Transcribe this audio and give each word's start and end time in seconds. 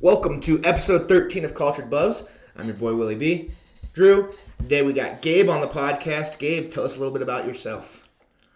Welcome 0.00 0.40
to 0.42 0.60
episode 0.64 1.08
13 1.08 1.44
of 1.44 1.54
Cultured 1.54 1.90
Bubs. 1.90 2.24
I'm 2.56 2.66
your 2.66 2.74
boy 2.76 2.94
Willie 2.94 3.14
B. 3.14 3.50
Drew, 3.92 4.32
today 4.58 4.82
we 4.82 4.92
got 4.92 5.20
Gabe 5.20 5.48
on 5.48 5.60
the 5.60 5.66
podcast. 5.66 6.38
Gabe, 6.38 6.70
tell 6.70 6.84
us 6.84 6.96
a 6.96 6.98
little 6.98 7.12
bit 7.12 7.22
about 7.22 7.46
yourself. 7.46 8.08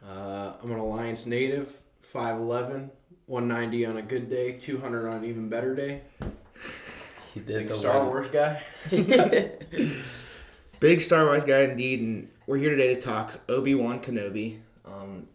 Uh, 0.06 0.52
I'm 0.62 0.70
an 0.70 0.78
Alliance 0.78 1.26
native, 1.26 1.80
5'11", 2.02 2.90
190 3.26 3.86
on 3.86 3.96
a 3.96 4.02
good 4.02 4.30
day, 4.30 4.52
200 4.52 5.08
on 5.08 5.14
an 5.18 5.24
even 5.24 5.48
better 5.48 5.74
day. 5.74 6.02
He 7.34 7.40
did 7.40 7.68
Big 7.68 7.70
Star 7.72 7.98
one- 7.98 8.08
Wars 8.08 8.28
guy. 8.28 8.62
Big 10.80 11.00
Star 11.00 11.24
Wars 11.24 11.44
guy 11.44 11.60
indeed, 11.62 12.00
and 12.00 12.28
we're 12.46 12.58
here 12.58 12.70
today 12.70 12.94
to 12.94 13.00
talk 13.00 13.40
Obi 13.48 13.74
Wan 13.74 14.00
Kenobi, 14.00 14.60
um, 14.84 15.26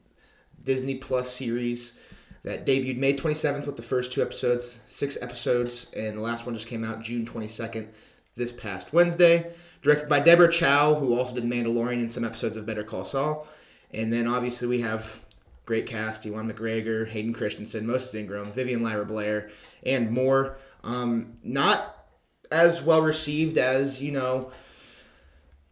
Disney 0.64 0.96
Plus 0.96 1.34
series 1.34 2.00
that 2.44 2.66
debuted 2.66 2.98
May 2.98 3.14
27th 3.14 3.66
with 3.66 3.76
the 3.76 3.82
first 3.82 4.12
two 4.12 4.22
episodes, 4.22 4.80
six 4.88 5.18
episodes, 5.22 5.92
and 5.96 6.18
the 6.18 6.22
last 6.22 6.46
one 6.46 6.56
just 6.56 6.68
came 6.68 6.84
out 6.84 7.02
June 7.02 7.26
22nd 7.26 7.88
this 8.36 8.52
past 8.52 8.94
Wednesday. 8.94 9.52
Directed 9.82 10.10
by 10.10 10.20
Deborah 10.20 10.52
Chow, 10.52 10.96
who 10.96 11.18
also 11.18 11.36
did 11.36 11.46
Mandalorian 11.46 12.00
and 12.00 12.12
some 12.12 12.26
episodes 12.26 12.58
of 12.58 12.66
Better 12.66 12.84
Call 12.84 13.06
Saul. 13.06 13.48
And 13.92 14.12
then 14.12 14.28
obviously 14.28 14.68
we 14.68 14.82
have 14.82 15.24
great 15.66 15.86
cast: 15.86 16.26
Ewan 16.26 16.52
McGregor, 16.52 17.08
Hayden 17.08 17.34
Christensen, 17.34 17.88
Moses 17.88 18.14
Ingram, 18.14 18.52
Vivian 18.52 18.84
Lyra 18.84 19.06
Blair, 19.06 19.50
and 19.86 20.12
more. 20.12 20.58
Um, 20.84 21.36
not 21.44 22.08
as 22.52 22.82
well 22.82 23.02
received 23.02 23.58
as 23.58 24.02
you 24.02 24.12
know 24.12 24.52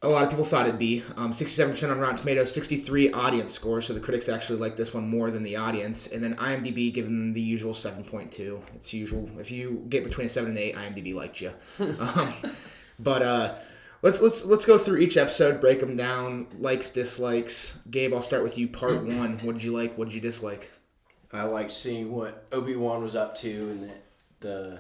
a 0.01 0.07
lot 0.07 0.23
of 0.23 0.29
people 0.29 0.45
thought 0.45 0.67
it'd 0.67 0.79
be. 0.79 1.03
Um, 1.15 1.31
67% 1.31 1.91
on 1.91 1.99
Rotten 1.99 2.17
Tomatoes, 2.17 2.53
63 2.53 3.11
audience 3.11 3.53
score, 3.53 3.81
so 3.81 3.93
the 3.93 3.99
critics 3.99 4.29
actually 4.29 4.59
like 4.59 4.75
this 4.75 4.93
one 4.93 5.09
more 5.09 5.31
than 5.31 5.43
the 5.43 5.55
audience. 5.55 6.07
And 6.07 6.23
then 6.23 6.35
IMDb 6.35 6.93
giving 6.93 7.33
the 7.33 7.41
usual 7.41 7.73
7.2. 7.73 8.61
It's 8.75 8.93
usual. 8.93 9.29
If 9.39 9.49
you 9.49 9.85
get 9.89 10.03
between 10.03 10.27
a 10.27 10.29
7 10.29 10.49
and 10.49 10.57
8, 10.57 10.75
IMDb 10.75 11.15
liked 11.15 11.41
you. 11.41 11.53
um, 11.99 12.33
but 12.99 13.21
uh, 13.21 13.55
let's 14.01 14.21
let's 14.21 14.45
let's 14.45 14.65
go 14.65 14.77
through 14.77 14.98
each 14.98 15.17
episode, 15.17 15.59
break 15.59 15.79
them 15.79 15.98
down, 15.98 16.48
likes, 16.59 16.89
dislikes. 16.89 17.79
Gabe, 17.89 18.13
I'll 18.13 18.21
start 18.21 18.43
with 18.43 18.57
you. 18.57 18.67
Part 18.67 19.04
one. 19.04 19.39
What 19.39 19.54
did 19.54 19.63
you 19.63 19.73
like? 19.73 19.98
What 19.98 20.07
did 20.07 20.15
you 20.15 20.21
dislike? 20.21 20.71
I 21.34 21.43
liked 21.43 21.71
seeing 21.71 22.11
what 22.11 22.48
Obi 22.51 22.76
Wan 22.76 23.04
was 23.04 23.15
up 23.15 23.35
to 23.39 23.49
and 23.49 23.82
the 23.82 23.91
the, 24.39 24.79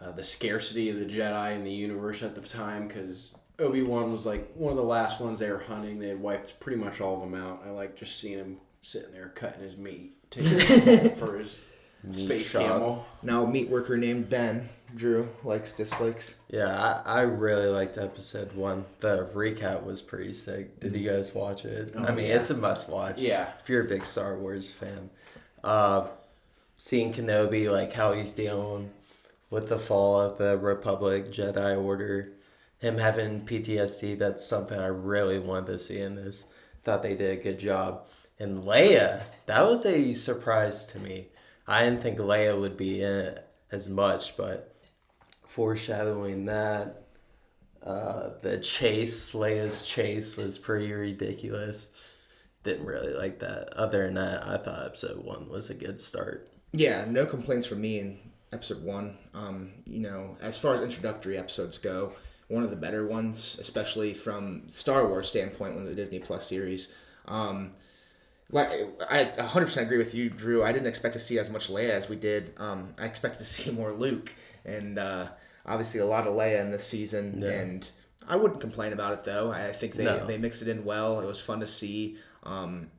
uh, 0.00 0.12
the 0.12 0.24
scarcity 0.24 0.88
of 0.90 0.98
the 0.98 1.06
Jedi 1.06 1.54
in 1.54 1.64
the 1.64 1.72
universe 1.72 2.22
at 2.22 2.34
the 2.34 2.40
time 2.40 2.88
because 2.88 3.34
Obi 3.58 3.82
Wan 3.82 4.12
was 4.12 4.24
like 4.24 4.52
one 4.54 4.70
of 4.70 4.76
the 4.76 4.84
last 4.84 5.20
ones 5.20 5.38
they 5.38 5.50
were 5.50 5.58
hunting. 5.58 5.98
They 5.98 6.08
had 6.08 6.20
wiped 6.20 6.60
pretty 6.60 6.78
much 6.78 7.00
all 7.00 7.14
of 7.14 7.20
them 7.20 7.34
out. 7.34 7.62
I 7.66 7.70
like 7.70 7.96
just 7.96 8.18
seeing 8.18 8.38
him 8.38 8.58
sitting 8.82 9.12
there 9.12 9.28
cutting 9.28 9.62
his 9.62 9.76
meat, 9.76 10.12
taking 10.30 11.10
for 11.16 11.38
his 11.38 11.70
Meat 12.04 12.14
space 12.14 12.48
shop. 12.50 12.62
camel. 12.62 13.06
Now, 13.22 13.44
meat 13.44 13.68
worker 13.68 13.96
named 13.96 14.28
Ben. 14.28 14.68
Drew 14.94 15.28
likes, 15.44 15.72
dislikes. 15.74 16.36
Yeah, 16.48 17.02
I, 17.04 17.18
I 17.18 17.20
really 17.22 17.66
liked 17.66 17.98
episode 17.98 18.54
one. 18.54 18.86
The 19.00 19.28
recap 19.34 19.82
was 19.82 20.00
pretty 20.00 20.32
sick. 20.32 20.80
Did 20.80 20.96
you 20.96 21.10
guys 21.10 21.34
watch 21.34 21.64
it? 21.66 21.94
I 21.94 22.12
mean, 22.12 22.26
yeah. 22.26 22.36
it's 22.36 22.48
a 22.50 22.56
must 22.56 22.88
watch. 22.88 23.18
Yeah. 23.18 23.50
If 23.60 23.68
you're 23.68 23.84
a 23.84 23.88
big 23.88 24.06
Star 24.06 24.38
Wars 24.38 24.70
fan. 24.70 25.10
Uh, 25.62 26.06
seeing 26.78 27.12
Kenobi, 27.12 27.70
like 27.70 27.92
how 27.92 28.12
he's 28.12 28.32
dealing 28.32 28.90
with 29.50 29.68
the 29.68 29.78
fall 29.78 30.20
of 30.20 30.38
the 30.38 30.56
Republic, 30.58 31.26
Jedi 31.26 31.82
Order, 31.82 32.32
him 32.78 32.98
having 32.98 33.44
PTSD, 33.44 34.18
that's 34.18 34.46
something 34.46 34.78
I 34.78 34.86
really 34.86 35.38
wanted 35.38 35.72
to 35.72 35.78
see 35.78 35.98
in 35.98 36.14
this. 36.14 36.44
Thought 36.84 37.02
they 37.02 37.16
did 37.16 37.38
a 37.38 37.42
good 37.42 37.58
job. 37.58 38.08
And 38.38 38.62
Leia, 38.62 39.22
that 39.46 39.62
was 39.62 39.84
a 39.84 40.12
surprise 40.12 40.86
to 40.86 40.98
me. 40.98 41.28
I 41.66 41.82
didn't 41.82 42.02
think 42.02 42.18
Leia 42.18 42.58
would 42.58 42.76
be 42.76 43.02
in 43.02 43.12
it 43.12 43.46
as 43.70 43.88
much, 43.88 44.36
but 44.36 44.74
foreshadowing 45.46 46.46
that. 46.46 47.04
Uh, 47.82 48.30
the 48.42 48.58
chase, 48.58 49.32
Leia's 49.32 49.82
chase, 49.84 50.36
was 50.36 50.58
pretty 50.58 50.92
ridiculous. 50.92 51.90
Didn't 52.62 52.86
really 52.86 53.14
like 53.14 53.38
that. 53.40 53.72
Other 53.74 54.04
than 54.04 54.14
that, 54.14 54.46
I 54.46 54.56
thought 54.56 54.84
episode 54.84 55.24
one 55.24 55.48
was 55.48 55.70
a 55.70 55.74
good 55.74 56.00
start. 56.00 56.50
Yeah, 56.72 57.06
no 57.08 57.24
complaints 57.24 57.66
from 57.66 57.80
me 57.80 57.98
in 57.98 58.18
episode 58.52 58.82
one. 58.82 59.18
Um, 59.34 59.72
you 59.86 60.00
know, 60.00 60.36
as 60.40 60.56
far 60.58 60.74
as 60.74 60.80
introductory 60.80 61.36
episodes 61.36 61.78
go, 61.78 62.12
one 62.48 62.62
of 62.62 62.70
the 62.70 62.76
better 62.76 63.06
ones, 63.06 63.58
especially 63.60 64.14
from 64.14 64.68
Star 64.68 65.06
Wars 65.06 65.28
standpoint, 65.28 65.74
one 65.74 65.82
of 65.82 65.88
the 65.88 65.94
Disney 65.94 66.18
Plus 66.18 66.46
series. 66.46 66.92
Um, 67.26 67.72
like 68.50 68.70
I 69.10 69.24
100% 69.36 69.82
agree 69.82 69.98
with 69.98 70.14
you, 70.14 70.30
Drew. 70.30 70.64
I 70.64 70.72
didn't 70.72 70.86
expect 70.88 71.12
to 71.14 71.20
see 71.20 71.38
as 71.38 71.50
much 71.50 71.68
Leia 71.68 71.90
as 71.90 72.08
we 72.08 72.16
did. 72.16 72.54
Um, 72.56 72.94
I 72.98 73.04
expected 73.04 73.38
to 73.40 73.44
see 73.44 73.70
more 73.70 73.92
Luke, 73.92 74.34
and 74.64 74.98
uh, 74.98 75.28
obviously 75.66 76.00
a 76.00 76.06
lot 76.06 76.26
of 76.26 76.34
Leia 76.34 76.60
in 76.60 76.70
this 76.70 76.86
season. 76.86 77.42
Yeah. 77.42 77.50
And 77.50 77.90
I 78.26 78.36
wouldn't 78.36 78.60
complain 78.62 78.92
about 78.94 79.12
it 79.12 79.24
though. 79.24 79.52
I 79.52 79.72
think 79.72 79.94
they, 79.94 80.04
No. 80.04 80.26
they 80.26 80.38
mixed 80.38 80.62
it 80.62 80.68
in 80.68 80.84
well. 80.84 81.20
It 81.20 81.26
was 81.26 81.40
fun 81.40 81.60
to 81.60 81.66
see. 81.68 82.16
Um, 82.44 82.90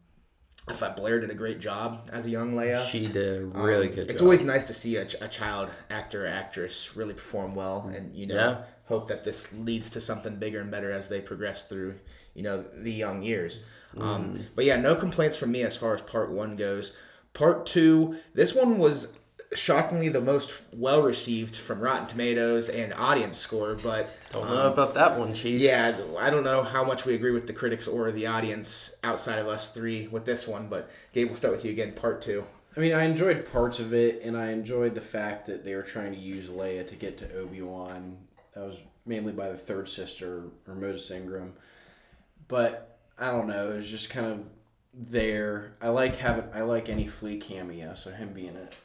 I 0.69 0.73
thought 0.73 0.95
Blair 0.95 1.19
did 1.19 1.29
a 1.31 1.35
great 1.35 1.59
job 1.59 2.07
as 2.13 2.25
a 2.25 2.29
young 2.29 2.53
Leia. 2.53 2.87
She 2.87 3.07
did 3.07 3.41
a 3.41 3.45
really 3.45 3.89
Um, 3.89 3.95
good 3.95 4.09
It's 4.11 4.21
job. 4.21 4.27
always 4.27 4.43
nice 4.43 4.65
to 4.65 4.73
see 4.73 4.95
a, 4.97 5.05
ch- 5.05 5.15
a 5.19 5.27
child 5.27 5.69
actor 5.89 6.25
or 6.25 6.27
actress 6.27 6.95
really 6.95 7.13
perform 7.15 7.55
well, 7.55 7.91
and 7.93 8.15
you 8.15 8.27
know, 8.27 8.35
Yeah. 8.35 8.57
hope 8.85 9.07
that 9.07 9.23
this 9.23 9.51
leads 9.53 9.89
to 9.91 10.01
something 10.01 10.35
bigger 10.37 10.59
and 10.61 10.69
better 10.69 10.91
as 10.91 11.07
they 11.09 11.21
progress 11.21 11.67
through, 11.67 11.95
you 12.35 12.43
know, 12.43 12.61
the 12.61 12.93
young 12.93 13.23
years. 13.23 13.63
Mm. 13.95 14.01
Um, 14.03 14.45
but 14.55 14.65
yeah, 14.65 14.77
no 14.79 14.95
complaints 14.95 15.35
from 15.37 15.51
me 15.51 15.63
as 15.63 15.75
far 15.75 15.95
as 15.95 16.01
part 16.01 16.29
one 16.31 16.55
goes. 16.55 16.95
Part 17.33 17.65
two, 17.65 18.17
this 18.35 18.53
one 18.53 18.77
was 18.77 19.13
shockingly 19.53 20.09
the 20.09 20.21
most 20.21 20.53
well 20.71 21.01
received 21.01 21.55
from 21.55 21.81
Rotten 21.81 22.07
Tomatoes 22.07 22.69
and 22.69 22.93
audience 22.93 23.37
score, 23.37 23.75
but 23.75 24.15
Don't 24.31 24.47
um, 24.47 24.53
know 24.53 24.71
about 24.71 24.93
that 24.93 25.17
one, 25.17 25.33
Chief. 25.33 25.59
yeah, 25.59 25.97
I 26.19 26.29
don't 26.29 26.43
know 26.43 26.63
how 26.63 26.83
much 26.83 27.05
we 27.05 27.15
agree 27.15 27.31
with 27.31 27.47
the 27.47 27.53
critics 27.53 27.87
or 27.87 28.11
the 28.11 28.27
audience 28.27 28.95
outside 29.03 29.39
of 29.39 29.47
us 29.47 29.69
three 29.69 30.07
with 30.07 30.25
this 30.25 30.47
one, 30.47 30.67
but 30.67 30.89
Gabe, 31.13 31.27
we'll 31.27 31.35
start 31.35 31.53
with 31.53 31.65
you 31.65 31.71
again. 31.71 31.93
Part 31.93 32.21
two. 32.21 32.45
I 32.77 32.79
mean, 32.79 32.93
I 32.93 33.03
enjoyed 33.03 33.51
parts 33.51 33.79
of 33.79 33.93
it, 33.93 34.21
and 34.23 34.37
I 34.37 34.51
enjoyed 34.51 34.93
the 34.93 35.01
fact 35.01 35.47
that 35.47 35.65
they 35.65 35.73
were 35.73 35.81
trying 35.81 36.13
to 36.13 36.19
use 36.19 36.47
Leia 36.47 36.85
to 36.87 36.95
get 36.95 37.17
to 37.17 37.33
Obi 37.35 37.61
Wan. 37.61 38.17
That 38.53 38.65
was 38.65 38.77
mainly 39.05 39.33
by 39.33 39.49
the 39.49 39.57
third 39.57 39.89
sister 39.89 40.43
or 40.67 40.75
Moses 40.75 41.09
Ingram, 41.09 41.53
but 42.47 42.99
I 43.17 43.31
don't 43.31 43.47
know. 43.47 43.71
It 43.71 43.77
was 43.77 43.89
just 43.89 44.11
kind 44.11 44.27
of 44.27 44.39
there. 44.93 45.73
I 45.81 45.89
like 45.89 46.17
having 46.17 46.45
I 46.53 46.61
like 46.61 46.87
any 46.87 47.07
Flea 47.07 47.37
cameo, 47.37 47.95
so 47.95 48.11
him 48.11 48.33
being 48.33 48.55
it 48.55 48.75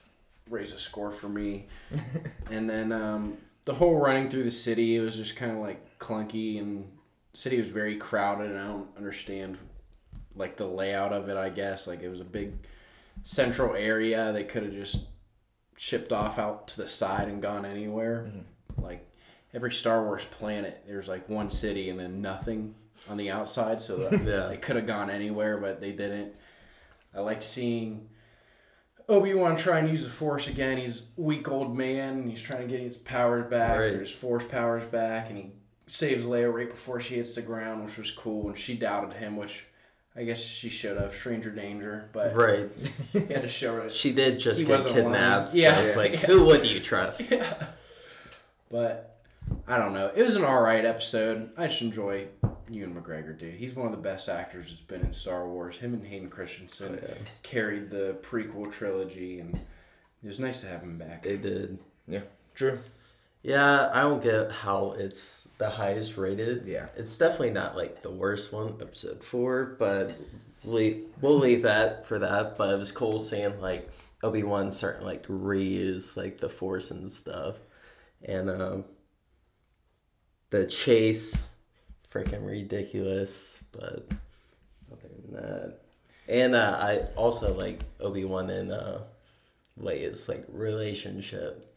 raise 0.48 0.72
a 0.72 0.78
score 0.78 1.10
for 1.10 1.28
me. 1.28 1.66
and 2.50 2.68
then 2.68 2.92
um, 2.92 3.38
the 3.64 3.74
whole 3.74 3.98
running 3.98 4.28
through 4.28 4.44
the 4.44 4.50
city, 4.50 4.96
it 4.96 5.00
was 5.00 5.16
just 5.16 5.36
kind 5.36 5.52
of 5.52 5.58
like 5.58 5.98
clunky, 5.98 6.58
and 6.58 6.90
city 7.32 7.58
was 7.58 7.68
very 7.70 7.96
crowded, 7.96 8.50
and 8.50 8.58
I 8.58 8.66
don't 8.66 8.88
understand 8.96 9.58
like 10.36 10.56
the 10.56 10.66
layout 10.66 11.12
of 11.12 11.28
it. 11.28 11.36
I 11.36 11.48
guess 11.48 11.86
like 11.86 12.02
it 12.02 12.08
was 12.08 12.20
a 12.20 12.24
big 12.24 12.54
central 13.22 13.74
area. 13.74 14.32
They 14.32 14.44
could 14.44 14.64
have 14.64 14.72
just 14.72 14.96
shipped 15.76 16.12
off 16.12 16.38
out 16.38 16.68
to 16.68 16.76
the 16.76 16.88
side 16.88 17.28
and 17.28 17.40
gone 17.42 17.64
anywhere. 17.64 18.30
Like 18.76 19.08
every 19.52 19.72
Star 19.72 20.02
Wars 20.04 20.24
planet, 20.30 20.82
there's 20.86 21.08
like 21.08 21.28
one 21.28 21.50
city 21.50 21.88
and 21.88 21.98
then 21.98 22.20
nothing 22.20 22.74
on 23.08 23.16
the 23.16 23.30
outside. 23.30 23.80
So 23.80 23.96
that 24.08 24.22
Yeah. 24.24 24.46
they 24.48 24.56
could 24.56 24.76
have 24.76 24.86
gone 24.86 25.08
anywhere, 25.10 25.56
but 25.58 25.80
they 25.80 25.92
didn't. 25.92 26.34
I 27.14 27.20
liked 27.20 27.44
seeing 27.44 28.08
Obi 29.08 29.34
Wan 29.34 29.56
try 29.56 29.78
and 29.80 29.88
use 29.88 30.02
the 30.02 30.10
Force 30.10 30.46
again. 30.46 30.78
He's 30.78 31.00
a 31.00 31.20
weak 31.20 31.48
old 31.48 31.76
man. 31.76 32.14
And 32.20 32.30
he's 32.30 32.40
trying 32.42 32.62
to 32.62 32.66
get 32.68 32.80
his 32.80 32.96
powers 32.96 33.48
back, 33.50 33.78
Right. 33.78 33.92
or 33.92 34.00
his 34.00 34.10
Force 34.12 34.44
powers 34.44 34.84
back, 34.84 35.28
and 35.28 35.38
he 35.38 35.50
saves 35.86 36.24
Leia 36.24 36.52
right 36.52 36.70
before 36.70 37.00
she 37.00 37.16
hits 37.16 37.34
the 37.34 37.42
ground, 37.42 37.84
which 37.84 37.98
was 37.98 38.10
cool. 38.10 38.48
And 38.48 38.56
she 38.58 38.74
doubted 38.76 39.14
him, 39.16 39.36
which 39.36 39.64
I 40.16 40.24
guess 40.24 40.40
she 40.40 40.68
should 40.70 40.96
have. 40.96 41.12
Stranger 41.14 41.50
danger, 41.50 42.08
but 42.12 42.34
Right. 42.34 42.70
he 43.12 43.18
had 43.20 43.42
to 43.42 43.48
show 43.48 43.74
her. 43.74 43.82
that 43.82 43.92
She 43.92 44.12
did 44.12 44.38
just 44.38 44.66
get 44.66 44.84
kidnapped. 44.86 45.48
lying. 45.54 45.62
Yeah. 45.62 45.92
like, 45.96 46.12
Yeah. 46.12 46.18
who 46.20 46.44
would 46.46 46.64
you 46.64 46.80
trust? 46.80 47.30
Yeah. 47.30 47.52
But 48.70 49.18
I 49.68 49.76
don't 49.78 49.92
know. 49.92 50.10
It 50.14 50.22
was 50.22 50.34
an 50.36 50.44
alright 50.44 50.84
episode. 50.84 51.50
I 51.56 51.66
just 51.68 51.82
enjoy 51.82 52.28
Ewan 52.70 52.94
McGregor, 52.94 53.38
dude. 53.38 53.54
He's 53.54 53.74
one 53.74 53.86
of 53.86 53.92
the 53.92 53.98
best 54.02 54.28
actors 54.28 54.66
that's 54.68 54.80
been 54.80 55.02
in 55.02 55.12
Star 55.12 55.48
Wars. 55.48 55.76
Him 55.76 55.94
and 55.94 56.06
Hayden 56.06 56.28
Christensen 56.30 56.98
Oh, 57.02 57.06
yeah. 57.08 57.14
carried 57.42 57.90
the 57.90 58.16
prequel 58.22 58.72
trilogy, 58.72 59.40
and 59.40 59.54
it 59.56 60.26
was 60.26 60.38
nice 60.38 60.60
to 60.62 60.66
have 60.68 60.82
him 60.82 60.98
back. 60.98 61.22
They 61.22 61.36
did. 61.36 61.78
Yeah, 62.06 62.22
true. 62.54 62.78
Yeah, 63.42 63.90
I 63.92 64.00
don't 64.02 64.22
get 64.22 64.50
how 64.50 64.92
it's 64.98 65.46
the 65.58 65.68
highest 65.70 66.16
rated. 66.16 66.64
Yeah. 66.66 66.88
It's 66.96 67.18
definitely 67.18 67.50
not 67.50 67.76
like 67.76 68.02
the 68.02 68.10
worst 68.10 68.52
one, 68.52 68.76
episode 68.80 69.22
four, 69.22 69.76
but 69.78 70.14
we, 70.64 71.02
we'll 71.20 71.38
leave 71.38 71.62
that 71.62 72.06
for 72.06 72.18
that. 72.20 72.56
But 72.56 72.72
it 72.72 72.78
was 72.78 72.90
cool 72.90 73.20
seeing 73.20 73.60
like 73.60 73.90
Obi 74.22 74.42
Wan 74.42 74.70
starting 74.70 75.04
like 75.06 75.26
reuse 75.26 76.16
like 76.16 76.38
the 76.38 76.48
Force 76.48 76.90
and 76.90 77.12
stuff. 77.12 77.56
And 78.24 78.48
um, 78.48 78.84
the 80.48 80.66
chase, 80.66 81.50
freaking 82.14 82.46
ridiculous. 82.46 83.58
But 83.72 84.06
other 84.92 85.08
than 85.26 85.32
that, 85.34 85.78
and 86.28 86.54
uh, 86.54 86.78
I 86.80 86.98
also 87.16 87.54
like 87.56 87.80
Obi 88.00 88.24
Wan 88.24 88.48
and 88.50 88.70
uh, 88.72 88.98
Leia's 89.80 90.28
like 90.28 90.44
relationship. 90.48 91.70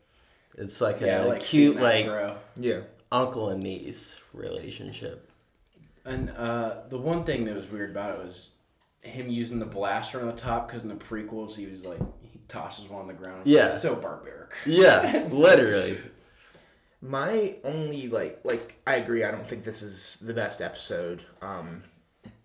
It's 0.57 0.79
like 0.81 1.01
Yeah, 1.01 1.21
I 1.21 1.25
a 1.25 1.27
like 1.27 1.41
cute 1.41 1.73
seeing 1.75 1.83
like 1.83 2.05
grow. 2.05 2.35
Yeah. 2.55 2.79
uncle 3.11 3.49
and 3.49 3.61
niece 3.61 4.19
relationship. 4.33 5.29
And 6.05 6.29
uh, 6.29 6.83
the 6.89 6.97
one 6.97 7.25
thing 7.25 7.43
that 7.45 7.55
was 7.55 7.69
weird 7.69 7.91
about 7.91 8.17
it 8.17 8.23
was 8.23 8.51
him 9.01 9.27
using 9.29 9.59
the 9.59 9.65
blaster 9.65 10.19
on 10.21 10.27
the 10.27 10.33
top 10.33 10.67
because 10.67 10.83
in 10.83 10.89
the 10.89 10.95
prequels 10.95 11.55
he 11.55 11.65
was 11.67 11.85
like 11.85 11.99
he 12.21 12.39
tosses 12.47 12.89
one 12.89 13.01
on 13.01 13.07
the 13.07 13.13
ground. 13.13 13.41
It's 13.41 13.49
Yeah. 13.49 13.77
so 13.77 13.95
barbaric. 13.95 14.51
Yeah, 14.65 15.27
literally. 15.31 15.97
My 17.01 17.57
only 17.63 18.07
like 18.07 18.39
like 18.44 18.81
I 18.88 18.95
agree. 18.95 19.23
I 19.23 19.31
don't 19.31 19.45
think 19.45 19.63
this 19.63 19.81
is 19.81 20.17
the 20.19 20.33
best 20.33 20.61
episode. 20.61 21.23
Um, 21.41 21.83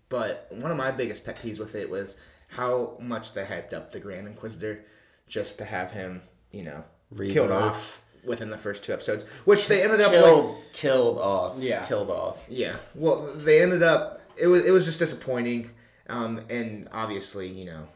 but 0.09 0.47
one 0.51 0.69
of 0.71 0.77
my 0.77 0.91
biggest 0.91 1.25
pet 1.25 1.37
peeves 1.37 1.59
with 1.59 1.73
it 1.75 1.89
was 1.89 2.19
how 2.49 2.97
much 2.99 3.33
they 3.33 3.43
hyped 3.45 3.73
up 3.73 3.91
the 3.91 3.99
Grand 3.99 4.27
Inquisitor 4.27 4.85
just 5.27 5.57
to 5.57 5.65
have 5.65 5.91
him, 5.91 6.21
you 6.51 6.63
know, 6.63 6.83
killed 7.17 7.49
off 7.51 8.03
within 8.23 8.51
the 8.51 8.57
first 8.57 8.83
two 8.83 8.93
episodes, 8.93 9.23
which 9.45 9.67
they 9.67 9.81
ended 9.81 9.99
up 10.01 10.11
Killed, 10.11 10.55
like 10.55 10.73
killed 10.73 11.17
off. 11.17 11.55
Yeah. 11.57 11.85
killed 11.85 12.11
off. 12.11 12.45
yeah. 12.47 12.75
Well, 12.93 13.31
they 13.35 13.61
ended 13.61 13.81
up 13.81 14.21
it 14.39 14.47
was 14.47 14.63
it 14.65 14.71
was 14.71 14.85
just 14.85 14.99
disappointing, 14.99 15.71
um, 16.09 16.41
and 16.49 16.87
obviously 16.91 17.47
you 17.47 17.65
know, 17.65 17.87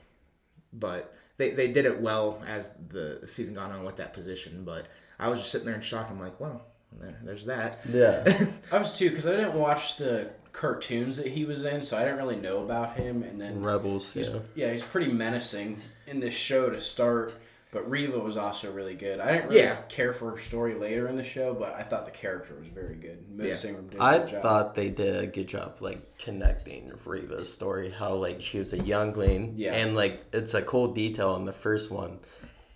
but 0.73 1.13
they 1.37 1.51
they 1.51 1.71
did 1.71 1.85
it 1.85 2.01
well 2.01 2.41
as 2.47 2.71
the 2.89 3.21
season 3.25 3.53
gone 3.53 3.71
on 3.71 3.83
with 3.83 3.97
that 3.97 4.13
position. 4.13 4.63
But 4.65 4.87
I 5.19 5.27
was 5.29 5.39
just 5.39 5.51
sitting 5.51 5.65
there 5.65 5.75
in 5.75 5.81
shock. 5.81 6.07
I'm 6.09 6.19
like, 6.19 6.39
well, 6.39 6.61
there, 6.99 7.17
there's 7.23 7.45
that. 7.45 7.81
Yeah, 7.91 8.23
I 8.71 8.77
was 8.77 8.97
too 8.97 9.09
because 9.09 9.25
I 9.25 9.31
didn't 9.31 9.53
watch 9.55 9.97
the 9.97 10.29
cartoons 10.53 11.17
that 11.17 11.27
he 11.27 11.45
was 11.45 11.63
in, 11.65 11.83
so 11.83 11.97
I 11.97 12.03
didn't 12.03 12.17
really 12.17 12.35
know 12.35 12.63
about 12.63 12.95
him. 12.95 13.23
And 13.23 13.39
then 13.39 13.61
rebels. 13.63 14.13
he's, 14.13 14.29
Yeah, 14.29 14.39
yeah, 14.55 14.73
he's 14.73 14.85
pretty 14.85 15.11
menacing 15.11 15.79
in 16.07 16.19
this 16.19 16.33
show 16.33 16.69
to 16.69 16.79
start. 16.79 17.33
But 17.69 17.89
Reva 17.91 18.17
was 18.17 18.37
also 18.37 18.71
really 18.71 18.95
good. 18.95 19.19
I 19.19 19.29
didn't 19.33 19.49
really 19.49 19.59
Yeah. 19.61 19.75
care 19.89 20.13
for 20.13 20.31
her 20.31 20.37
story 20.39 20.73
later 20.75 21.05
in 21.09 21.17
the 21.17 21.23
show, 21.23 21.53
but 21.53 21.75
I 21.75 21.83
thought 21.83 22.05
the 22.05 22.11
character 22.11 22.55
was 22.57 22.69
very 22.69 22.95
good. 22.95 23.25
Mo 23.29 23.43
Yeah. 23.43 23.57
Ingram 23.61 23.87
did 23.89 23.99
a 23.99 24.03
I 24.03 24.17
good 24.19 24.29
job. 24.29 24.41
thought 24.41 24.75
they 24.75 24.89
did 24.89 25.15
a 25.17 25.27
good 25.27 25.47
job 25.47 25.75
like 25.81 26.17
connecting 26.17 26.93
Reva's 27.05 27.51
story. 27.53 27.91
How 27.91 28.13
like 28.15 28.39
she 28.41 28.59
was 28.59 28.71
a 28.71 28.79
youngling. 28.79 29.55
Yeah. 29.57 29.73
and 29.73 29.95
like 29.97 30.21
it's 30.31 30.53
a 30.53 30.61
cool 30.61 30.93
detail 30.93 31.35
in 31.35 31.43
the 31.43 31.51
first 31.51 31.91
one, 31.91 32.19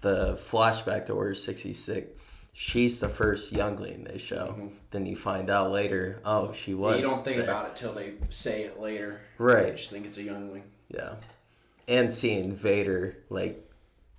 the 0.02 0.34
flashback 0.34 1.06
to 1.06 1.14
Order 1.14 1.36
sixty 1.36 1.74
six. 1.74 2.10
She's 2.53 3.00
the 3.00 3.07
first 3.09 3.51
youngling 3.53 4.03
they 4.03 4.18
show. 4.18 4.69
Then 4.92 5.06
you 5.06 5.15
find 5.15 5.50
out 5.50 5.71
later, 5.71 6.19
oh, 6.25 6.51
she 6.51 6.74
was. 6.74 6.95
Mm-hmm. 6.95 7.03
you 7.03 7.09
don't 7.09 7.24
think 7.24 7.38
there. 7.38 7.45
about 7.45 7.68
it 7.68 7.75
till 7.77 7.94
they 7.94 8.13
say 8.30 8.63
it 8.63 8.80
later. 8.80 9.21
Right. 9.38 9.68
You 9.68 9.74
just 9.74 9.89
think 9.89 10.06
it's 10.06 10.18
a 10.18 10.24
youngling. 10.24 10.63
Yeah. 10.89 11.13
And 11.88 12.12
seeing 12.12 12.53
Vader, 12.53 13.15
like 13.30 13.65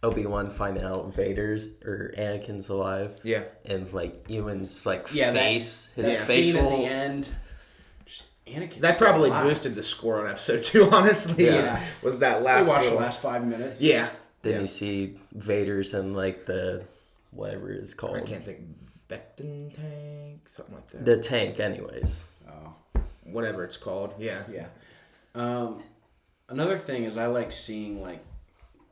Obi 0.03 0.25
Wan 0.27 0.51
find 0.51 0.79
out 0.83 1.15
Vader's 1.15 1.67
or 1.85 2.13
Anakin's 2.17 2.69
alive. 2.71 3.21
Yeah. 3.23 3.43
And 3.67 3.93
like 3.93 4.25
Ewan's 4.29 4.87
like 4.87 5.09
Yeah, 5.13 5.31
that- 5.33 5.39
face, 5.39 5.89
his 5.95 6.07
That 6.07 6.21
facial. 6.23 6.61
scene 6.61 6.65
at 6.73 6.79
the 6.79 6.85
end. 6.87 7.29
just- 8.07 8.25
Anakin's 8.47 8.81
That 8.81 8.97
probably 8.99 9.29
alive. 9.29 9.45
boosted 9.45 9.75
the 9.75 9.83
score 9.83 10.21
on 10.21 10.27
episode 10.27 10.63
two. 10.65 10.91
Honestly, 10.91 11.45
Yeah. 11.47 11.73
was, 12.03 12.15
was 12.15 12.19
that 12.21 12.41
We 12.41 12.47
last? 12.47 12.67
watched 12.67 12.89
the 12.89 12.95
last 12.97 13.21
five 13.21 13.47
minutes. 13.47 13.83
Yeah. 13.83 14.09
Then 14.41 14.55
yeah. 14.55 14.61
you 14.63 14.67
see 14.67 15.15
Vader's 15.33 15.93
and 15.95 16.17
like 16.17 16.47
the 16.47 16.83
whatever 17.33 17.73
it's 17.73 17.95
called. 17.95 18.17
I 18.17 18.21
can't 18.21 18.45
think. 18.45 18.61
Bacta 19.09 19.75
tank, 19.75 20.49
something 20.49 20.75
like 20.75 20.89
that. 20.91 21.05
The 21.05 21.19
tank, 21.19 21.61
anyways. 21.61 22.31
Oh. 22.49 23.01
Whatever 23.25 23.65
it's 23.65 23.77
called. 23.77 24.15
Yeah. 24.19 24.43
Yeah. 24.51 24.69
Um, 25.35 25.83
another 26.49 26.79
thing 26.79 27.05
is 27.05 27.17
I 27.17 27.27
like 27.27 27.53
seeing 27.53 28.01
like 28.01 28.25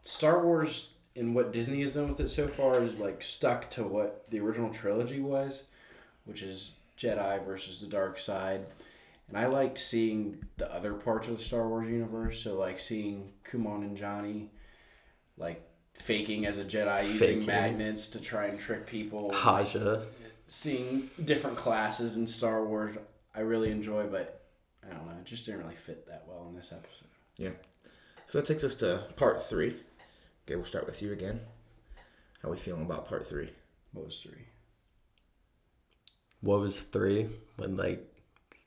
Star 0.04 0.44
Wars 0.44 0.90
and 1.16 1.34
what 1.34 1.52
Disney 1.52 1.82
has 1.82 1.92
done 1.92 2.08
with 2.08 2.20
it 2.20 2.30
so 2.30 2.48
far 2.48 2.82
is 2.82 2.94
like 2.98 3.22
stuck 3.22 3.70
to 3.70 3.84
what 3.84 4.28
the 4.30 4.40
original 4.40 4.72
trilogy 4.72 5.20
was, 5.20 5.62
which 6.24 6.42
is 6.42 6.72
Jedi 6.98 7.44
versus 7.44 7.80
the 7.80 7.86
dark 7.86 8.18
side. 8.18 8.66
And 9.28 9.38
I 9.38 9.46
like 9.46 9.78
seeing 9.78 10.44
the 10.56 10.72
other 10.74 10.92
parts 10.94 11.28
of 11.28 11.38
the 11.38 11.44
Star 11.44 11.68
Wars 11.68 11.88
universe. 11.88 12.42
So 12.42 12.56
like 12.56 12.78
seeing 12.78 13.32
Kumail 13.50 13.96
Nanjiani, 13.96 14.48
like 15.36 15.66
faking 16.00 16.46
as 16.46 16.58
a 16.58 16.64
Jedi 16.64 17.06
using 17.06 17.46
magnets 17.46 18.08
to 18.08 18.20
try 18.20 18.46
and 18.46 18.58
trick 18.58 18.86
people. 18.86 19.32
Haja. 19.32 20.02
Seeing 20.46 21.10
different 21.24 21.56
classes 21.56 22.16
in 22.16 22.26
Star 22.26 22.64
Wars, 22.64 22.96
I 23.34 23.40
really 23.40 23.70
enjoy, 23.70 24.06
but 24.06 24.46
I 24.84 24.92
don't 24.92 25.06
know, 25.06 25.12
it 25.20 25.24
just 25.24 25.44
didn't 25.46 25.62
really 25.62 25.76
fit 25.76 26.06
that 26.08 26.24
well 26.26 26.46
in 26.48 26.56
this 26.56 26.72
episode. 26.72 27.08
Yeah. 27.36 27.50
So 28.26 28.38
that 28.38 28.46
takes 28.46 28.64
us 28.64 28.74
to 28.76 29.04
part 29.16 29.42
three. 29.42 29.76
Okay, 30.46 30.56
we'll 30.56 30.64
start 30.64 30.86
with 30.86 31.02
you 31.02 31.12
again. 31.12 31.40
How 32.42 32.48
are 32.48 32.52
we 32.52 32.58
feeling 32.58 32.82
about 32.82 33.06
part 33.06 33.26
three? 33.26 33.50
What 33.92 34.06
was 34.06 34.18
three? 34.20 34.46
What 36.40 36.60
was 36.60 36.80
three 36.80 37.28
when 37.56 37.76
like 37.76 38.04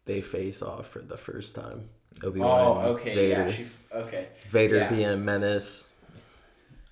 they 0.05 0.21
face 0.21 0.61
off 0.61 0.87
for 0.87 0.99
the 0.99 1.17
first 1.17 1.55
time? 1.55 1.89
Obi 2.23 2.39
Wan. 2.39 2.59
Oh, 2.61 2.91
okay, 2.93 3.15
Vader. 3.15 3.41
yeah, 3.41 3.51
she, 3.51 3.63
f- 3.63 3.83
okay. 3.91 4.27
Vader 4.47 4.77
yeah. 4.77 4.89
being 4.89 5.07
a 5.07 5.17
menace. 5.17 5.92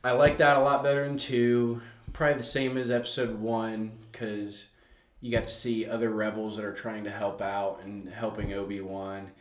I 0.04 0.14
like 0.14 0.38
that 0.40 0.58
a 0.58 0.62
lot 0.62 0.84
better 0.84 1.04
than 1.06 1.18
two. 1.18 1.82
Probably 2.14 2.38
the 2.38 2.44
same 2.44 2.78
as 2.78 2.92
episode 2.92 3.40
one 3.40 3.92
because 4.12 4.66
you 5.22 5.32
got 5.32 5.46
to 5.46 5.50
see 5.50 5.86
other 5.86 6.10
rebels 6.10 6.58
that 6.58 6.66
are 6.66 6.74
trying 6.74 7.04
to 7.04 7.12
help 7.12 7.42
out 7.42 7.82
and 7.84 8.10
helping 8.10 8.54
Obi 8.54 8.82
Wan. 8.82 9.32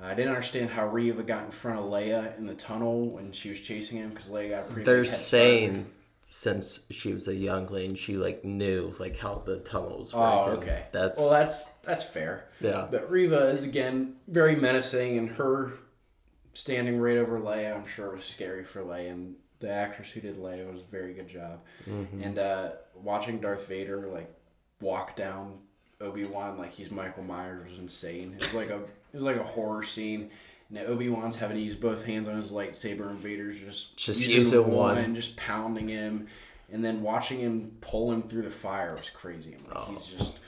I 0.00 0.14
didn't 0.14 0.30
understand 0.30 0.70
how 0.70 0.86
Reva 0.86 1.24
got 1.24 1.44
in 1.44 1.50
front 1.50 1.80
of 1.80 1.86
Leia 1.86 2.38
in 2.38 2.46
the 2.46 2.54
tunnel 2.54 3.10
when 3.10 3.32
she 3.32 3.50
was 3.50 3.60
chasing 3.60 3.98
him 3.98 4.10
because 4.10 4.28
Leia 4.28 4.50
got 4.50 4.68
pretty. 4.68 4.84
They're 4.84 5.04
saying 5.04 5.86
since 6.28 6.86
she 6.90 7.12
was 7.12 7.26
a 7.26 7.34
youngling, 7.34 7.96
she 7.96 8.16
like 8.16 8.44
knew 8.44 8.94
like 9.00 9.18
how 9.18 9.34
the 9.34 9.58
tunnels 9.58 10.12
oh, 10.14 10.20
worked. 10.20 10.48
Oh, 10.48 10.52
okay. 10.62 10.84
That's 10.92 11.18
well, 11.18 11.30
that's 11.30 11.64
that's 11.82 12.04
fair. 12.04 12.44
yeah. 12.60 12.86
But 12.88 13.10
Reva 13.10 13.48
is 13.48 13.64
again 13.64 14.16
very 14.28 14.54
menacing, 14.54 15.18
and 15.18 15.30
her 15.30 15.72
standing 16.54 17.00
right 17.00 17.16
over 17.16 17.40
Leia, 17.40 17.74
I'm 17.74 17.86
sure 17.86 18.10
was 18.10 18.24
scary 18.24 18.64
for 18.64 18.82
Leia. 18.82 19.10
And 19.10 19.34
the 19.60 19.70
actress 19.70 20.10
who 20.10 20.20
did 20.20 20.38
Leia 20.38 20.70
was 20.72 20.80
a 20.82 20.90
very 20.90 21.12
good 21.14 21.28
job. 21.28 21.60
Mm-hmm. 21.88 22.22
And 22.22 22.38
uh, 22.38 22.70
watching 22.94 23.40
Darth 23.40 23.66
Vader 23.68 24.06
like 24.08 24.32
walk 24.80 25.16
down 25.16 25.58
Obi 26.00 26.24
Wan 26.24 26.58
like 26.58 26.72
he's 26.72 26.90
Michael 26.90 27.24
Myers 27.24 27.70
was 27.70 27.78
insane. 27.78 28.34
It 28.34 28.40
was 28.40 28.54
like 28.54 28.70
a 28.70 28.76
it 28.82 29.14
was 29.14 29.22
like 29.22 29.36
a 29.36 29.42
horror 29.44 29.82
scene. 29.82 30.30
And 30.70 30.78
Obi 30.86 31.08
Wan's 31.08 31.36
having 31.36 31.56
to 31.56 31.62
use 31.62 31.74
both 31.74 32.04
hands 32.04 32.28
on 32.28 32.36
his 32.36 32.50
lightsaber, 32.52 33.08
and 33.08 33.18
Vader's 33.18 33.58
just 33.58 33.96
Just 33.96 34.26
using 34.28 34.70
one. 34.70 35.14
just 35.14 35.34
pounding 35.36 35.88
him, 35.88 36.26
and 36.70 36.84
then 36.84 37.00
watching 37.02 37.38
him 37.40 37.78
pull 37.80 38.12
him 38.12 38.20
through 38.22 38.42
the 38.42 38.50
fire 38.50 38.92
was 38.92 39.08
crazy. 39.08 39.56
Like, 39.66 39.74
Oh. 39.76 39.86
he's 39.90 40.06
just 40.06 40.38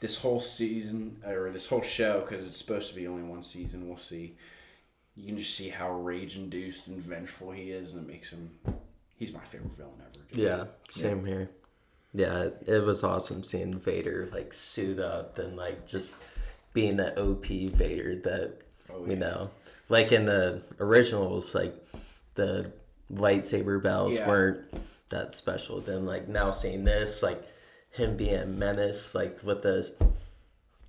this 0.00 0.18
whole 0.18 0.38
season 0.40 1.16
or 1.26 1.50
this 1.50 1.66
whole 1.66 1.80
show 1.80 2.20
because 2.20 2.46
it's 2.46 2.58
supposed 2.58 2.90
to 2.90 2.94
be 2.94 3.06
only 3.06 3.22
one 3.22 3.42
season. 3.42 3.88
We'll 3.88 3.96
see. 3.96 4.34
You 5.16 5.26
can 5.26 5.38
just 5.38 5.54
see 5.56 5.68
how 5.68 5.90
rage 5.92 6.36
induced 6.36 6.88
and 6.88 7.00
vengeful 7.00 7.52
he 7.52 7.70
is, 7.70 7.92
and 7.92 8.00
it 8.00 8.12
makes 8.12 8.30
him. 8.30 8.50
He's 9.16 9.32
my 9.32 9.40
favorite 9.40 9.72
villain 9.72 9.92
ever. 10.00 10.24
Yeah, 10.40 10.64
same 10.90 11.24
here. 11.24 11.50
Yeah, 12.12 12.48
it, 12.66 12.84
was 12.84 13.02
awesome 13.04 13.42
seeing 13.42 13.76
Vader 13.78 14.28
like 14.32 14.52
suit 14.52 14.98
up 14.98 15.38
and 15.38 15.54
like 15.56 15.86
just 15.86 16.16
being 16.72 16.96
the 16.96 17.18
OP 17.20 17.46
Vader 17.46 18.16
that 18.16 18.58
Oh, 18.92 19.04
you 19.04 19.12
yeah. 19.12 19.18
know, 19.18 19.50
like 19.88 20.12
in 20.12 20.24
the 20.26 20.62
originals, 20.78 21.54
like 21.54 21.74
the 22.34 22.72
lightsaber 23.12 23.82
battles 23.82 24.14
Yeah. 24.14 24.28
weren't 24.28 24.64
that 25.08 25.32
special. 25.34 25.80
Then 25.80 26.06
like 26.06 26.28
now 26.28 26.50
seeing 26.50 26.84
this, 26.84 27.22
like 27.22 27.42
him 27.90 28.16
being 28.16 28.34
a 28.36 28.46
menace, 28.46 29.14
like 29.14 29.42
with 29.42 29.62
the 29.62 29.92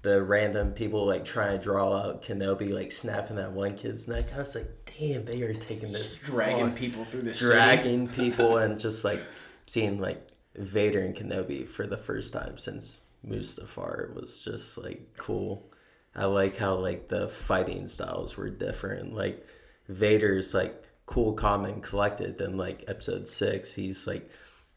the 0.05 0.23
random 0.23 0.71
people 0.71 1.05
like 1.05 1.25
trying 1.25 1.57
to 1.57 1.63
draw 1.63 1.97
out 1.97 2.21
Kenobi, 2.21 2.71
like 2.71 2.91
snapping 2.91 3.37
that 3.37 3.51
one 3.51 3.75
kid's 3.75 4.07
neck. 4.07 4.25
I 4.35 4.37
was 4.37 4.53
like, 4.53 4.67
damn, 4.97 5.25
they 5.25 5.41
are 5.41 5.53
taking 5.53 5.91
this 5.91 6.13
Just 6.13 6.23
dragging 6.23 6.69
far 6.69 6.77
people 6.77 7.05
through 7.05 7.21
city. 7.33 7.39
dragging 7.39 8.07
people 8.21 8.57
and 8.57 8.79
just 8.79 9.03
like 9.03 9.19
seeing 9.65 9.99
like 9.99 10.25
Vader 10.55 11.01
and 11.01 11.15
Kenobi 11.15 11.67
for 11.67 11.87
the 11.87 11.97
first 11.97 12.33
time 12.33 12.59
since 12.59 13.01
Mustafar 13.27 14.13
was 14.13 14.43
just 14.43 14.77
like 14.77 15.17
cool. 15.17 15.71
I 16.15 16.25
like 16.25 16.55
how 16.55 16.75
like 16.75 17.07
the 17.09 17.27
fighting 17.27 17.87
styles 17.87 18.37
were 18.37 18.51
different. 18.51 19.15
Like 19.15 19.43
Vader's 19.89 20.53
like 20.53 20.83
cool, 21.07 21.33
calm, 21.33 21.65
and 21.65 21.81
collected. 21.81 22.37
Then 22.37 22.57
like 22.57 22.83
episode 22.87 23.27
six, 23.27 23.73
he's 23.73 24.05
like 24.05 24.29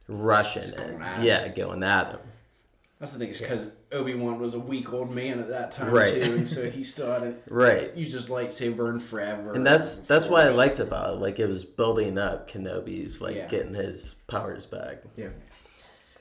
rushing 0.09 0.75
and 0.75 1.23
yeah, 1.23 1.49
going 1.49 1.83
at 1.83 2.13
him. 2.13 2.21
That's 3.01 3.13
the 3.13 3.19
thing, 3.21 3.29
is 3.29 3.41
because 3.41 3.65
Obi 3.93 4.15
Wan 4.15 4.41
was 4.41 4.55
a 4.55 4.59
weak 4.59 4.93
old 4.93 5.11
man 5.15 5.39
at 5.39 5.49
that 5.49 5.71
time 5.71 5.93
Right. 5.93 6.15
too, 6.15 6.33
and 6.35 6.49
so 6.49 6.69
he 6.69 6.83
still 6.83 7.11
hadn't 7.13 7.39
Right. 7.49 7.95
used 7.95 8.13
his 8.13 8.29
lightsaber 8.29 8.91
in 8.93 8.99
forever. 8.99 9.53
And 9.53 9.65
that's 9.65 9.99
that's 10.01 10.27
what 10.27 10.43
I 10.43 10.47
Force. 10.47 10.57
liked 10.57 10.79
about 10.81 11.11
it. 11.15 11.21
Like 11.21 11.39
it 11.39 11.47
was 11.49 11.65
building 11.65 12.19
up 12.19 12.51
Kenobi's 12.51 13.21
like 13.21 13.37
Yeah. 13.37 13.47
getting 13.47 13.75
his 13.75 14.15
powers 14.27 14.67
back. 14.67 15.05
Yeah. 15.17 15.29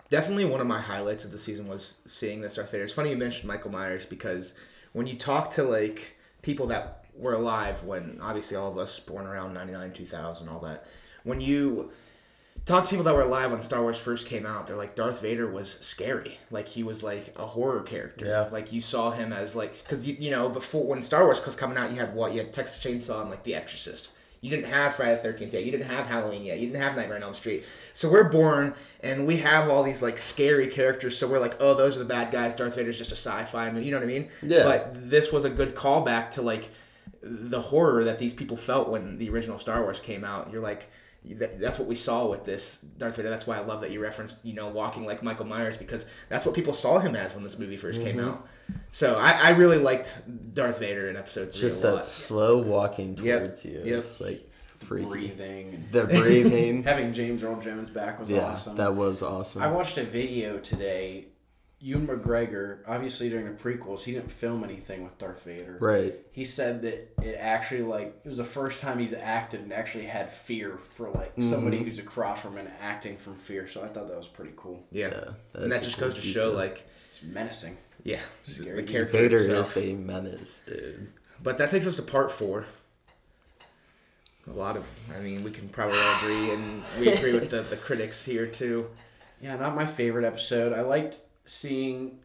Definitely 0.10 0.46
one 0.46 0.62
of 0.62 0.68
my 0.68 0.80
highlights 0.80 1.26
of 1.26 1.32
the 1.32 1.38
season 1.38 1.68
was 1.68 1.98
seeing 2.06 2.42
this 2.42 2.56
Darth 2.56 2.72
Vader. 2.72 2.84
It's 2.86 2.94
funny 2.94 3.10
you 3.10 3.18
mentioned 3.18 3.48
Michael 3.48 3.72
Myers 3.72 4.06
because 4.06 4.54
when 4.94 5.06
you 5.08 5.16
talk 5.18 5.50
to 5.52 5.64
like 5.64 6.16
people 6.44 6.68
that 6.68 7.06
were 7.16 7.34
alive 7.34 7.84
when 7.84 8.20
obviously 8.22 8.56
all 8.56 8.70
of 8.72 8.78
us 8.78 9.00
born 9.00 9.26
around 9.26 9.54
99 9.54 9.92
2000 9.92 10.48
all 10.48 10.60
that 10.60 10.86
when 11.24 11.42
you 11.42 11.92
talk 12.66 12.84
to 12.84 12.90
people 12.90 13.06
that 13.06 13.16
were 13.16 13.22
alive 13.22 13.52
when 13.52 13.62
Star 13.62 13.82
Wars 13.82 13.98
first 13.98 14.28
came 14.28 14.46
out. 14.46 14.68
They're 14.68 14.76
like 14.76 14.96
Darth 14.96 15.22
Vader 15.22 15.50
was 15.50 15.72
scary. 15.72 16.38
Like 16.52 16.68
he 16.68 16.84
was 16.84 17.04
like 17.04 17.34
a 17.38 17.46
horror 17.46 17.82
character. 17.82 18.26
Yeah. 18.26 18.50
Like 18.52 18.74
you 18.74 18.82
saw 18.82 19.12
him 19.12 19.32
as 19.34 19.56
like 19.56 19.84
because 19.84 20.06
you, 20.06 20.16
you 20.20 20.32
know 20.32 20.50
before 20.50 20.86
when 20.86 21.02
Star 21.02 21.24
Wars 21.24 21.44
was 21.46 21.56
coming 21.56 21.78
out, 21.78 21.92
you 21.92 21.98
had 21.98 22.14
what 22.14 22.34
you 22.34 22.40
had 22.40 22.54
Texas 22.54 22.84
Chainsaw 22.84 23.22
and 23.22 23.30
like 23.30 23.44
The 23.44 23.56
Exorcist. 23.56 24.14
You 24.40 24.52
didn't 24.52 24.72
have 24.72 24.96
Friday 24.96 25.16
the 25.16 25.22
Thirteenth 25.22 25.54
yet. 25.54 25.66
You 25.66 25.72
didn't 25.72 25.88
have 25.88 26.06
Halloween 26.06 26.46
yet. 26.46 26.60
You 26.60 26.68
didn't 26.68 26.82
have 26.82 26.96
Nightmare 26.96 27.18
on 27.18 27.24
Elm 27.24 27.34
Street. 27.34 27.66
So 27.94 28.10
we're 28.10 28.30
born 28.30 28.76
and 29.02 29.26
we 29.26 29.38
have 29.38 29.70
all 29.70 29.82
these 29.82 30.02
like 30.02 30.20
scary 30.20 30.68
characters. 30.68 31.18
So 31.18 31.28
we're 31.28 31.40
like, 31.40 31.58
oh, 31.60 31.74
those 31.74 31.96
are 31.96 32.00
the 32.00 32.06
bad 32.06 32.32
guys. 32.32 32.54
Darth 32.54 32.76
Vader's 32.76 32.98
just 32.98 33.12
a 33.12 33.16
sci-fi 33.16 33.72
movie. 33.72 33.86
You 33.86 33.92
know 33.92 33.98
what 33.98 34.04
I 34.04 34.08
mean? 34.08 34.30
Yeah. 34.44 34.64
But 34.64 35.10
this 35.10 35.32
was 35.32 35.44
a 35.44 35.50
good 35.50 35.74
callback 35.74 36.30
to 36.32 36.44
like 36.44 36.70
the 37.22 37.62
horror 37.62 38.04
that 38.04 38.20
these 38.20 38.34
people 38.34 38.58
felt 38.58 38.90
when 38.90 39.18
the 39.18 39.30
original 39.30 39.58
Star 39.58 39.82
Wars 39.82 40.00
came 40.00 40.24
out. 40.24 40.52
You're 40.52 40.62
like, 40.62 40.90
that's 41.26 41.78
what 41.80 41.88
we 41.88 41.96
saw 41.96 42.26
with 42.28 42.46
this 42.46 42.80
Darth 42.98 43.18
Vader. 43.18 43.30
That's 43.30 43.46
why 43.46 43.58
I 43.58 43.62
love 43.62 43.82
that 43.82 43.92
you 43.92 44.02
referenced, 44.02 44.44
you 44.46 44.54
know, 44.54 44.68
walking 44.70 45.06
like 45.06 45.22
Michael 45.24 45.46
Myers 45.46 45.76
because 45.78 46.06
that's 46.30 46.46
what 46.46 46.56
people 46.56 46.74
saw 46.74 47.00
him 47.00 47.16
as 47.16 47.34
when 47.36 47.44
this 47.44 47.60
movie 47.60 47.78
1st 47.78 48.04
came 48.04 48.16
Mm-hmm. 48.18 48.30
out. 48.30 48.48
So 48.92 49.16
I, 49.16 49.32
I 49.32 49.50
really 49.52 49.78
liked 49.78 50.22
Darth 50.54 50.80
Vader 50.80 51.10
in 51.10 51.16
Episode 51.18 51.52
Three 51.52 51.62
Just 51.62 51.84
a 51.84 51.88
that 51.88 51.94
lot. 51.96 52.06
slow 52.06 52.58
walking 52.58 53.18
Yep, 53.18 53.44
towards 53.44 53.66
you. 53.66 53.82
yep. 53.86 54.00
It's 54.00 54.20
like 54.22 54.50
freaky. 54.78 55.06
breathing. 55.10 55.84
The 55.92 56.06
breathing. 56.06 56.84
having 56.92 57.14
James 57.14 57.44
Earl 57.44 57.60
Jones 57.62 57.90
back 57.90 58.20
was 58.20 58.30
yeah, 58.30 58.44
awesome. 58.46 58.76
that 58.78 58.96
was 58.96 59.22
awesome. 59.24 59.62
I 59.62 59.68
watched 59.68 59.98
a 59.98 60.04
video 60.04 60.58
today. 60.60 61.28
Ewan 61.80 62.08
McGregor, 62.08 62.80
obviously 62.88 63.30
during 63.30 63.46
the 63.46 63.52
prequels, 63.52 64.00
he 64.02 64.12
didn't 64.14 64.32
film 64.32 64.64
anything 64.64 65.04
with 65.04 65.16
Darth 65.20 65.44
Vader. 65.44 65.78
right. 65.80 66.16
He 66.32 66.44
said 66.44 66.82
that 66.82 67.14
it 67.22 67.36
actually 67.40 67.84
like 67.84 68.20
it 68.24 68.28
was 68.28 68.38
the 68.38 68.44
first 68.44 68.80
time 68.80 68.98
he's 68.98 69.14
acted 69.14 69.62
and 69.62 69.72
actually 69.72 70.06
had 70.06 70.32
fear 70.32 70.80
for 70.96 71.10
like 71.12 71.36
Mm-hmm. 71.36 71.52
somebody 71.52 71.78
who's 71.84 72.00
across 72.00 72.42
from 72.42 72.58
and 72.58 72.68
acting 72.80 73.18
from 73.18 73.36
fear. 73.36 73.68
So 73.68 73.84
I 73.84 73.88
thought 73.90 74.08
that 74.08 74.18
was 74.18 74.28
pretty 74.28 74.54
cool. 74.58 74.84
Yeah, 74.92 75.10
Yeah, 75.10 75.62
and 75.62 75.72
that 75.72 75.84
just 75.84 76.00
cool 76.00 76.08
goes 76.08 76.16
to 76.16 76.22
show, 76.22 76.46
detail. 76.46 76.54
like, 76.58 76.88
It's 77.12 77.22
menacing. 77.24 77.78
yeah, 78.04 78.22
Scary. 78.46 78.82
the 78.82 78.92
character 78.92 79.18
Vader 79.20 79.36
itself. 79.36 79.78
is 79.78 79.90
a 79.90 79.94
menace, 79.94 80.64
dude. 80.68 81.12
But 81.44 81.60
that 81.60 81.70
takes 81.70 81.86
us 81.86 81.96
to 81.98 82.02
part 82.02 82.32
four. 82.32 82.66
A 84.48 84.52
lot 84.52 84.78
of, 84.78 84.88
I 85.16 85.20
mean, 85.20 85.44
we 85.44 85.52
can 85.52 85.68
probably 85.70 86.00
agree, 86.18 86.52
and 86.52 86.84
we 87.00 87.10
agree 87.10 87.34
with 87.34 87.50
the, 87.52 87.62
the 87.62 87.76
critics 87.88 88.24
here 88.26 88.48
too. 88.48 88.90
Yeah, 89.42 89.58
not 89.58 89.76
my 89.76 89.86
favorite 89.86 90.26
episode. 90.26 90.74
I 90.74 90.82
liked 90.82 91.18
seeing 91.48 92.20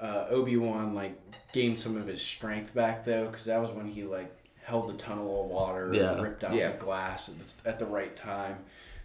uh, 0.00 0.26
Obi 0.30 0.56
Wan 0.56 0.94
like 0.94 1.18
gain 1.52 1.76
some 1.76 1.96
of 1.96 2.06
his 2.06 2.20
strength 2.22 2.74
back 2.74 3.04
though, 3.04 3.26
because 3.26 3.44
that 3.46 3.60
was 3.60 3.70
when 3.70 3.86
he 3.86 4.02
like 4.04 4.34
held 4.64 4.88
the 4.88 4.94
tunnel 4.98 5.44
of 5.44 5.50
water 5.50 5.90
Yeah. 5.92 6.12
and 6.14 6.22
ripped 6.24 6.44
out 6.44 6.54
Yeah. 6.54 6.72
the 6.72 6.78
glass 6.78 7.28
at 7.28 7.34
the, 7.38 7.68
at 7.70 7.78
the 7.78 7.86
right 7.86 8.14
time. 8.14 8.58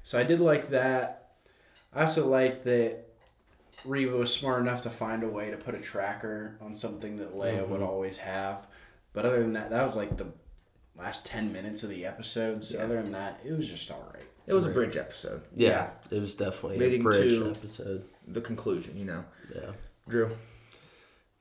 So 0.04 0.18
I 0.20 0.24
did 0.24 0.40
like 0.40 0.70
that. 0.70 1.30
I 1.94 2.02
also 2.02 2.28
liked 2.28 2.64
that 2.66 3.06
Reva 3.86 4.16
was 4.18 4.34
smart 4.34 4.62
enough 4.62 4.82
to 4.84 4.90
find 4.90 5.24
a 5.24 5.28
way 5.28 5.52
to 5.52 5.58
put 5.58 5.76
a 5.76 5.80
tracker 5.80 6.58
on 6.62 6.76
something 6.76 7.18
that 7.18 7.36
Leia 7.36 7.68
would 7.68 7.82
always 7.82 8.18
have. 8.18 8.66
But 9.14 9.26
other 9.26 9.42
than 9.42 9.54
that, 9.54 9.70
that 9.72 9.86
was 9.86 9.96
like 9.96 10.18
the 10.18 10.28
last 10.98 11.26
ten 11.26 11.52
minutes 11.54 11.84
of 11.84 11.90
the 11.90 12.06
episode. 12.06 12.64
So 12.66 12.76
Yeah. 12.78 12.84
other 12.84 13.02
than 13.02 13.12
that, 13.12 13.40
it 13.46 13.52
was 13.54 13.68
just 13.68 13.90
all 13.92 14.10
right. 14.14 14.24
It 14.48 14.54
was 14.54 14.66
a 14.66 14.70
bridge 14.70 14.96
episode. 14.96 15.42
Yeah, 15.54 15.90
it 16.10 16.20
was 16.22 16.36
definitely 16.36 16.78
Leading 16.80 17.02
a 17.02 17.04
bridge 17.04 17.30
to- 17.34 17.52
episode. 17.52 18.06
The 18.28 18.42
conclusion, 18.42 18.98
you 18.98 19.06
know. 19.06 19.26
Yeah. 19.54 19.72
Drew. 20.08 20.32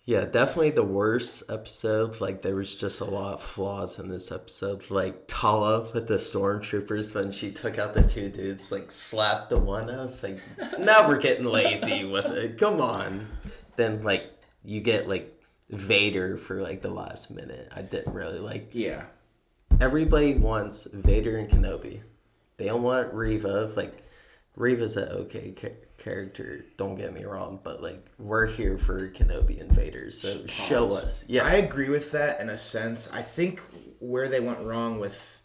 Yeah, 0.07 0.25
definitely 0.25 0.71
the 0.71 0.85
worst 0.85 1.51
episode. 1.51 2.21
Like 2.21 2.43
there 2.43 2.55
was 2.55 2.77
just 2.77 3.01
a 3.01 3.05
lot 3.05 3.35
of 3.35 3.43
flaws 3.43 3.99
in 3.99 4.09
this 4.09 4.31
episode. 4.31 4.89
Like 4.89 5.25
Tala 5.27 5.81
with 5.93 6.07
the 6.07 6.15
stormtroopers 6.15 7.13
when 7.13 7.33
she 7.33 7.51
took 7.51 7.77
out 7.77 7.93
the 7.93 8.03
two 8.03 8.29
dudes, 8.29 8.71
like 8.71 8.93
slapped 8.93 9.51
the 9.51 9.59
one. 9.59 9.91
I 9.91 10.01
was 10.01 10.23
like, 10.23 10.41
now 10.79 11.09
we're 11.09 11.21
getting 11.21 11.47
lazy 11.47 12.05
with 12.05 12.27
it. 12.27 12.57
Come 12.57 12.81
on. 12.81 13.27
Then 13.75 14.03
like 14.03 14.31
you 14.65 14.81
get 14.81 15.09
like 15.09 15.43
Vader 15.71 16.37
for 16.37 16.63
like 16.63 16.83
the 16.83 16.91
last 16.91 17.33
minute. 17.33 17.69
I 17.75 17.83
didn't 17.83 18.15
really 18.15 18.39
like. 18.39 18.71
Yeah. 18.75 19.07
Everybody 19.81 20.35
wants 20.39 20.87
Vader 20.93 21.37
and 21.37 21.49
Kenobi. 21.51 22.03
They 22.59 22.67
don't 22.67 22.85
want 22.85 23.13
Reva. 23.13 23.73
Like 23.75 24.06
Reva's 24.57 24.97
an 24.97 25.09
okay 25.11 25.53
ca- 25.53 25.77
character. 25.99 26.65
Don't 26.77 26.97
get 26.97 27.13
me 27.13 27.25
wrong, 27.25 27.61
but 27.63 27.83
like 27.83 28.05
we're 28.19 28.47
here 28.47 28.79
for 28.79 29.09
Kenobi 29.11 29.59
invaders, 29.61 30.23
Vader. 30.23 30.39
So 30.41 30.47
show 30.47 30.87
us. 30.89 31.25
Yeah. 31.29 31.45
I 31.45 31.55
agree 31.55 31.91
with 31.91 32.11
that 32.13 32.41
in 32.41 32.49
a 32.49 32.59
sense. 32.59 33.13
I 33.13 33.23
think 33.23 33.61
where 33.99 34.29
they 34.29 34.41
went 34.41 34.61
wrong 34.61 34.99
with, 34.99 35.43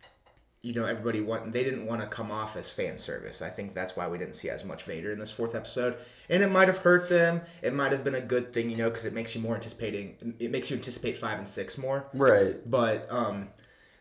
you 0.62 0.74
know, 0.74 0.86
everybody 0.86 1.20
want 1.20 1.52
they 1.52 1.64
didn't 1.64 1.86
want 1.86 2.02
to 2.02 2.08
come 2.08 2.32
off 2.32 2.56
as 2.56 2.72
fan 2.72 2.98
service. 2.98 3.42
I 3.42 3.50
think 3.50 3.74
that's 3.74 3.96
why 3.98 4.08
we 4.08 4.18
didn't 4.18 4.36
see 4.36 4.50
as 4.50 4.64
much 4.64 4.84
Vader 4.84 5.12
in 5.12 5.20
this 5.20 5.32
fourth 5.32 5.56
episode, 5.56 5.98
and 6.30 6.42
it 6.42 6.50
might 6.50 6.68
have 6.70 6.78
hurt 6.80 7.10
them. 7.10 7.42
It 7.62 7.74
might 7.74 7.92
have 7.92 8.04
been 8.04 8.16
a 8.16 8.22
good 8.22 8.54
thing, 8.54 8.70
you 8.70 8.78
know, 8.78 8.90
because 8.90 9.04
it 9.06 9.14
makes 9.14 9.36
you 9.36 9.42
more 9.42 9.56
anticipating. 9.56 10.36
It 10.40 10.52
makes 10.52 10.70
you 10.70 10.78
anticipate 10.78 11.18
five 11.18 11.38
and 11.38 11.48
six 11.48 11.78
more. 11.78 12.06
right. 12.14 12.58
But 12.70 13.08
um, 13.10 13.50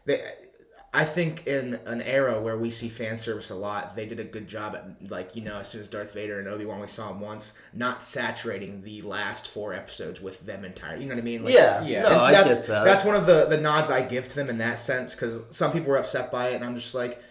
they, 0.05 0.23
I 0.93 1.05
think 1.05 1.47
in 1.47 1.75
an 1.87 2.03
era 2.03 2.41
where 2.41 2.59
we 2.59 2.69
see 2.69 2.89
fan 2.89 3.17
service 3.17 3.49
a 3.49 3.55
lot, 3.55 3.95
they 3.95 4.07
did 4.07 4.19
a 4.19 4.25
good 4.25 4.49
job 4.49 4.75
at 4.75 5.09
like 5.11 5.37
you 5.37 5.43
know 5.43 5.59
as 5.59 5.69
soon 5.69 5.83
as 5.83 5.89
Darth 5.89 6.13
Vader 6.15 6.41
and 6.41 6.49
Obi 6.49 6.65
Wan 6.65 6.81
we 6.81 6.89
saw 6.89 7.11
him 7.11 7.21
once, 7.21 7.61
not 7.73 8.03
saturating 8.03 8.83
the 8.83 9.01
last 9.03 9.49
four 9.49 9.73
episodes 9.73 10.21
with 10.21 10.45
them 10.47 10.65
entire. 10.65 10.97
You 10.97 11.07
know 11.07 11.15
what 11.15 11.21
I 11.21 11.25
mean? 11.25 11.45
Like, 11.45 11.55
Yeah. 11.55 11.85
Yeah. 11.85 12.03
No, 12.03 12.09
and 12.09 12.17
I 12.17 12.33
that's 12.33 12.59
get 12.63 12.69
that. 12.69 12.85
that's 12.85 13.05
one 13.05 13.15
of 13.15 13.27
the 13.27 13.47
the 13.47 13.57
nods 13.59 13.89
I 13.89 14.03
give 14.03 14.27
to 14.29 14.35
them 14.35 14.51
in 14.51 14.59
that 14.59 14.81
sense 14.81 15.15
because 15.15 15.43
some 15.57 15.71
people 15.73 15.89
were 15.91 15.97
upset 15.97 16.31
by 16.33 16.49
it, 16.49 16.55
and 16.57 16.65
I'm 16.65 16.75
just 16.75 16.93
like, 16.95 17.23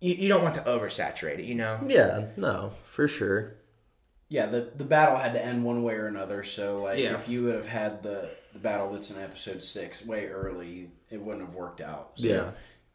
you, 0.00 0.14
you 0.14 0.28
don't 0.28 0.42
want 0.44 0.54
to 0.54 0.62
oversaturate 0.62 1.40
it, 1.40 1.44
you 1.46 1.56
know? 1.56 1.80
yeah. 1.86 2.26
No, 2.36 2.70
for 2.84 3.08
sure. 3.08 3.56
Yeah, 4.28 4.46
the 4.46 4.70
the 4.76 4.84
battle 4.84 5.16
had 5.18 5.32
to 5.32 5.44
end 5.44 5.64
one 5.64 5.82
way 5.82 5.94
or 5.94 6.06
another. 6.06 6.44
So 6.44 6.82
like, 6.84 7.00
Yeah. 7.00 7.14
if 7.14 7.28
you 7.28 7.42
would 7.42 7.56
have 7.56 7.66
had 7.66 8.04
the 8.04 8.30
the 8.52 8.60
battle 8.60 8.92
that's 8.92 9.10
in 9.10 9.18
episode 9.18 9.60
six 9.64 10.06
way 10.06 10.28
early, 10.28 10.90
it 11.10 11.20
wouldn't 11.20 11.44
have 11.44 11.54
worked 11.56 11.80
out. 11.80 12.12
So 12.16 12.26
Yeah. 12.28 12.50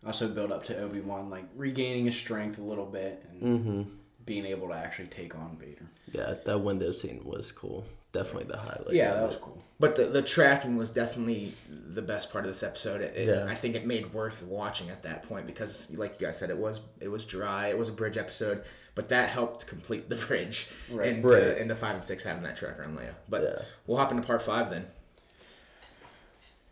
Also 0.05 0.27
build 0.27 0.51
up 0.51 0.65
to 0.65 0.77
Obi 0.79 1.01
Wan 1.01 1.29
like 1.29 1.45
regaining 1.55 2.05
his 2.05 2.15
strength 2.15 2.57
a 2.59 2.62
little 2.63 2.85
bit 2.85 3.25
and 3.31 3.41
Mm-hmm. 3.41 3.81
being 4.25 4.45
able 4.45 4.67
to 4.69 4.74
actually 4.75 5.07
take 5.07 5.35
on 5.35 5.57
Vader. 5.59 5.85
Yeah, 6.12 6.35
that 6.45 6.59
window 6.59 6.91
scene 6.91 7.21
was 7.24 7.51
cool. 7.51 7.85
Definitely 8.12 8.45
the 8.51 8.57
highlight. 8.57 8.93
yeah, 8.93 9.13
that 9.13 9.27
was 9.27 9.38
cool. 9.41 9.62
But 9.77 9.97
the, 9.97 10.05
the 10.05 10.21
tracking 10.21 10.77
was 10.77 10.89
definitely 10.89 11.53
the 11.69 12.01
best 12.01 12.31
part 12.31 12.45
of 12.45 12.50
this 12.50 12.63
episode. 12.63 13.01
It, 13.01 13.13
it- 13.15 13.27
Yeah. 13.27 13.45
I 13.50 13.55
think 13.55 13.75
it 13.75 13.85
made 13.85 14.13
worth 14.13 14.41
watching 14.43 14.89
at 14.89 15.03
that 15.03 15.24
point 15.24 15.47
because, 15.47 15.91
like 15.97 16.21
you 16.21 16.27
guys 16.27 16.38
said, 16.39 16.50
it 16.50 16.57
was 16.57 16.79
it 17.01 17.09
was 17.09 17.25
dry. 17.25 17.67
It 17.67 17.77
was 17.77 17.89
a 17.89 17.91
bridge 17.91 18.17
episode, 18.17 18.63
but 18.93 19.09
that 19.09 19.27
helped 19.29 19.67
complete 19.67 20.07
the 20.09 20.15
bridge 20.15 20.69
Right. 20.89 21.07
into, 21.09 21.27
Right. 21.27 21.57
into 21.57 21.75
five 21.75 21.95
and 21.95 22.03
six 22.03 22.24
having 22.24 22.43
that 22.43 22.55
tracker 22.55 22.83
on 22.83 22.95
Leia. 22.95 23.15
But 23.27 23.43
Yeah. 23.43 23.65
we'll 23.85 23.97
hop 23.97 24.12
into 24.12 24.24
part 24.25 24.41
five 24.43 24.69
then. 24.69 24.85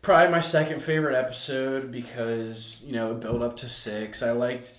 Probably 0.04 0.30
my 0.30 0.42
second 0.42 0.82
favorite 0.82 1.16
episode 1.16 1.90
because 1.90 2.78
you 2.84 2.92
know 2.92 3.12
it 3.12 3.20
built 3.20 3.40
up 3.40 3.56
to 3.56 3.70
six. 3.70 4.22
I 4.22 4.32
liked 4.32 4.70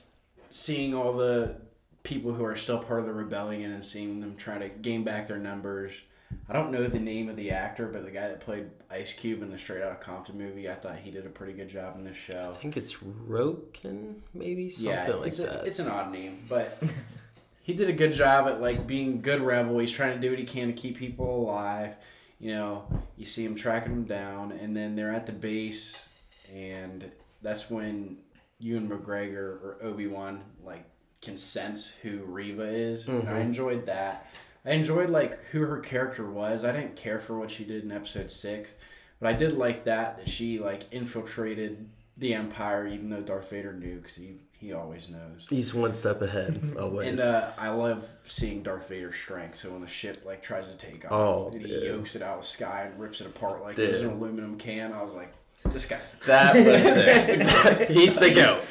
seeing 0.52 0.94
all 0.94 1.14
the 1.14 1.56
people 2.04 2.32
who 2.32 2.46
are 2.46 2.56
still 2.56 2.78
part 2.78 3.00
of 3.00 3.08
the 3.08 3.14
rebellion 3.14 3.72
and 3.72 3.84
seeing 3.84 4.20
them 4.20 4.36
try 4.36 4.60
to 4.60 4.70
gain 4.70 5.04
back 5.04 5.28
their 5.28 5.40
numbers. 5.40 5.94
I 6.48 6.54
don't 6.54 6.72
know 6.72 6.86
the 6.86 7.00
name 7.00 7.28
of 7.28 7.38
the 7.38 7.50
actor, 7.50 7.88
but 7.88 8.06
the 8.06 8.12
guy 8.12 8.28
that 8.28 8.40
played 8.40 8.68
Ice 8.92 9.14
Cube 9.14 9.42
in 9.42 9.50
the 9.50 9.58
Straight 9.58 9.82
Outta 9.82 9.96
Compton 9.96 10.38
movie, 10.38 10.70
I 10.70 10.76
thought 10.76 10.98
he 10.98 11.10
did 11.10 11.26
a 11.26 11.30
pretty 11.30 11.54
good 11.54 11.70
job 11.70 11.98
in 11.98 12.04
this 12.04 12.18
show. 12.18 12.52
I 12.56 12.58
think 12.58 12.78
it's 12.78 12.98
Roken, 12.98 14.18
maybe 14.36 14.70
something 14.70 14.92
yeah, 14.92 15.16
like 15.16 15.34
a- 15.34 15.42
that. 15.42 15.66
it's 15.66 15.80
an 15.80 15.88
odd 15.88 16.12
name, 16.12 16.38
but 16.48 16.80
he 17.64 17.74
did 17.74 17.90
a 17.90 17.94
good 17.94 18.14
job 18.14 18.48
at 18.48 18.62
like 18.62 18.86
being 18.86 19.24
good 19.24 19.42
rebel. 19.42 19.80
He's 19.80 19.92
trying 19.92 20.14
to 20.14 20.22
do 20.22 20.30
what 20.30 20.38
he 20.38 20.46
can 20.46 20.68
to 20.68 20.74
keep 20.74 21.00
people 21.00 21.36
alive. 21.36 21.96
You 22.40 22.54
know, 22.54 23.06
you 23.16 23.26
see 23.26 23.46
him 23.46 23.56
tracking 23.56 23.94
them 23.94 24.04
down, 24.04 24.52
and 24.52 24.76
then 24.76 24.96
they're 24.96 25.14
at 25.14 25.26
the 25.26 25.32
base, 25.32 25.98
and 26.54 27.12
that's 27.42 27.70
when 27.70 28.18
Ewan 28.60 28.90
McGregor 28.90 29.62
or 29.62 29.78
Obi 29.82 30.08
Wan 30.08 30.44
like 30.64 30.86
can 31.22 31.38
sense 31.38 31.92
who 32.02 32.20
Reva 32.26 32.64
is. 32.64 33.08
And 33.08 33.28
I 33.28 33.34
mm-hmm. 33.34 33.42
enjoyed 33.42 33.86
that. 33.88 34.28
I 34.66 34.72
enjoyed 34.72 35.10
like 35.10 35.40
who 35.52 35.62
her 35.62 35.80
character 35.80 36.30
was. 36.30 36.64
I 36.64 36.72
didn't 36.72 36.96
care 36.96 37.20
for 37.20 37.38
what 37.38 37.52
she 37.52 37.64
did 37.64 37.84
in 37.84 37.92
episode 37.92 38.32
six, 38.32 38.72
but 39.20 39.30
I 39.30 39.34
did 39.34 39.58
like 39.58 39.86
that 39.86 40.18
that 40.18 40.30
she 40.30 40.60
like 40.60 40.92
infiltrated 40.92 41.90
the 42.18 42.34
Empire, 42.34 42.88
even 42.88 43.10
though 43.10 43.22
Darth 43.22 43.50
Vader 43.50 43.74
knew 43.74 43.98
because 43.98 44.16
he 44.16 44.38
he 44.66 44.74
always 44.74 45.08
knows. 45.10 45.46
He's 45.50 45.74
one 45.74 45.94
step 45.94 46.22
ahead 46.22 46.60
always. 46.80 47.10
And 47.10 47.20
uh, 47.20 47.52
I 47.58 47.70
love 47.70 48.08
seeing 48.26 48.64
Darth 48.64 48.90
Vader's 48.90 49.16
strength. 49.16 49.58
So 49.60 49.70
when 49.72 49.82
the 49.82 49.88
ship 49.88 50.24
like 50.26 50.42
tries 50.42 50.66
to 50.68 50.74
take 50.76 51.06
off, 51.06 51.12
Oh, 51.12 51.50
and 51.54 51.62
he 51.62 51.68
dude. 51.68 51.84
yokes 51.84 52.16
it 52.16 52.22
out 52.22 52.38
of 52.40 52.42
the 52.44 52.48
sky 52.50 52.90
and 52.92 53.00
rips 53.00 53.22
it 53.22 53.28
apart 53.28 53.62
like 53.64 53.76
Dude. 53.76 53.90
it's 53.92 54.02
an 54.02 54.08
aluminum 54.12 54.58
can, 54.58 54.92
I 54.94 55.04
was 55.04 55.14
like, 55.14 55.32
this 55.66 55.86
guy's. 55.86 56.16
that 56.26 56.56
was 56.56 56.82
sick. 56.84 57.88
He's 57.90 58.20
the 58.20 58.34
goat. 58.34 58.64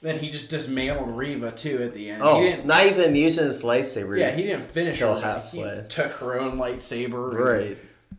Then 0.00 0.18
he 0.20 0.30
just 0.30 0.48
dismantled 0.50 1.16
Reva 1.16 1.50
too 1.50 1.82
at 1.82 1.92
the 1.92 2.10
end. 2.10 2.22
Oh, 2.22 2.40
he 2.40 2.48
didn't. 2.50 2.66
not 2.66 2.86
even 2.86 3.16
using 3.16 3.46
his 3.46 3.62
lightsaber. 3.64 4.16
Yeah, 4.18 4.30
he 4.30 4.42
didn't 4.44 4.66
finish 4.70 4.98
her. 5.00 5.20
halfway. 5.20 5.76
He 5.82 5.88
took 5.88 6.12
her 6.12 6.38
own 6.38 6.56
lightsaber. 6.56 7.30
and 7.30 7.40
right. 7.40 7.78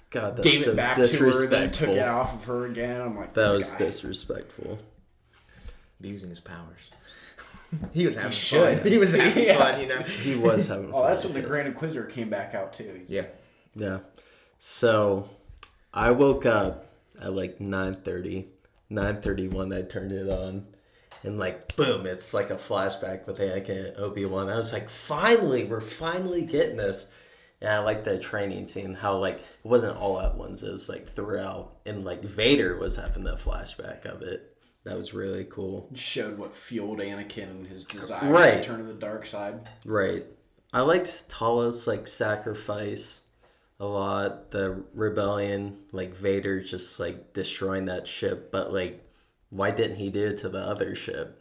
God, 0.09 0.35
that's 0.37 0.49
Gave 0.49 0.61
so 0.63 0.71
it 0.71 0.75
back 0.75 0.95
to 0.95 1.01
her, 1.01 1.07
then 1.07 1.17
disrespectful. 1.69 1.87
took 1.87 1.95
it 1.95 2.09
off 2.09 2.33
of 2.35 2.43
her 2.45 2.65
again. 2.65 2.99
I'm 2.99 3.15
like, 3.15 3.33
that 3.35 3.47
this 3.51 3.57
was 3.59 3.71
guy. 3.71 3.77
disrespectful. 3.85 4.79
Using 6.01 6.29
his 6.29 6.39
powers. 6.39 6.89
He 7.93 8.05
was 8.05 8.15
having 8.15 8.31
should. 8.31 8.79
fun. 8.79 8.91
He 8.91 8.97
was 8.97 9.13
having 9.13 9.45
Yeah. 9.45 9.57
fun, 9.57 9.81
you 9.81 9.87
know. 9.87 9.99
He 10.01 10.35
was 10.35 10.67
having 10.67 10.89
oh, 10.89 10.91
fun. 10.93 11.01
Oh, 11.03 11.07
that's 11.07 11.23
when 11.23 11.33
the. 11.33 11.41
Grand 11.41 11.67
Inquisitor 11.67 12.05
came 12.05 12.29
back 12.29 12.55
out 12.55 12.73
too. 12.73 13.05
Yeah. 13.07 13.25
Yeah. 13.75 13.99
So 14.57 15.29
I 15.93 16.11
woke 16.11 16.45
up 16.45 16.85
at 17.21 17.33
like 17.33 17.59
9.30. 17.59 18.47
9.31 18.91 19.77
I 19.77 19.81
turned 19.83 20.11
it 20.11 20.29
on. 20.31 20.65
And 21.23 21.37
like 21.37 21.75
boom, 21.75 22.05
it's 22.05 22.33
like 22.33 22.49
a 22.49 22.55
flashback 22.55 23.27
with 23.27 23.39
Anakin 23.39 23.89
and 23.89 23.97
Obi-Wan. 23.97 24.49
I 24.49 24.55
was 24.55 24.71
like, 24.73 24.89
finally, 24.89 25.65
we're 25.65 25.81
finally 25.81 26.43
getting 26.45 26.77
this. 26.77 27.11
And 27.61 27.69
I 27.69 27.79
like 27.79 28.05
the 28.05 28.17
training 28.17 28.65
scene, 28.67 28.93
how 28.93 29.17
like 29.17 29.39
it 29.39 29.45
wasn't 29.63 29.97
all 29.97 30.19
at 30.21 30.35
once, 30.35 30.61
it 30.63 30.71
was 30.71 30.87
like 30.87 31.09
throughout. 31.09 31.75
And 31.85 32.05
like 32.05 32.23
Vader 32.23 32.77
was 32.77 32.95
having 32.95 33.25
the 33.25 33.35
flashback 33.35 34.05
of 34.05 34.21
it. 34.21 34.48
That 34.85 34.97
was 34.97 35.13
really 35.13 35.45
cool. 35.45 35.89
Showed 35.93 36.37
what 36.37 36.55
fueled 36.55 36.99
Anakin 36.99 37.49
and 37.49 37.67
his 37.67 37.83
desire 37.83 38.31
Right. 38.31 38.57
to 38.57 38.63
turn 38.63 38.77
to 38.79 38.85
the 38.85 38.93
dark 38.93 39.25
side. 39.25 39.69
Right. 39.85 40.25
I 40.71 40.81
liked 40.81 41.29
Tala's 41.29 41.85
like 41.87 42.07
sacrifice 42.07 43.21
a 43.79 43.85
lot. 43.85 44.51
The 44.51 44.83
rebellion, 44.93 45.77
like 45.91 46.15
Vader 46.15 46.61
just 46.61 46.99
like 46.99 47.33
destroying 47.33 47.85
that 47.85 48.07
ship, 48.07 48.51
but 48.51 48.71
like 48.73 48.97
why 49.49 49.71
didn't 49.71 49.97
he 49.97 50.09
do 50.09 50.27
it 50.27 50.37
to 50.39 50.49
the 50.49 50.59
other 50.59 50.95
ship? 50.95 51.35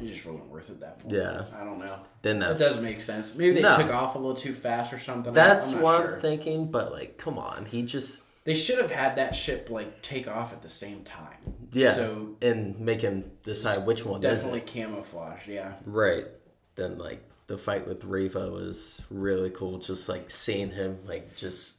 It 0.00 0.06
just 0.06 0.24
wasn't 0.24 0.46
worth 0.48 0.70
it 0.70 0.78
that 0.80 1.00
point. 1.00 1.14
Yeah. 1.16 1.42
I 1.60 1.64
don't 1.64 1.80
know. 1.80 1.96
Then 2.22 2.38
That 2.38 2.58
does 2.58 2.80
make 2.80 3.00
sense. 3.00 3.34
Maybe 3.34 3.56
they 3.56 3.62
No. 3.62 3.76
took 3.76 3.92
off 3.92 4.14
a 4.14 4.18
little 4.18 4.36
too 4.36 4.54
fast 4.54 4.92
or 4.92 4.98
something. 5.00 5.34
that's 5.34 5.72
what 5.74 6.00
sure. 6.02 6.14
I'm 6.14 6.20
thinking, 6.20 6.70
but 6.70 6.92
like 6.92 7.18
come 7.18 7.38
on, 7.38 7.66
he 7.66 7.82
just 7.82 8.28
They 8.50 8.56
should 8.56 8.78
have 8.78 8.90
had 8.90 9.14
that 9.14 9.36
ship 9.36 9.70
like 9.70 10.02
take 10.02 10.26
off 10.26 10.52
at 10.52 10.60
the 10.60 10.68
same 10.68 11.04
time. 11.04 11.38
yeah, 11.72 11.94
So 11.94 12.34
and 12.42 12.80
make 12.80 13.00
him 13.00 13.30
decide 13.44 13.86
which 13.86 14.04
one 14.04 14.20
definitely 14.20 14.58
it. 14.58 14.66
camouflage. 14.66 15.46
Yeah. 15.46 15.74
Right. 15.84 16.26
Then 16.74 16.98
like 16.98 17.22
the 17.46 17.56
fight 17.56 17.86
with 17.86 18.02
Reva 18.02 18.50
was 18.50 19.02
really 19.08 19.50
cool. 19.50 19.78
Just 19.78 20.08
like 20.08 20.30
seeing 20.30 20.70
him 20.72 20.98
like 21.06 21.36
just 21.36 21.76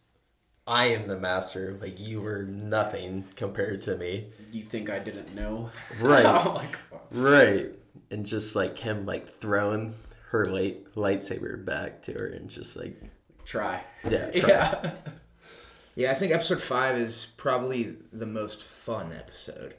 I 0.66 0.86
am 0.86 1.08
the 1.10 1.18
master. 1.20 1.78
Like 1.82 2.00
you 2.00 2.22
were 2.22 2.44
nothing 2.44 3.26
compared 3.36 3.82
to 3.82 3.98
me. 3.98 4.28
You 4.54 4.64
think 4.64 4.90
I 4.90 5.00
didn't 5.00 5.36
know? 5.36 5.72
Right. 6.00 6.24
Like, 6.56 6.78
oh. 6.94 7.02
Right. 7.12 7.66
And 8.12 8.26
just 8.26 8.56
like 8.56 8.80
him 8.80 9.06
like 9.06 9.28
throwing 9.28 9.94
her 10.30 10.46
light 10.46 10.96
lightsaber 10.96 11.66
back 11.66 12.02
to 12.04 12.14
her 12.14 12.28
and 12.28 12.50
just 12.50 12.78
like 12.78 12.96
try. 13.44 13.84
yeah, 14.10 14.32
try. 14.34 14.50
Yeah. 14.50 14.92
Yeah, 15.96 16.12
I 16.12 16.14
think 16.14 16.32
episode 16.32 16.62
five 16.62 16.98
is 16.98 17.28
probably 17.38 17.96
the 18.12 18.26
most 18.26 18.64
fun 18.64 19.12
episode. 19.12 19.76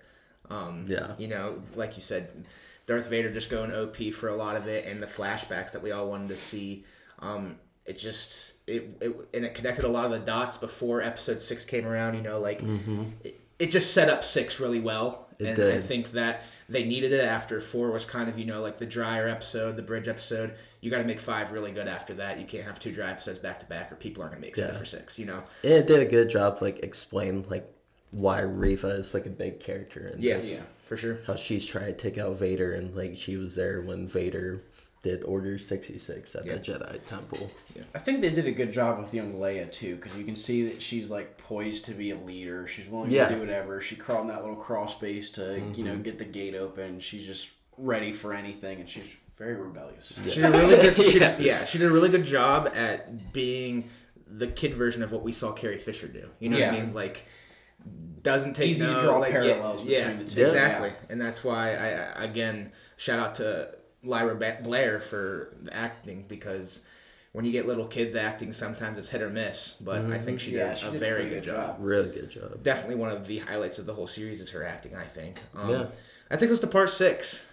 Um, 0.50 0.87
Yeah. 0.88 1.12
You 1.19 1.28
know, 1.28 1.62
like 1.75 1.97
you 1.97 2.02
said, 2.02 2.45
Darth 2.87 3.09
Vader 3.09 3.33
just 3.33 3.50
going 3.50 3.73
OP 3.73 3.97
for 4.12 4.28
a 4.28 4.37
lot 4.37 4.57
of 4.57 4.66
it, 4.66 4.87
and 4.87 5.00
the 5.02 5.07
flashbacks 5.07 5.73
that 5.73 5.83
we 5.83 5.92
all 5.92 6.09
wanted 6.09 6.28
to 6.28 6.37
see. 6.37 6.85
Um, 7.21 7.57
it 7.87 7.99
just 7.99 8.57
it, 8.66 8.97
it 9.00 9.16
and 9.35 9.45
it 9.45 9.54
connected 9.54 9.85
a 9.85 9.88
lot 9.88 10.04
of 10.04 10.11
the 10.12 10.19
dots 10.21 10.57
before 10.57 11.00
episode 11.02 11.40
six 11.42 11.64
came 11.64 11.87
around. 11.87 12.14
You 12.14 12.23
know, 12.23 12.38
like 12.40 12.61
it, 13.25 13.40
it 13.59 13.71
just 13.71 13.92
set 13.95 14.09
up 14.09 14.25
six 14.25 14.61
really 14.61 14.81
well, 14.81 15.28
It 15.38 15.47
and 15.47 15.57
I 15.73 15.81
think 15.81 16.12
that 16.12 16.42
they 16.69 16.85
needed 16.85 17.12
it 17.12 17.25
after 17.25 17.61
four 17.61 17.90
was 17.90 18.04
kind 18.04 18.28
of 18.28 18.38
you 18.38 18.45
know 18.45 18.61
like 18.62 18.78
the 18.78 18.87
drier 18.87 19.28
episode, 19.28 19.76
the 19.76 19.83
bridge 19.83 20.09
episode. 20.09 20.54
You 20.81 20.90
got 20.90 20.99
to 20.99 21.04
make 21.04 21.21
five 21.21 21.52
really 21.52 21.73
good 21.73 21.88
after 21.88 22.14
that. 22.14 22.40
You 22.40 22.47
can't 22.47 22.64
have 22.64 22.78
two 22.78 22.92
dry 22.92 23.11
episodes 23.11 23.38
back 23.38 23.61
to 23.61 23.66
back, 23.66 23.92
or 23.92 23.97
people 23.97 24.23
aren't 24.23 24.35
gonna 24.35 24.42
be 24.42 24.49
excited 24.49 24.73
Yeah. 24.73 24.78
for 24.78 24.85
six. 24.87 25.19
You 25.19 25.26
know. 25.26 25.45
And 25.62 25.73
it 25.73 25.87
did 25.87 26.00
a 26.00 26.07
good 26.07 26.28
job 26.31 26.59
like 26.61 26.81
explain 26.83 27.45
like 27.49 27.69
why 28.11 28.40
Reva 28.40 28.88
is 28.88 29.14
like 29.14 29.26
a 29.26 29.31
big 29.31 29.61
character 29.61 30.07
and 30.12 30.23
Yeah, 30.23 30.38
Yeah. 30.42 30.61
for 30.85 30.97
sure. 30.99 31.19
how 31.26 31.35
she's 31.37 31.64
trying 31.64 31.87
to 31.87 31.92
take 31.95 32.19
out 32.19 32.38
Vader 32.38 32.73
and 32.75 32.95
like 32.95 33.16
she 33.16 33.37
was 33.37 33.54
there 33.54 33.81
when 33.81 34.07
Vader 34.07 34.61
did 35.02 35.25
Order 35.25 35.59
sixty 35.59 35.99
six 35.99 36.35
at 36.37 36.47
Yeah. 36.47 36.54
the 36.54 36.61
Jedi 36.61 37.04
Temple. 37.04 37.50
I 37.94 37.99
think 37.99 38.21
they 38.21 38.30
did 38.30 38.47
a 38.47 38.52
good 38.52 38.73
job 38.73 39.00
with 39.00 39.12
young 39.12 39.35
Leia 39.35 39.71
too, 39.71 39.97
because 39.97 40.16
you 40.16 40.25
can 40.25 40.37
see 40.37 40.62
that 40.68 40.80
she's 40.80 41.11
like 41.11 41.37
poised 41.38 41.85
to 41.87 41.92
be 41.92 42.12
a 42.12 42.16
leader. 42.16 42.66
She's 42.68 42.88
willing 42.88 43.11
Yeah. 43.11 43.29
to 43.29 43.35
do 43.35 43.40
whatever. 43.40 43.81
She 43.81 43.96
crawled 43.96 44.22
in 44.22 44.29
that 44.29 44.42
little 44.42 44.57
crawl 44.57 44.88
space 44.88 45.33
to 45.33 45.61
you 45.74 45.85
know 45.85 45.92
mm-hmm. 45.94 46.03
get 46.03 46.18
the 46.18 46.24
gate 46.24 46.55
open. 46.55 47.00
She's 47.00 47.26
just 47.26 47.48
ready 47.76 48.12
for 48.12 48.33
anything, 48.33 48.79
and 48.81 48.88
she's 48.88 49.07
very 49.37 49.55
rebellious. 49.55 50.12
She 50.29 50.40
did 50.40 50.44
a 50.44 50.50
really 50.50 50.76
good. 50.76 50.94
She 51.05 51.18
Yeah. 51.18 51.37
did, 51.37 51.44
yeah, 51.44 51.64
she 51.64 51.79
did 51.79 51.88
a 51.88 51.92
really 51.92 52.09
good 52.09 52.24
job 52.24 52.70
at 52.74 53.33
being 53.33 53.90
the 54.26 54.46
kid 54.46 54.72
version 54.74 55.03
of 55.03 55.11
what 55.11 55.22
we 55.22 55.33
saw 55.33 55.53
Carrie 55.53 55.79
Fisher 55.79 56.07
do. 56.07 56.31
You 56.38 56.48
know 56.48 56.61
what 56.61 56.68
I 56.68 56.70
mean? 56.72 56.94
Like 56.94 57.26
doesn't 58.22 58.55
take 58.55 58.70
Easy 58.70 58.87
to 58.87 58.92
no, 58.92 59.00
draw 59.00 59.18
like, 59.18 59.33
parallels 59.33 59.83
yeah, 59.85 60.05
between 60.05 60.18
yeah, 60.18 60.24
the 60.24 60.31
two. 60.31 60.42
Exactly, 60.42 60.88
Yeah. 60.90 61.07
and 61.11 61.20
that's 61.20 61.42
why 61.42 61.74
I 61.74 61.87
I- 61.88 62.24
again 62.24 62.70
shout 62.96 63.18
out 63.18 63.35
to 63.37 63.74
Lyra 64.02 64.34
ba- 64.34 64.58
Blair 64.62 65.00
for 65.00 65.54
the 65.62 65.74
acting 65.74 66.24
because. 66.28 66.86
When 67.34 67.46
you 67.46 67.50
get 67.52 67.66
little 67.66 67.86
kids 67.86 68.14
acting, 68.14 68.52
sometimes 68.52 68.98
it's 68.98 69.08
hit 69.08 69.22
or 69.22 69.30
miss, 69.30 69.78
but 69.80 70.04
I 70.12 70.18
think 70.18 70.38
she 70.38 70.50
did 70.50 70.76
she 70.76 70.86
a 70.86 70.90
did 70.90 71.00
very 71.00 71.22
good 71.30 71.30
good 71.36 71.44
job. 71.44 71.76
job. 71.76 71.76
Really 71.80 72.10
good 72.10 72.28
job. 72.28 72.62
Definitely 72.62 72.96
one 72.96 73.08
of 73.10 73.26
the 73.26 73.38
highlights 73.38 73.78
of 73.78 73.86
the 73.86 73.94
whole 73.94 74.06
series 74.06 74.42
is 74.42 74.50
her 74.50 74.62
acting. 74.66 74.94
I 74.94 75.04
think. 75.04 75.40
Um, 75.56 75.70
Yeah. 75.70 75.86
That 76.28 76.40
takes 76.40 76.52
us 76.52 76.60
to 76.60 76.66
part 76.66 76.90
six. 76.90 77.46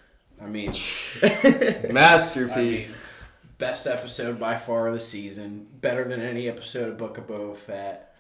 I 0.43 0.49
mean, 0.49 0.71
Masterpiece. 1.93 3.09
best 3.57 3.88
episode 3.88 4.39
by 4.39 4.57
far 4.57 4.88
of 4.89 4.93
the 4.95 4.99
season. 4.99 5.67
Better 5.81 6.03
than 6.05 6.19
any 6.21 6.47
episode 6.47 6.89
of 6.89 6.97
Book 6.97 7.17
of 7.17 7.27
Boba 7.27 7.55
Fett. 7.55 8.15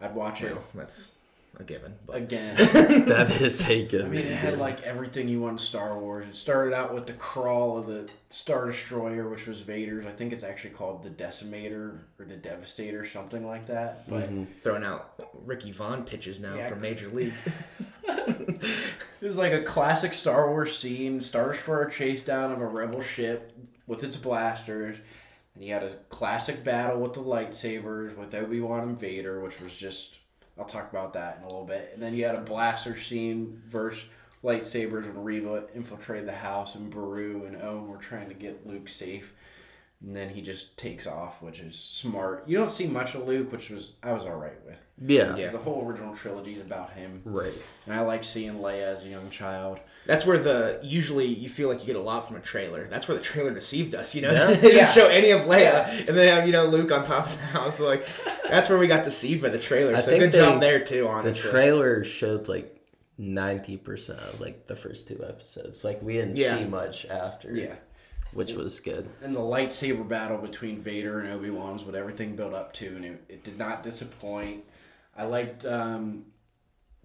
I'd 0.00 0.14
watch 0.14 0.42
it 0.42 0.52
Well, 0.54 0.64
that's 0.74 1.12
a 1.58 1.64
given. 1.64 1.94
But 2.06 2.16
again. 2.16 2.56
that 3.06 3.30
is 3.40 3.68
a 3.68 3.86
good 3.86 4.06
I 4.06 4.08
mean, 4.08 4.20
it 4.20 4.36
had 4.36 4.58
like 4.58 4.80
everything 4.82 5.28
you 5.28 5.40
want 5.40 5.52
in 5.52 5.58
Star 5.58 5.98
Wars. 5.98 6.26
It 6.28 6.36
started 6.36 6.74
out 6.74 6.94
with 6.94 7.06
the 7.06 7.12
crawl 7.12 7.78
of 7.78 7.86
the 7.86 8.08
Star 8.30 8.66
Destroyer, 8.66 9.28
which 9.28 9.46
was 9.46 9.60
Vader's. 9.60 10.06
I 10.06 10.10
think 10.10 10.32
it's 10.32 10.42
actually 10.42 10.70
called 10.70 11.02
the 11.02 11.10
Decimator 11.10 12.00
or 12.18 12.24
the 12.24 12.36
Devastator, 12.36 13.06
something 13.06 13.46
like 13.46 13.66
that. 13.66 14.08
But 14.08 14.24
mm-hmm. 14.24 14.44
throwing 14.60 14.84
out 14.84 15.14
Ricky 15.44 15.72
Vaughn 15.72 16.04
pitches 16.04 16.40
now 16.40 16.54
Yeah. 16.54 16.68
from 16.70 16.80
Major 16.80 17.08
League. 17.08 17.34
it 18.08 19.22
was 19.22 19.36
like 19.36 19.52
a 19.52 19.62
classic 19.62 20.14
Star 20.14 20.48
Wars 20.50 20.78
scene: 20.78 21.20
Star 21.20 21.52
Destroyer 21.52 21.90
chase 21.90 22.24
down 22.24 22.52
of 22.52 22.60
a 22.60 22.66
rebel 22.66 23.02
ship 23.02 23.52
with 23.86 24.02
its 24.02 24.16
blasters. 24.16 24.96
And 25.54 25.62
you 25.62 25.74
had 25.74 25.82
a 25.82 25.96
classic 26.08 26.64
battle 26.64 27.00
with 27.02 27.12
the 27.12 27.20
lightsabers 27.20 28.16
with 28.16 28.34
Obi 28.34 28.60
Wan 28.60 28.88
and 28.88 28.98
Vader, 28.98 29.40
which 29.42 29.60
was 29.60 29.76
just. 29.76 30.18
I'll 30.58 30.64
talk 30.64 30.90
about 30.90 31.14
that 31.14 31.38
in 31.38 31.44
a 31.44 31.46
little 31.46 31.64
bit. 31.64 31.90
And 31.94 32.02
then 32.02 32.14
you 32.14 32.24
had 32.24 32.34
a 32.34 32.40
blaster 32.40 32.98
scene 32.98 33.62
versus 33.66 34.04
lightsabers 34.44 35.06
when 35.06 35.24
Reva 35.24 35.64
infiltrated 35.74 36.28
the 36.28 36.32
house 36.32 36.74
and 36.74 36.90
Beru 36.90 37.44
and 37.46 37.60
Owen 37.62 37.88
were 37.88 37.96
trying 37.96 38.28
to 38.28 38.34
get 38.34 38.66
Luke 38.66 38.88
safe. 38.88 39.34
And 40.04 40.16
then 40.16 40.30
he 40.30 40.42
just 40.42 40.76
takes 40.76 41.06
off, 41.06 41.40
which 41.42 41.60
is 41.60 41.76
smart. 41.76 42.44
You 42.48 42.58
don't 42.58 42.72
see 42.72 42.88
much 42.88 43.14
of 43.14 43.26
Luke, 43.26 43.52
which 43.52 43.70
was 43.70 43.92
I 44.02 44.12
was 44.12 44.24
alright 44.24 44.64
with. 44.66 44.82
Yeah. 44.98 45.32
Because 45.32 45.52
the 45.52 45.58
whole 45.58 45.86
original 45.86 46.14
trilogy 46.16 46.54
is 46.54 46.60
about 46.60 46.92
him. 46.94 47.22
Right. 47.24 47.54
And 47.86 47.94
I 47.94 48.00
like 48.00 48.24
seeing 48.24 48.54
Leia 48.54 48.96
as 48.96 49.04
a 49.04 49.08
young 49.08 49.30
child. 49.30 49.78
That's 50.04 50.26
where 50.26 50.38
the 50.38 50.80
usually 50.82 51.26
you 51.26 51.48
feel 51.48 51.68
like 51.68 51.80
you 51.80 51.86
get 51.86 51.94
a 51.96 52.00
lot 52.00 52.26
from 52.26 52.36
a 52.36 52.40
trailer. 52.40 52.86
That's 52.88 53.06
where 53.06 53.16
the 53.16 53.22
trailer 53.22 53.52
deceived 53.54 53.94
us. 53.94 54.14
You 54.14 54.22
know, 54.22 54.32
Yeah. 54.32 54.46
they 54.46 54.60
didn't 54.60 54.76
Yeah. 54.76 54.84
show 54.84 55.06
any 55.08 55.30
of 55.30 55.42
Leia, 55.42 56.08
and 56.08 56.16
they 56.18 56.28
have 56.28 56.46
you 56.46 56.52
know 56.52 56.66
Luke 56.66 56.90
on 56.90 57.04
top 57.04 57.26
of 57.26 57.36
the 57.38 57.44
house. 57.46 57.80
Like 57.80 58.04
that's 58.50 58.68
where 58.68 58.78
we 58.78 58.86
got 58.88 59.04
deceived 59.04 59.42
by 59.42 59.48
the 59.50 59.58
trailer. 59.60 59.94
I 59.96 60.00
So 60.00 60.10
think 60.10 60.20
good 60.24 60.32
they- 60.32 60.38
job 60.38 60.60
there 60.60 60.84
too. 60.84 61.06
Honestly, 61.06 61.42
the 61.44 61.50
trailer 61.50 62.02
showed 62.04 62.48
like 62.48 62.76
ninety 63.16 63.76
percent 63.76 64.18
of 64.20 64.40
like 64.40 64.66
the 64.66 64.74
first 64.74 65.06
two 65.06 65.22
episodes. 65.24 65.84
Like 65.84 66.02
we 66.02 66.14
didn't 66.14 66.36
Yeah. 66.36 66.58
see 66.58 66.64
much 66.64 67.06
after. 67.06 67.54
Yeah. 67.54 67.74
Which 68.32 68.54
was 68.54 68.80
good. 68.80 69.08
And 69.22 69.36
the 69.36 69.40
lightsaber 69.40 70.08
battle 70.08 70.38
between 70.38 70.80
Vader 70.80 71.20
and 71.20 71.30
Obi 71.32 71.50
Wan 71.50 71.74
was 71.74 71.82
what 71.84 71.94
everything 71.94 72.34
built 72.34 72.54
up 72.54 72.72
to, 72.74 72.86
and 72.86 73.04
it, 73.04 73.24
it 73.28 73.44
did 73.44 73.58
not 73.58 73.82
disappoint. 73.82 74.64
I 75.14 75.24
liked 75.24 75.66
um, 75.66 76.24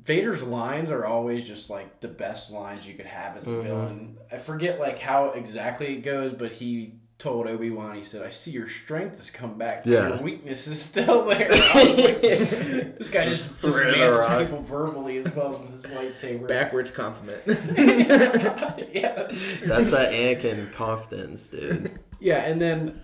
Vader's 0.03 0.43
lines 0.43 0.89
are 0.91 1.05
always 1.05 1.45
just 1.45 1.69
like 1.69 1.99
the 1.99 2.07
best 2.07 2.51
lines 2.51 2.87
you 2.87 2.93
could 2.93 3.05
have 3.05 3.37
as 3.37 3.47
a 3.47 3.49
mm-hmm. 3.49 3.67
villain. 3.67 4.17
I 4.31 4.37
forget 4.37 4.79
like 4.79 4.99
how 4.99 5.31
exactly 5.31 5.95
it 5.95 6.01
goes, 6.01 6.33
but 6.33 6.53
he 6.53 6.93
told 7.17 7.47
Obi 7.47 7.71
Wan, 7.71 7.95
he 7.95 8.03
said, 8.03 8.21
"I 8.21 8.29
see 8.29 8.51
your 8.51 8.69
strength 8.69 9.17
has 9.17 9.31
come 9.31 9.57
back, 9.57 9.83
but 9.83 9.91
Yeah. 9.91 10.09
your 10.09 10.17
weakness 10.21 10.67
is 10.67 10.81
still 10.81 11.25
there." 11.25 11.49
Like, 11.49 12.21
this 12.21 13.09
guy 13.09 13.25
just, 13.25 13.59
Just 13.59 13.59
threw 13.59 13.71
the 13.71 13.91
dismantled 13.91 14.19
rock. 14.19 14.39
people 14.39 14.61
verbally 14.61 15.17
as 15.17 15.33
well 15.33 15.51
with 15.51 15.71
his 15.71 15.85
lightsaber. 15.87 16.47
backwards 16.47 16.91
compliment. 16.91 17.41
yeah. 17.47 19.27
That's 19.65 19.91
that 19.91 20.11
Anakin 20.11 20.71
confidence, 20.73 21.49
dude. 21.49 21.99
Yeah, 22.19 22.45
and 22.45 22.61
then 22.61 23.01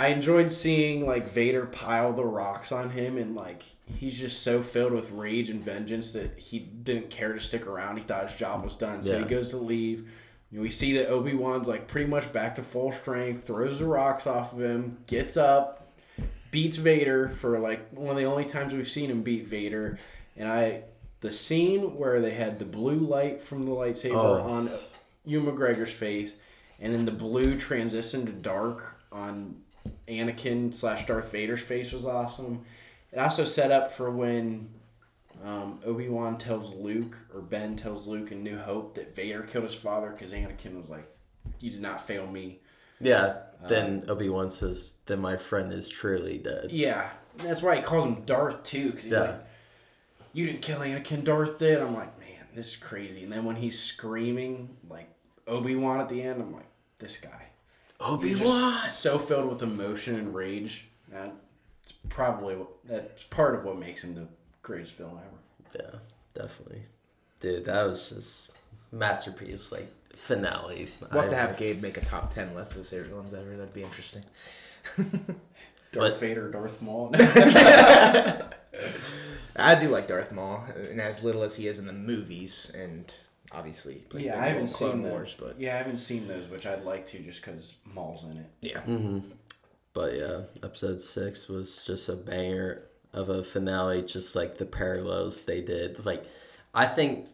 I 0.00 0.08
enjoyed 0.08 0.50
seeing 0.52 1.06
like 1.06 1.28
Vader 1.28 1.66
pile 1.66 2.12
the 2.14 2.24
rocks 2.24 2.72
on 2.72 2.90
him, 2.90 3.18
and 3.18 3.36
like 3.36 3.62
he's 3.86 4.18
just 4.18 4.42
so 4.42 4.62
filled 4.62 4.92
with 4.92 5.10
rage 5.10 5.50
and 5.50 5.62
vengeance 5.62 6.12
that 6.12 6.38
he 6.38 6.58
didn't 6.58 7.10
care 7.10 7.34
to 7.34 7.40
stick 7.40 7.66
around. 7.66 7.98
He 7.98 8.02
thought 8.02 8.30
his 8.30 8.38
job 8.38 8.64
was 8.64 8.72
done, 8.74 9.02
so 9.02 9.12
Yeah. 9.12 9.18
he 9.18 9.24
goes 9.24 9.50
to 9.50 9.58
leave. 9.58 10.08
And 10.52 10.60
we 10.62 10.70
see 10.70 10.94
that 10.94 11.08
Obi 11.08 11.34
Wan's 11.34 11.68
like 11.68 11.86
pretty 11.86 12.08
much 12.08 12.32
back 12.32 12.54
to 12.56 12.62
full 12.62 12.92
strength, 12.92 13.44
throws 13.46 13.78
the 13.78 13.84
rocks 13.84 14.26
off 14.26 14.52
of 14.54 14.60
him, 14.62 14.96
gets 15.06 15.36
up, 15.36 15.92
beats 16.50 16.78
Vader 16.78 17.28
for 17.28 17.58
like 17.58 17.90
one 17.90 18.10
of 18.10 18.16
the 18.16 18.24
only 18.24 18.46
times 18.46 18.72
we've 18.72 18.88
seen 18.88 19.10
him 19.10 19.22
beat 19.22 19.46
Vader. 19.46 19.98
And 20.36 20.48
I, 20.48 20.84
the 21.20 21.30
scene 21.30 21.96
where 21.96 22.20
they 22.22 22.30
had 22.32 22.58
the 22.58 22.64
blue 22.64 22.98
light 23.00 23.42
from 23.42 23.66
the 23.66 23.72
lightsaber 23.72 24.14
Oh. 24.14 24.40
on 24.40 24.70
Ewan 25.26 25.54
McGregor's 25.54 25.92
face, 25.92 26.32
and 26.80 26.94
then 26.94 27.04
the 27.04 27.10
blue 27.12 27.58
transition 27.58 28.24
to 28.24 28.32
dark 28.32 28.96
on 29.12 29.56
Anakin 30.08 30.74
slash 30.74 31.06
Darth 31.06 31.30
Vader's 31.32 31.62
face 31.62 31.92
was 31.92 32.04
awesome. 32.04 32.64
It 33.12 33.18
also 33.18 33.44
set 33.44 33.70
up 33.70 33.90
for 33.92 34.10
when 34.10 34.70
um, 35.44 35.80
Obi 35.84 36.08
Wan 36.08 36.38
tells 36.38 36.74
Luke 36.74 37.16
or 37.34 37.40
Ben 37.40 37.76
tells 37.76 38.06
Luke 38.06 38.30
in 38.32 38.42
New 38.42 38.58
Hope 38.58 38.94
that 38.96 39.14
Vader 39.16 39.42
killed 39.42 39.64
his 39.64 39.74
father 39.74 40.10
because 40.10 40.32
Anakin 40.32 40.76
was 40.80 40.88
like, 40.88 41.08
"You 41.60 41.70
did 41.70 41.80
not 41.80 42.06
fail 42.06 42.26
me." 42.26 42.60
Yeah. 43.00 43.38
Then 43.68 44.04
Obi 44.08 44.28
Wan 44.28 44.50
says, 44.50 44.96
"Then 45.06 45.20
my 45.20 45.36
friend 45.36 45.72
is 45.72 45.88
truly 45.88 46.38
dead." 46.38 46.70
Yeah, 46.70 47.10
that's 47.38 47.62
why 47.62 47.76
he 47.76 47.82
calls 47.82 48.04
him 48.06 48.22
Darth 48.24 48.62
too, 48.64 48.86
because 48.90 49.04
he's 49.04 49.12
Yeah. 49.12 49.20
like, 49.20 49.44
"You 50.32 50.46
didn't 50.46 50.62
kill 50.62 50.80
Anakin, 50.80 51.24
Darth 51.24 51.58
did." 51.58 51.78
I'm 51.80 51.94
like, 51.94 52.18
man, 52.18 52.46
this 52.54 52.68
is 52.68 52.76
crazy. 52.76 53.22
And 53.22 53.32
then 53.32 53.44
when 53.44 53.56
he's 53.56 53.80
screaming 53.82 54.76
like 54.88 55.08
Obi 55.46 55.74
Wan 55.76 56.00
at 56.00 56.08
the 56.08 56.22
end, 56.22 56.40
I'm 56.42 56.52
like, 56.52 56.68
this 56.98 57.16
guy. 57.18 57.46
Obi 58.00 58.28
He's 58.30 58.40
Wan. 58.40 58.80
just 58.84 59.00
so 59.00 59.18
filled 59.18 59.48
with 59.48 59.62
emotion 59.62 60.16
and 60.16 60.34
rage. 60.34 60.86
That's 61.10 61.32
probably 62.08 62.56
what, 62.56 62.68
that's 62.86 63.22
part 63.24 63.54
of 63.54 63.64
what 63.64 63.78
makes 63.78 64.02
him 64.02 64.14
the 64.14 64.26
greatest 64.62 64.92
villain 64.94 65.18
ever. 65.18 65.36
Yeah, 65.84 65.98
definitely, 66.34 66.82
dude. 67.40 67.64
That 67.66 67.84
was 67.84 68.08
just 68.10 68.50
masterpiece, 68.92 69.70
like 69.72 69.86
finale. 70.16 70.88
We'll 71.12 71.22
have 71.22 71.30
to 71.30 71.36
I- 71.36 71.40
have 71.40 71.56
Gabe 71.58 71.80
make 71.82 71.96
a 71.96 72.04
top 72.04 72.32
ten 72.32 72.54
list 72.54 72.72
of 72.72 72.78
his 72.78 72.88
favorite 72.88 73.14
ones 73.14 73.34
ever. 73.34 73.56
That'd 73.56 73.74
be 73.74 73.82
interesting. 73.82 74.22
Darth 74.96 75.14
But- 75.92 76.20
Vader, 76.20 76.50
Darth 76.50 76.80
Maul. 76.82 77.10
I 79.56 79.74
do 79.78 79.88
like 79.88 80.06
Darth 80.08 80.32
Maul, 80.32 80.64
and 80.90 81.00
as 81.00 81.22
little 81.22 81.42
as 81.42 81.56
he 81.56 81.66
is 81.66 81.78
in 81.78 81.86
the 81.86 81.92
movies, 81.92 82.70
and 82.74 83.12
obviously, 83.52 83.96
played 84.08 84.26
yeah, 84.26 84.40
I 84.40 84.46
haven't 84.46 84.62
in 84.62 84.68
Clone 84.68 84.92
seen 84.92 85.02
Wars, 85.02 85.34
those. 85.38 85.48
but 85.54 85.60
Yeah, 85.60 85.74
I 85.74 85.78
haven't 85.78 85.98
seen 85.98 86.28
those, 86.28 86.48
which 86.50 86.66
I'd 86.66 86.84
like 86.84 87.06
to, 87.08 87.18
just 87.18 87.42
because 87.44 87.74
Maul's 87.84 88.24
in 88.24 88.36
it. 88.38 88.46
yeah, 88.60 88.80
Mm-hmm. 88.80 89.20
But 89.92 90.16
yeah, 90.16 90.42
episode 90.62 91.00
six 91.02 91.48
was 91.48 91.84
just 91.84 92.08
a 92.08 92.14
banger 92.14 92.84
of 93.12 93.28
a 93.28 93.42
finale. 93.42 94.02
Just 94.02 94.36
like 94.36 94.58
the 94.58 94.64
parallels 94.64 95.44
they 95.44 95.60
did. 95.62 96.04
Like, 96.06 96.24
I 96.72 96.86
think 96.86 97.26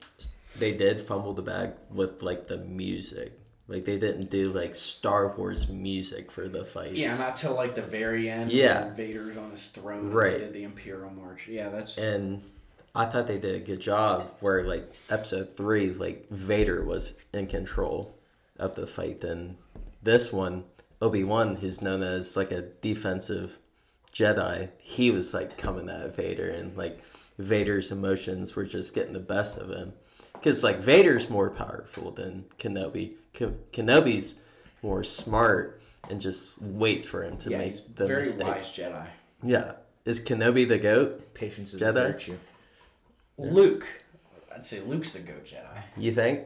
they 0.58 0.74
did 0.74 1.00
fumble 1.02 1.34
the 1.34 1.42
bag 1.42 1.72
with 1.90 2.22
like 2.22 2.48
the 2.48 2.56
music. 2.56 3.38
Like 3.68 3.84
they 3.84 3.98
didn't 3.98 4.30
do 4.30 4.52
like 4.54 4.74
Star 4.74 5.36
Wars 5.36 5.68
music 5.68 6.30
for 6.30 6.48
the 6.48 6.64
fights. 6.64 6.94
Yeah, 6.94 7.16
not 7.18 7.36
till 7.36 7.54
like 7.54 7.74
the 7.74 7.82
very 7.82 8.30
end. 8.30 8.50
Yeah. 8.50 8.86
when 8.86 8.94
Vader's 8.94 9.36
on 9.36 9.50
his 9.50 9.68
throne. 9.68 9.98
and 10.06 10.14
Right. 10.14 10.32
They 10.32 10.38
did 10.38 10.52
the 10.54 10.62
Imperial 10.64 11.10
March. 11.10 11.46
Yeah, 11.48 11.68
that's. 11.68 11.98
and 11.98 12.40
I 12.96 13.04
thought 13.04 13.26
they 13.26 13.38
did 13.38 13.54
a 13.54 13.64
good 13.64 13.80
job 13.80 14.32
where 14.40 14.64
like 14.64 14.96
episode 15.10 15.52
three, 15.52 15.90
like 15.92 16.28
Vader 16.30 16.82
was 16.82 17.14
in 17.34 17.46
control 17.46 18.16
of 18.58 18.74
the 18.74 18.86
fight. 18.86 19.20
Then 19.20 19.58
this 20.02 20.32
one, 20.32 20.64
Obi 21.02 21.22
Wan, 21.22 21.56
who's 21.56 21.82
known 21.82 22.02
as 22.02 22.38
like 22.38 22.50
a 22.50 22.62
defensive 22.62 23.58
Jedi, 24.14 24.70
he 24.78 25.10
was 25.10 25.34
like 25.34 25.58
coming 25.58 25.90
at 25.90 26.16
Vader, 26.16 26.48
and 26.48 26.74
like 26.74 27.04
Vader's 27.38 27.92
emotions 27.92 28.56
were 28.56 28.64
just 28.64 28.94
getting 28.94 29.12
the 29.12 29.20
best 29.20 29.58
of 29.58 29.68
him. 29.68 29.92
Because 30.32 30.64
like 30.64 30.78
Vader's 30.78 31.28
more 31.28 31.50
powerful 31.50 32.10
than 32.10 32.46
Kenobi. 32.58 33.12
Ke- 33.34 33.72
Kenobi's 33.72 34.36
more 34.82 35.04
smart 35.04 35.82
and 36.08 36.18
just 36.18 36.60
waits 36.62 37.04
for 37.04 37.22
him 37.22 37.36
to 37.38 37.50
yeah, 37.50 37.58
make 37.58 37.72
he's 37.72 37.82
the 37.82 38.06
very 38.06 38.20
mistake. 38.22 38.46
wise 38.46 38.72
Jedi. 38.72 39.06
Yeah, 39.42 39.72
is 40.06 40.24
Kenobi 40.24 40.66
the 40.66 40.78
goat? 40.78 41.34
patience 41.34 41.74
is 41.74 41.82
a 41.82 41.92
Jedi? 41.92 42.38
Virtue. 43.38 43.54
Luke. 43.54 43.86
I'd 44.54 44.64
say 44.64 44.80
Luke's 44.80 45.12
the 45.12 45.20
goat 45.20 45.44
Jedi. 45.44 45.82
You 45.96 46.12
think? 46.12 46.44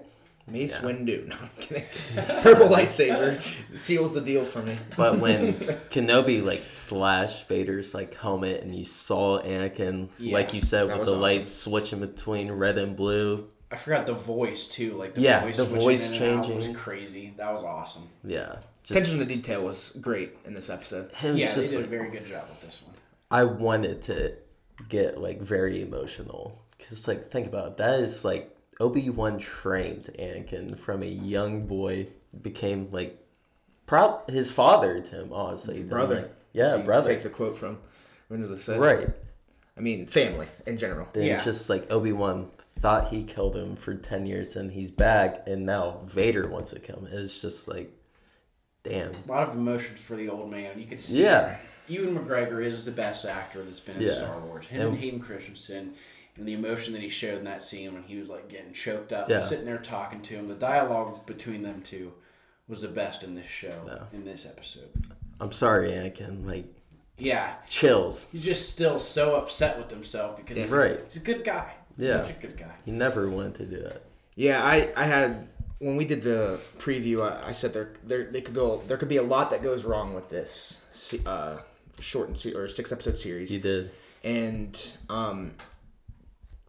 Mace 0.48 0.72
Yeah. 0.74 0.80
Windu. 0.88 1.26
No, 1.28 1.36
I'm 1.40 1.50
kidding. 1.60 1.84
Purple 2.42 2.68
lightsaber 2.68 3.40
seals 3.78 4.14
the 4.14 4.20
deal 4.20 4.44
for 4.44 4.60
me. 4.62 4.76
But 4.96 5.18
when 5.20 5.52
Kenobi 5.90 6.42
like 6.44 6.60
slashed 6.60 7.46
Vader's 7.48 7.94
like 7.94 8.16
helmet 8.18 8.62
and 8.62 8.74
you 8.74 8.82
saw 8.84 9.40
Anakin, 9.42 10.08
Yeah, 10.18 10.34
like 10.34 10.52
you 10.52 10.60
said, 10.60 10.86
with 10.88 10.96
the 10.96 11.02
awesome. 11.02 11.20
lights 11.20 11.52
switching 11.52 12.00
between 12.00 12.50
red 12.50 12.78
and 12.78 12.96
blue, 12.96 13.48
I 13.70 13.76
forgot 13.76 14.06
the 14.06 14.14
voice 14.14 14.66
too. 14.66 14.94
Like 14.94 15.14
the 15.14 15.20
Yeah, 15.20 15.40
voice 15.44 15.56
the 15.58 15.64
voice 15.66 16.08
in 16.08 16.14
and 16.14 16.38
out 16.40 16.44
changing. 16.46 16.68
was 16.72 16.76
crazy. 16.76 17.34
That 17.36 17.52
was 17.52 17.62
awesome. 17.62 18.08
yeah, 18.24 18.56
Attention 18.88 19.18
to 19.20 19.24
detail 19.24 19.62
was 19.62 19.96
great 20.00 20.32
in 20.44 20.54
this 20.54 20.68
episode. 20.68 21.12
him 21.12 21.36
yeah, 21.36 21.54
just 21.54 21.70
they 21.70 21.76
did 21.76 21.82
like, 21.82 21.86
a 21.86 21.88
very 21.90 22.10
good 22.10 22.26
job 22.26 22.42
with 22.48 22.60
this 22.62 22.80
one. 22.84 22.96
I 23.30 23.44
wanted 23.44 24.02
to 24.02 24.34
get 24.88 25.20
like 25.20 25.40
very 25.40 25.80
emotional 25.80 26.60
because 26.80 27.06
like 27.08 27.30
think 27.30 27.46
about 27.46 27.66
it, 27.68 27.76
that 27.78 28.00
is 28.00 28.24
like 28.24 28.54
Obi 28.80 29.10
Wan 29.10 29.38
trained 29.38 30.10
Anakin 30.18 30.78
from 30.78 31.02
a 31.02 31.06
young 31.06 31.66
boy 31.66 32.08
became 32.42 32.88
like 32.90 33.16
prop 33.86 34.30
his 34.30 34.50
father 34.50 35.00
to 35.00 35.10
him 35.22 35.32
honestly 35.32 35.78
Then, 35.78 35.88
Brother. 35.88 36.14
like- 36.22 36.34
yeah 36.52 36.76
If 36.76 36.84
brother 36.84 37.10
Take 37.12 37.22
the 37.22 37.28
quote 37.30 37.56
from 37.56 37.78
Revenge 38.28 38.50
of 38.50 38.56
the 38.56 38.62
Sith. 38.62 38.78
right 38.78 39.08
I 39.76 39.80
mean, 39.82 40.06
family 40.06 40.46
in 40.66 40.76
general. 40.76 41.08
Then 41.12 41.24
Yeah. 41.24 41.42
just 41.44 41.70
like 41.70 41.90
Obi 41.90 42.12
Wan 42.12 42.50
thought 42.62 43.08
he 43.08 43.22
killed 43.24 43.56
him 43.56 43.76
for 43.76 43.94
ten 43.94 44.26
years, 44.26 44.54
and 44.54 44.72
he's 44.72 44.90
back, 44.90 45.44
and 45.46 45.64
now 45.64 46.00
Vader 46.04 46.46
wants 46.48 46.70
to 46.70 46.80
kill 46.80 46.96
him. 46.96 47.08
It's 47.10 47.40
just 47.40 47.66
like, 47.66 47.90
damn. 48.82 49.12
A 49.12 49.28
lot 49.30 49.48
of 49.48 49.54
emotions 49.56 49.98
for 49.98 50.16
the 50.16 50.28
old 50.28 50.50
man. 50.50 50.78
You 50.78 50.84
could 50.86 51.00
see. 51.00 51.22
Yeah. 51.22 51.56
Ewan 51.88 52.18
McGregor 52.18 52.62
is 52.62 52.84
the 52.84 52.90
best 52.90 53.24
actor 53.24 53.62
that's 53.62 53.80
been 53.80 53.96
in 53.96 54.02
Yeah. 54.02 54.14
Star 54.14 54.38
Wars. 54.40 54.66
Him 54.66 54.80
And- 54.82 54.90
and 54.90 54.98
Hayden 54.98 55.20
Christensen, 55.20 55.94
and 56.36 56.46
the 56.46 56.52
emotion 56.54 56.92
that 56.94 57.02
he 57.02 57.08
showed 57.08 57.38
in 57.38 57.44
that 57.44 57.62
scene 57.64 57.92
when 57.92 58.02
he 58.04 58.16
was 58.18 58.28
like 58.28 58.48
getting 58.48 58.72
choked 58.72 59.12
up, 59.12 59.28
Yeah. 59.28 59.40
sitting 59.40 59.64
there 59.66 59.78
talking 59.78 60.22
to 60.22 60.34
him. 60.34 60.48
The 60.48 60.54
dialogue 60.54 61.26
between 61.26 61.62
them 61.62 61.82
two 61.82 62.12
was 62.68 62.82
the 62.82 62.88
best 62.88 63.22
in 63.22 63.34
this 63.34 63.46
show, 63.48 63.82
Yeah. 63.86 64.04
in 64.12 64.24
this 64.24 64.46
episode. 64.46 64.88
I'm 65.40 65.52
sorry, 65.52 65.90
Anakin. 65.90 66.46
Like 66.46 66.66
Yeah, 67.18 67.54
chills. 67.68 68.28
he's 68.32 68.44
just 68.44 68.70
still 68.72 69.00
so 69.00 69.36
upset 69.36 69.76
with 69.78 69.90
himself 69.90 70.36
because 70.36 70.56
he's, 70.56 70.70
Right. 70.70 71.00
he's 71.08 71.16
a 71.20 71.24
good 71.24 71.44
guy. 71.44 71.74
He's 71.96 72.06
Yeah. 72.08 72.22
such 72.24 72.30
a 72.36 72.40
good 72.40 72.56
guy. 72.56 72.74
He 72.84 72.92
never 72.92 73.28
wanted 73.28 73.56
to 73.56 73.66
do 73.66 73.76
it. 73.76 74.02
Yeah, 74.36 74.62
I, 74.64 74.90
I 74.96 75.04
had 75.04 75.48
when 75.80 75.96
we 75.96 76.04
did 76.04 76.22
the 76.22 76.60
preview, 76.78 77.22
I, 77.22 77.48
I 77.48 77.52
said 77.52 77.72
there 77.72 77.92
there 78.04 78.24
they 78.30 78.40
could 78.42 78.54
go 78.54 78.82
there 78.86 78.96
could 78.98 79.08
be 79.08 79.16
a 79.16 79.22
lot 79.22 79.50
that 79.50 79.62
goes 79.62 79.84
wrong 79.84 80.14
with 80.14 80.28
this 80.28 80.82
uh, 81.26 81.58
short 81.98 82.28
and 82.28 82.38
se- 82.38 82.54
or 82.54 82.68
six 82.68 82.92
episode 82.92 83.18
series. 83.18 83.52
You 83.52 83.60
did. 83.60 83.90
And 84.22 84.96
um, 85.08 85.54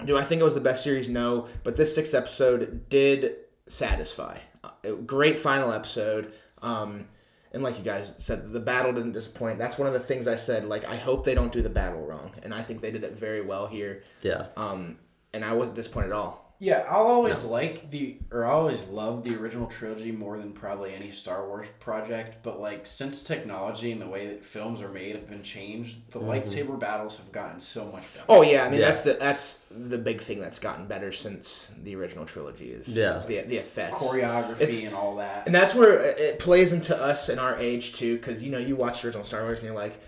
do 0.06 0.18
I 0.18 0.24
think 0.24 0.42
it 0.42 0.44
was 0.44 0.56
the 0.56 0.62
best 0.62 0.84
series? 0.84 1.08
No, 1.08 1.48
but 1.64 1.76
this 1.76 1.94
sixth 1.94 2.14
episode 2.14 2.90
did 2.90 3.36
satisfy. 3.68 4.40
Uh, 4.64 4.92
great 5.06 5.38
final 5.38 5.72
episode. 5.72 6.34
Um, 6.62 7.06
and 7.54 7.64
like 7.64 7.78
you 7.78 7.84
guys 7.84 8.14
said, 8.18 8.54
the 8.54 8.60
battle 8.60 8.94
didn't 8.94 9.12
disappoint. 9.12 9.58
That's 9.58 9.78
one 9.78 9.88
of 9.88 9.94
the 9.94 10.00
things 10.00 10.28
I 10.28 10.38
said. 10.38 10.66
Like 10.66 10.86
I 10.86 10.96
hope 10.96 11.26
they 11.26 11.36
don't 11.36 11.52
do 11.52 11.62
the 11.62 11.70
battle 11.70 12.06
wrong, 12.06 12.32
and 12.44 12.54
I 12.54 12.62
think 12.62 12.82
they 12.82 12.92
did 12.92 13.04
it 13.04 13.18
very 13.18 13.42
well 13.42 13.68
here. 13.68 14.04
Yeah. 14.22 14.48
Um, 14.56 14.98
and 15.34 15.44
I 15.44 15.54
wasn't 15.54 15.76
disappointed 15.76 16.08
at 16.08 16.14
all. 16.14 16.51
Yeah, 16.64 16.86
I'll 16.88 17.08
always 17.08 17.44
like 17.44 17.90
the 17.90 18.18
or 18.30 18.46
I 18.46 18.52
always 18.52 18.88
love 18.90 19.24
the 19.24 19.36
original 19.36 19.66
trilogy 19.66 20.12
more 20.12 20.38
than 20.38 20.54
probably 20.54 20.94
any 20.94 21.10
Star 21.10 21.48
Wars 21.48 21.66
project. 21.80 22.44
But 22.44 22.62
like 22.62 22.86
since 22.86 23.24
technology 23.24 23.92
and 23.92 24.00
the 24.00 24.08
way 24.08 24.28
that 24.28 24.46
films 24.46 24.80
are 24.80 24.88
made 24.88 25.16
have 25.16 25.28
been 25.28 25.42
changed, 25.42 25.96
the 26.12 26.20
mm-hmm. 26.20 26.30
lightsaber 26.30 26.80
battles 26.80 27.18
have 27.18 27.32
gotten 27.32 27.60
so 27.60 27.86
much 27.86 28.04
better. 28.14 28.26
Oh 28.30 28.44
yeah, 28.44 28.64
I 28.64 28.70
mean 28.70 28.80
Yeah. 28.80 28.86
that's 28.86 29.04
the 29.04 29.14
that's 29.14 29.66
the 29.72 29.98
big 29.98 30.22
thing 30.22 30.40
that's 30.40 30.60
gotten 30.60 30.86
better 30.86 31.12
since 31.12 31.74
the 31.82 31.96
original 31.96 32.26
trilogy 32.26 32.70
is 32.70 32.96
Yeah. 32.96 33.18
the 33.18 33.42
the 33.42 33.58
effects. 33.58 34.04
Choreography 34.04 34.62
It's- 34.62 34.84
and 34.84 34.94
all 34.94 35.16
that. 35.16 35.48
And 35.48 35.56
that's 35.56 35.74
where 35.74 36.00
it 36.00 36.38
plays 36.38 36.74
into 36.74 36.96
us 36.96 37.28
in 37.28 37.40
our 37.40 37.58
age 37.58 37.94
too, 37.94 38.18
because 38.18 38.44
you 38.44 38.52
know 38.52 38.60
you 38.60 38.76
watch 38.76 39.02
the 39.02 39.08
original 39.08 39.26
Star 39.26 39.42
Wars 39.42 39.58
and 39.58 39.66
you're 39.66 39.76
like, 39.76 40.00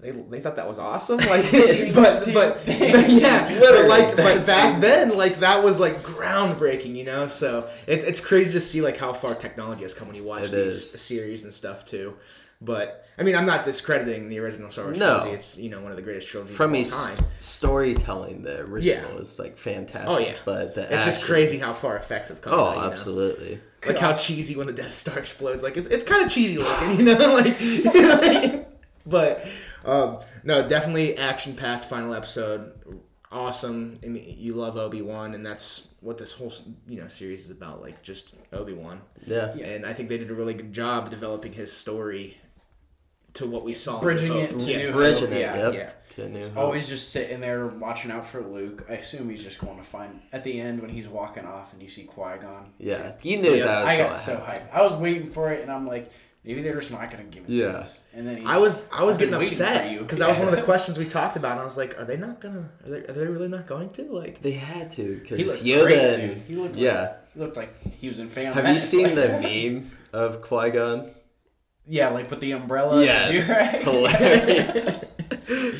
they, 0.00 0.10
they 0.12 0.40
thought 0.40 0.56
that 0.56 0.66
was 0.68 0.78
awesome, 0.78 1.16
like, 1.18 1.50
but 1.94 2.24
but 2.32 2.66
yeah, 2.66 3.58
but 3.60 3.86
like 3.86 4.16
but 4.16 4.46
back 4.46 4.80
then 4.80 5.16
like 5.16 5.36
that 5.40 5.62
was 5.62 5.78
like 5.80 6.02
groundbreaking, 6.02 6.94
you 6.96 7.04
know. 7.04 7.28
So 7.28 7.68
it's 7.86 8.04
it's 8.04 8.20
crazy 8.20 8.52
to 8.52 8.60
see 8.60 8.80
like 8.80 8.96
how 8.96 9.12
far 9.12 9.34
technology 9.34 9.82
has 9.82 9.94
come 9.94 10.08
when 10.08 10.16
you 10.16 10.24
watch 10.24 10.44
It 10.44 10.50
these 10.52 10.74
is. 10.94 11.00
series 11.00 11.44
and 11.44 11.52
stuff 11.52 11.84
too. 11.84 12.16
But 12.62 13.06
I 13.18 13.22
mean, 13.22 13.34
I'm 13.36 13.46
not 13.46 13.64
discrediting 13.64 14.28
the 14.28 14.38
original 14.38 14.70
Star 14.70 14.84
Wars 14.84 14.98
No. 14.98 15.06
trilogy. 15.20 15.30
It's 15.34 15.56
you 15.58 15.70
know 15.70 15.80
one 15.80 15.92
of 15.92 15.96
the 15.96 16.02
greatest 16.02 16.28
trilogies 16.28 16.54
From 16.56 16.70
of 16.72 16.74
a 16.74 16.78
all 16.78 16.82
s- 16.82 17.06
time. 17.16 17.24
storytelling, 17.40 18.42
the 18.42 18.60
original 18.60 19.12
Yeah. 19.14 19.18
is 19.20 19.38
like 19.38 19.56
fantastic. 19.56 20.08
Oh 20.10 20.18
yeah, 20.18 20.34
But 20.44 20.74
the 20.74 20.82
it's 20.94 21.06
just 21.06 21.22
crazy 21.22 21.58
how 21.58 21.72
far 21.72 21.96
effects 21.96 22.28
have 22.28 22.42
come. 22.42 22.52
Oh, 22.52 22.56
now, 22.56 22.74
you 22.74 22.80
know? 22.82 22.90
absolutely. 22.90 23.60
Like 23.86 23.98
how 23.98 24.12
cheesy 24.12 24.56
when 24.56 24.66
the 24.66 24.74
Death 24.74 24.92
Star 24.92 25.18
explodes. 25.18 25.62
Like 25.62 25.78
it's, 25.78 25.88
it's 25.88 26.04
kind 26.04 26.22
of 26.22 26.30
cheesy 26.30 26.58
looking, 26.58 26.98
you 26.98 27.04
know. 27.06 27.34
like, 27.34 28.68
but 29.06 29.46
um, 29.84 30.18
no, 30.44 30.66
definitely 30.68 31.16
action 31.16 31.54
packed 31.56 31.84
final 31.84 32.14
episode. 32.14 32.72
Awesome. 33.32 34.00
I 34.04 34.08
mean, 34.08 34.34
you 34.38 34.54
love 34.54 34.76
Obi 34.76 35.02
Wan, 35.02 35.34
and 35.34 35.46
that's 35.46 35.94
what 36.00 36.18
this 36.18 36.32
whole 36.32 36.52
you 36.88 37.00
know 37.00 37.06
series 37.08 37.44
is 37.44 37.50
about. 37.50 37.80
Like 37.80 38.02
just 38.02 38.34
Obi 38.52 38.72
Wan, 38.72 39.02
Yeah. 39.24 39.52
and 39.56 39.86
I 39.86 39.92
think 39.92 40.08
they 40.08 40.18
did 40.18 40.30
a 40.30 40.34
really 40.34 40.54
good 40.54 40.72
job 40.72 41.10
developing 41.10 41.52
his 41.52 41.72
story 41.72 42.38
to 43.34 43.46
what 43.46 43.62
we 43.64 43.72
saw. 43.74 43.98
in 43.98 44.02
Bridging 44.02 44.36
it 44.36 44.50
Hope. 44.50 44.60
to 44.62 44.66
yeah. 44.72 44.78
New 44.78 44.92
Bridging 44.92 45.28
Hope, 45.28 45.32
it, 45.36 45.40
yeah. 45.40 45.56
yep. 45.56 45.74
Yeah. 45.74 45.90
to 46.16 46.28
New 46.28 46.42
Hope. 46.48 46.56
Always 46.56 46.88
just 46.88 47.10
sitting 47.10 47.38
there 47.40 47.68
watching 47.68 48.10
out 48.10 48.26
for 48.26 48.42
Luke. 48.42 48.84
I 48.90 48.94
assume 48.94 49.30
he's 49.30 49.44
just 49.44 49.60
going 49.60 49.76
to 49.76 49.84
find 49.84 50.20
at 50.32 50.42
the 50.42 50.60
end 50.60 50.80
when 50.80 50.90
he's 50.90 51.06
walking 51.06 51.44
off 51.46 51.72
and 51.72 51.80
you 51.80 51.88
see 51.88 52.02
Qui 52.02 52.38
Gon. 52.40 52.72
yeah, 52.78 53.12
you 53.22 53.36
knew 53.40 53.52
Yeah, 53.54 53.64
that 53.66 53.82
was 53.84 53.92
I 53.92 53.96
got 53.98 54.16
so 54.16 54.36
hyped. 54.38 54.72
I 54.72 54.82
was 54.82 54.94
waiting 54.94 55.30
for 55.30 55.50
it, 55.52 55.62
and 55.62 55.70
I'm 55.70 55.86
like, 55.86 56.10
maybe 56.44 56.62
they're 56.62 56.78
just 56.78 56.90
not 56.90 57.10
going 57.10 57.24
to 57.24 57.30
give 57.30 57.44
it 57.48 57.50
Yeah. 57.50 57.72
to 57.72 57.78
us. 57.80 58.00
And 58.12 58.26
then 58.26 58.38
he's, 58.38 58.46
I 58.46 58.56
was 58.58 58.88
I 58.92 59.04
was 59.04 59.16
getting 59.18 59.34
waiting 59.36 59.48
for 59.56 59.64
upset 59.64 59.90
you. 59.92 59.98
because 60.00 60.18
that 60.18 60.28
was 60.28 60.38
one 60.38 60.48
of 60.48 60.56
the 60.56 60.62
questions 60.62 60.98
we 60.98 61.04
talked 61.04 61.36
about. 61.36 61.52
And 61.52 61.60
I 61.60 61.64
was 61.64 61.76
like, 61.78 61.98
are 61.98 62.04
they 62.04 62.16
not 62.16 62.40
gonna? 62.40 62.70
Are 62.84 62.90
they, 62.90 62.98
are 62.98 63.12
they 63.12 63.26
really 63.26 63.48
not 63.48 63.66
going 63.66 63.90
to? 63.90 64.02
Like, 64.04 64.40
They 64.42 64.52
had 64.52 64.90
to 64.92 65.02
He 65.02 65.14
because 65.20 65.38
looked 65.46 65.62
Yoda. 65.64 65.82
great, 65.86 65.98
and- 65.98 66.34
dude. 66.34 66.44
He 66.46 66.56
looked 66.56 66.76
yeah. 66.76 67.00
like, 67.02 67.16
he 67.34 67.40
looked 67.40 67.56
like 67.56 67.92
he 68.00 68.08
was 68.08 68.18
in 68.18 68.28
Phantom 68.28 68.54
Have 68.64 68.72
you 68.72 68.78
seen 68.80 69.04
like- 69.06 69.14
the 69.14 69.28
meme 69.40 69.90
of 70.12 70.42
Qui 70.42 70.70
Gon? 70.70 71.10
Yeah, 71.86 72.08
like 72.10 72.30
with 72.30 72.40
the 72.40 72.52
umbrella. 72.52 73.02
Yes, 73.04 73.48
right? 73.48 73.82
hilarious, 73.82 75.12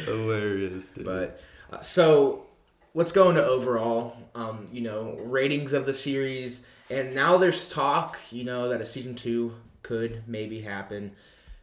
hilarious, 0.07 0.92
dude. 0.94 1.05
but 1.05 1.40
uh, 1.73 1.81
so 1.81 2.46
let's 2.94 3.12
go 3.12 3.29
into 3.31 3.44
overall. 3.44 4.16
Um, 4.35 4.66
you 4.73 4.81
know, 4.81 5.18
ratings 5.25 5.73
of 5.73 5.87
the 5.87 5.94
series, 5.94 6.66
and 6.88 7.14
now 7.14 7.37
there's 7.37 7.68
talk. 7.68 8.18
You 8.31 8.44
know 8.44 8.68
that 8.68 8.81
a 8.81 8.87
season 8.87 9.14
two 9.14 9.55
could 9.90 10.22
maybe 10.29 10.61
happen. 10.61 11.11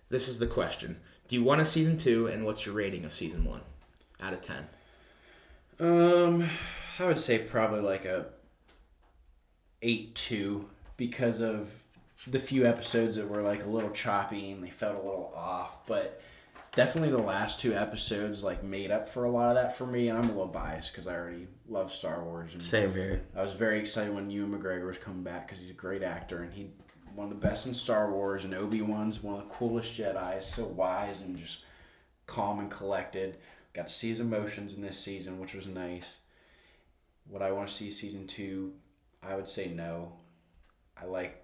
This 0.09 0.27
is 0.27 0.37
the 0.37 0.47
question: 0.47 0.99
Do 1.29 1.35
you 1.37 1.43
want 1.43 1.61
a 1.61 1.65
season 1.65 1.97
two, 1.97 2.27
and 2.27 2.43
what's 2.43 2.65
your 2.65 2.75
rating 2.75 3.05
of 3.05 3.13
season 3.13 3.45
one 3.45 3.61
out 4.19 4.33
of 4.33 4.41
ten? 4.41 4.67
Um, 5.79 6.49
I 6.99 7.05
would 7.05 7.19
say 7.19 7.39
probably 7.39 7.79
like 7.79 8.03
a 8.03 8.25
eight 9.81 10.13
two 10.13 10.67
because 10.97 11.39
of 11.39 11.71
the 12.29 12.39
few 12.39 12.65
episodes 12.67 13.15
that 13.15 13.29
were 13.29 13.41
like 13.41 13.63
a 13.63 13.69
little 13.69 13.91
choppy 13.91 14.51
and 14.51 14.61
they 14.61 14.71
felt 14.71 14.95
a 14.95 14.97
little 14.97 15.31
off, 15.33 15.85
but 15.87 16.21
definitely 16.75 17.11
the 17.11 17.17
last 17.17 17.61
two 17.61 17.73
episodes 17.73 18.43
like 18.43 18.61
made 18.61 18.91
up 18.91 19.07
for 19.07 19.23
a 19.23 19.31
lot 19.31 19.49
of 19.49 19.55
that 19.55 19.77
for 19.77 19.85
me. 19.85 20.09
And 20.09 20.17
I'm 20.17 20.25
a 20.25 20.33
little 20.33 20.47
biased 20.47 20.91
because 20.91 21.07
I 21.07 21.15
already 21.15 21.47
love 21.69 21.93
Star 21.93 22.21
Wars 22.23 22.51
and 22.51 22.61
Same 22.61 22.91
here. 22.91 23.21
I 23.37 23.41
was 23.43 23.53
very 23.53 23.79
excited 23.79 24.13
when 24.13 24.29
Ewan 24.29 24.59
McGregor 24.59 24.87
was 24.87 24.97
coming 24.97 25.23
back 25.23 25.47
because 25.47 25.61
he's 25.61 25.71
a 25.71 25.75
great 25.75 26.03
actor 26.03 26.41
and 26.41 26.51
he 26.51 26.71
one 27.17 27.31
of 27.31 27.41
the 27.41 27.47
best 27.47 27.65
in 27.65 27.73
Star 27.73 28.11
Wars 28.11 28.43
and 28.45 28.53
Obi 28.53 28.79
Wan's 28.81 29.23
one 29.23 29.33
of 29.33 29.41
the 29.41 29.53
coolest 29.53 29.97
Jedi's, 29.97 30.45
so 30.45 30.65
wise 30.65 31.19
and 31.19 31.35
just 31.35 31.59
calm 32.27 32.59
and 32.59 32.69
collected. 32.69 33.37
Got 33.73 33.87
to 33.87 33.93
see 33.93 34.09
his 34.09 34.19
emotions 34.19 34.73
in 34.73 34.81
this 34.81 34.99
season, 34.99 35.39
which 35.39 35.55
was 35.55 35.65
nice. 35.65 36.17
Would 37.29 37.41
I 37.41 37.51
want 37.51 37.69
to 37.69 37.73
see 37.73 37.89
season 37.89 38.27
two? 38.27 38.73
I 39.23 39.35
would 39.35 39.49
say 39.49 39.67
no. 39.67 40.13
I 40.95 41.05
like 41.05 41.43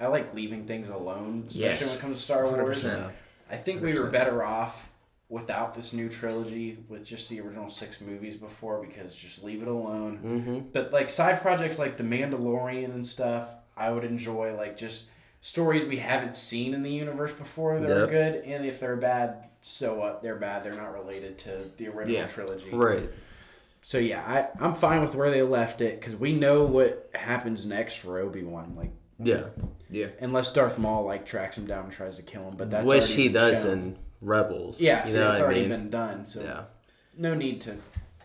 I 0.00 0.08
like 0.08 0.34
leaving 0.34 0.66
things 0.66 0.88
alone, 0.88 1.44
especially 1.48 1.60
Yes. 1.60 1.80
when 1.86 1.96
it 1.96 2.00
comes 2.02 2.18
to 2.18 2.24
Star 2.24 2.44
Wars. 2.44 2.82
100%. 2.82 3.12
I 3.48 3.56
think 3.56 3.82
we 3.82 3.94
were 3.98 4.10
better 4.10 4.42
off 4.42 4.90
without 5.28 5.74
this 5.76 5.92
new 5.92 6.08
trilogy 6.08 6.78
with 6.88 7.04
just 7.04 7.28
the 7.28 7.40
original 7.40 7.70
six 7.70 8.00
movies 8.00 8.36
before 8.36 8.84
because 8.84 9.14
just 9.14 9.44
leave 9.44 9.62
it 9.62 9.68
alone. 9.68 10.18
Mm-hmm. 10.22 10.58
But 10.72 10.92
like 10.92 11.10
side 11.10 11.42
projects 11.42 11.78
like 11.78 11.96
The 11.96 12.04
Mandalorian 12.04 12.86
and 12.92 13.06
stuff, 13.06 13.48
I 13.76 13.90
would 13.90 14.04
enjoy 14.04 14.54
like 14.56 14.76
just 14.76 15.04
stories 15.40 15.86
we 15.86 15.98
haven't 15.98 16.36
seen 16.36 16.74
in 16.74 16.82
the 16.82 16.90
universe 16.90 17.32
before 17.32 17.78
that 17.80 17.90
are 17.90 18.06
good, 18.06 18.42
and 18.44 18.64
if 18.64 18.80
they're 18.80 18.96
bad, 18.96 19.48
so 19.62 19.94
what? 19.94 20.22
They're 20.22 20.36
bad. 20.36 20.62
They're 20.64 20.74
not 20.74 20.92
related 20.94 21.38
to 21.38 21.62
the 21.76 21.88
original 21.88 22.20
Yeah. 22.20 22.26
trilogy. 22.26 22.70
Right. 22.72 23.08
So 23.82 23.98
yeah, 23.98 24.22
I 24.26 24.64
I'm 24.64 24.74
fine 24.74 25.00
with 25.02 25.14
where 25.14 25.30
they 25.30 25.42
left 25.42 25.80
it 25.80 26.00
because 26.00 26.16
we 26.16 26.32
know 26.32 26.64
what 26.64 27.10
happens 27.14 27.64
next 27.66 27.98
for 27.98 28.18
Obi 28.18 28.42
Wan. 28.42 28.74
Like 28.76 28.90
Yeah. 29.18 29.44
Yeah, 29.88 30.08
unless 30.20 30.52
Darth 30.52 30.78
Maul 30.78 31.04
like 31.04 31.24
tracks 31.26 31.56
him 31.56 31.66
down 31.66 31.84
and 31.84 31.92
tries 31.92 32.16
to 32.16 32.22
kill 32.22 32.42
him, 32.48 32.54
but 32.56 32.70
that's 32.70 32.84
Which 32.84 33.10
he 33.12 33.28
does 33.28 33.62
shown. 33.62 33.70
in 33.72 33.98
Rebels. 34.20 34.80
Yeah, 34.80 35.04
You 35.06 35.12
so 35.12 35.18
know 35.20 35.28
that's 35.28 35.40
what 35.40 35.42
I 35.42 35.44
already 35.44 35.60
mean? 35.60 35.68
been 35.68 35.90
done. 35.90 36.26
So 36.26 36.42
Yeah. 36.42 36.64
no 37.16 37.34
need 37.34 37.60
to 37.62 37.76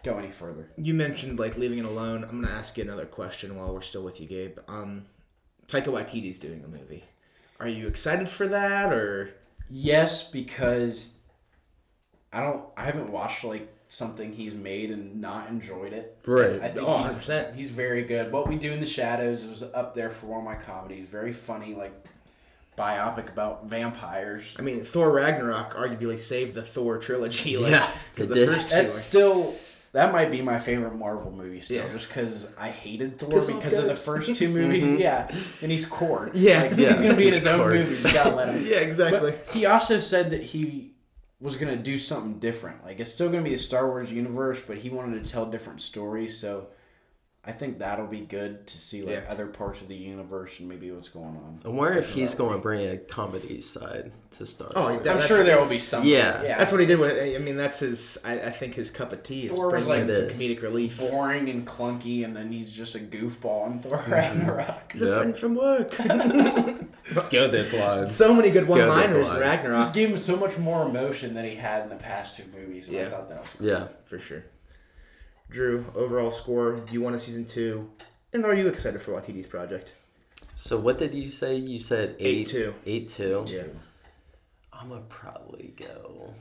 go 0.04 0.18
any 0.18 0.32
further. 0.32 0.70
you 0.78 0.96
mentioned 0.96 1.38
like 1.38 1.58
leaving 1.58 1.78
it 1.78 1.86
alone. 1.86 2.24
I'm 2.24 2.42
gonna 2.42 2.52
ask 2.58 2.78
you 2.78 2.84
another 2.84 3.06
question 3.06 3.56
while 3.56 3.72
we're 3.74 3.82
still 3.82 4.02
with 4.02 4.20
you, 4.20 4.28
Gabe. 4.28 4.58
Um, 4.68 5.06
Taika 5.72 5.86
Waititi's 5.88 6.40
doing 6.40 6.64
a 6.64 6.68
movie. 6.68 7.04
Are 7.60 7.68
you 7.68 7.88
excited 7.88 8.28
for 8.30 8.48
that 8.48 8.92
or? 8.92 9.32
Yes, 9.70 10.30
because 10.30 11.14
I 12.34 12.42
don't. 12.42 12.64
I 12.76 12.86
haven't 12.86 13.10
watched 13.12 13.44
like 13.44 13.74
something 13.90 14.34
he's 14.34 14.56
made 14.56 14.90
and 14.92 15.20
not 15.22 15.48
enjoyed 15.50 15.94
it. 15.94 16.18
Right. 16.26 16.46
I 16.48 16.70
think 16.70 16.88
Oh, 16.88 17.04
he's, 17.04 17.14
100%. 17.14 17.56
he's 17.56 17.70
very 17.70 18.04
good. 18.04 18.32
What 18.32 18.48
We 18.48 18.56
Do 18.56 18.72
in 18.72 18.80
the 18.80 18.86
Shadows 18.88 19.44
was 19.44 19.64
up 19.64 19.94
there 19.96 20.10
for 20.10 20.28
one 20.28 20.40
of 20.40 20.46
my 20.46 20.56
comedies. 20.56 21.08
Very 21.10 21.34
funny, 21.34 21.74
like 21.76 21.94
biopic 22.78 23.30
about 23.30 23.66
vampires. 23.68 24.46
I 24.58 24.62
mean, 24.62 24.82
Thor 24.82 25.12
Ragnarok 25.12 25.76
arguably 25.76 26.18
saved 26.18 26.54
the 26.54 26.64
Thor 26.64 26.98
trilogy. 26.98 27.58
Like, 27.58 27.72
Yeah, 27.72 27.90
because 28.14 28.30
the 28.30 28.36
did. 28.36 28.50
first 28.50 28.70
two. 28.70 28.76
That's 28.76 28.96
Are, 28.96 29.00
still 29.00 29.56
that 29.94 30.12
might 30.14 30.32
be 30.32 30.42
my 30.42 30.58
favorite 30.60 30.96
Marvel 30.96 31.32
movie 31.32 31.62
still, 31.62 31.86
Yeah. 31.86 31.94
just 31.94 32.08
because 32.08 32.48
I 32.58 32.70
hated 32.70 33.20
Thor 33.20 33.30
Piss 33.30 33.48
because 33.48 33.78
of 33.78 33.86
the 33.86 33.94
first 33.94 34.36
two 34.36 34.50
movies. 34.54 34.84
Mm-hmm. 34.84 35.02
Yeah, 35.02 35.28
and 35.62 35.72
he's 35.72 35.86
Korg. 35.86 36.32
Yeah. 36.36 36.64
like, 36.64 36.78
Yeah, 36.78 36.94
he's 36.94 37.02
gonna 37.02 37.16
be 37.16 37.28
in 37.28 37.34
his 37.34 37.46
own 37.48 37.60
Korg. 37.60 37.74
movie. 37.74 38.08
You 38.08 38.14
gotta 38.14 38.36
let 38.36 38.50
him. 38.56 38.66
yeah, 38.68 38.78
exactly. 38.78 39.32
But 39.32 39.50
he 39.54 39.66
also 39.66 40.00
said 40.00 40.30
that 40.32 40.42
he 40.44 40.94
was 41.40 41.56
gonna 41.56 41.76
do 41.76 41.98
something 42.00 42.40
different. 42.40 42.84
Like 42.86 43.00
it's 43.00 43.12
still 43.12 43.30
gonna 43.30 43.42
be 43.44 43.52
the 43.56 43.60
Star 43.60 43.88
Wars 43.88 44.12
universe, 44.12 44.60
but 44.66 44.78
he 44.78 44.90
wanted 44.90 45.24
to 45.24 45.30
tell 45.30 45.46
different 45.46 45.82
stories. 45.82 46.38
So 46.40 46.68
I 47.44 47.52
think 47.52 47.80
that'll 47.80 48.06
be 48.06 48.20
good 48.20 48.68
to 48.68 48.78
see 48.80 49.02
like 49.02 49.16
Yeah. 49.16 49.24
other 49.28 49.48
parts 49.48 49.82
of 49.82 49.88
the 49.88 49.96
universe 49.96 50.52
and 50.60 50.70
maybe 50.70 50.92
what's 50.92 51.10
going 51.10 51.26
on. 51.38 51.60
I 51.66 51.70
wonder 51.70 51.98
if 51.98 52.12
he's 52.14 52.36
going 52.36 52.52
to 52.54 52.60
bring 52.60 52.88
a 52.88 52.98
comedy 52.98 53.62
side 53.62 54.12
to 54.38 54.46
start. 54.46 54.74
Oh, 54.76 54.84
Wars. 54.84 54.98
he 55.00 55.04
does. 55.04 55.22
I'm 55.22 55.28
sure 55.28 55.44
there 55.44 55.60
will 55.60 55.68
be 55.68 55.80
something. 55.80 56.08
Yeah. 56.08 56.44
yeah. 56.44 56.60
That's 56.60 56.72
what 56.72 56.82
he 56.82 56.86
did 56.86 57.00
with. 57.00 57.36
I 57.36 57.40
mean, 57.40 57.58
that's 57.58 57.80
his. 57.80 58.20
I, 58.24 58.34
I 58.34 58.50
think 58.52 58.76
his 58.76 58.92
cup 58.92 59.12
of 59.12 59.24
tea 59.24 59.48
is 59.48 59.54
Thor 59.54 59.72
bringing 59.72 59.90
like 59.90 60.02
in 60.02 60.12
some 60.12 60.28
this. 60.28 60.38
comedic 60.38 60.62
relief. 60.62 61.00
boring 61.00 61.50
and 61.50 61.66
clunky, 61.66 62.24
and 62.24 62.36
then 62.36 62.52
he's 62.52 62.72
just 62.72 62.94
a 62.94 63.00
goofball 63.00 63.72
in 63.72 63.80
Thor 63.80 63.98
mm-hmm. 63.98 64.12
Ragnarok. 64.12 64.92
He's 64.92 65.02
a 65.02 65.06
Yep. 65.08 65.18
friend 65.18 65.38
from 65.38 65.56
work. 65.56 65.98
Go 67.32 67.48
that 67.50 67.74
line. 67.74 68.10
so 68.10 68.36
many 68.36 68.52
good 68.52 68.68
one-liners 68.68 69.16
in 69.16 69.22
blind. 69.24 69.26
Just 69.26 69.42
Ragnarok. 69.42 69.94
gave 69.94 70.10
him 70.10 70.20
so 70.20 70.36
much 70.38 70.58
more 70.60 70.88
emotion 70.88 71.34
than 71.34 71.46
he 71.46 71.56
had 71.56 71.82
in 71.82 71.90
the 71.90 71.96
past 71.96 72.38
two 72.38 72.44
movies. 72.56 72.88
And 72.88 72.98
I 72.98 73.02
Yeah. 73.02 73.10
thought 73.10 73.30
that 73.30 73.42
was 73.42 73.50
Yeah. 73.60 73.88
For 74.06 74.20
sure. 74.20 74.44
Drew, 75.52 75.86
overall 75.96 76.32
score. 76.32 76.78
Do 76.78 76.94
you 76.94 77.02
want 77.02 77.16
a 77.16 77.20
season 77.20 77.46
two? 77.46 77.90
And 78.34 78.46
are 78.46 78.54
you 78.54 78.68
excited 78.68 79.02
for 79.02 79.12
Waititi's 79.12 79.48
project? 79.48 79.94
So 80.56 80.78
what 80.80 80.98
did 80.98 81.14
you 81.14 81.30
say? 81.30 81.56
You 81.56 81.80
said 81.80 82.16
eight. 82.20 82.38
Eight 82.40 82.48
two. 82.48 82.74
Eight 82.86 83.08
two. 83.10 83.46
Yeah. 83.48 83.64
I'm 84.74 84.90
gonna 84.90 85.02
probably 85.10 85.74
go 85.78 86.34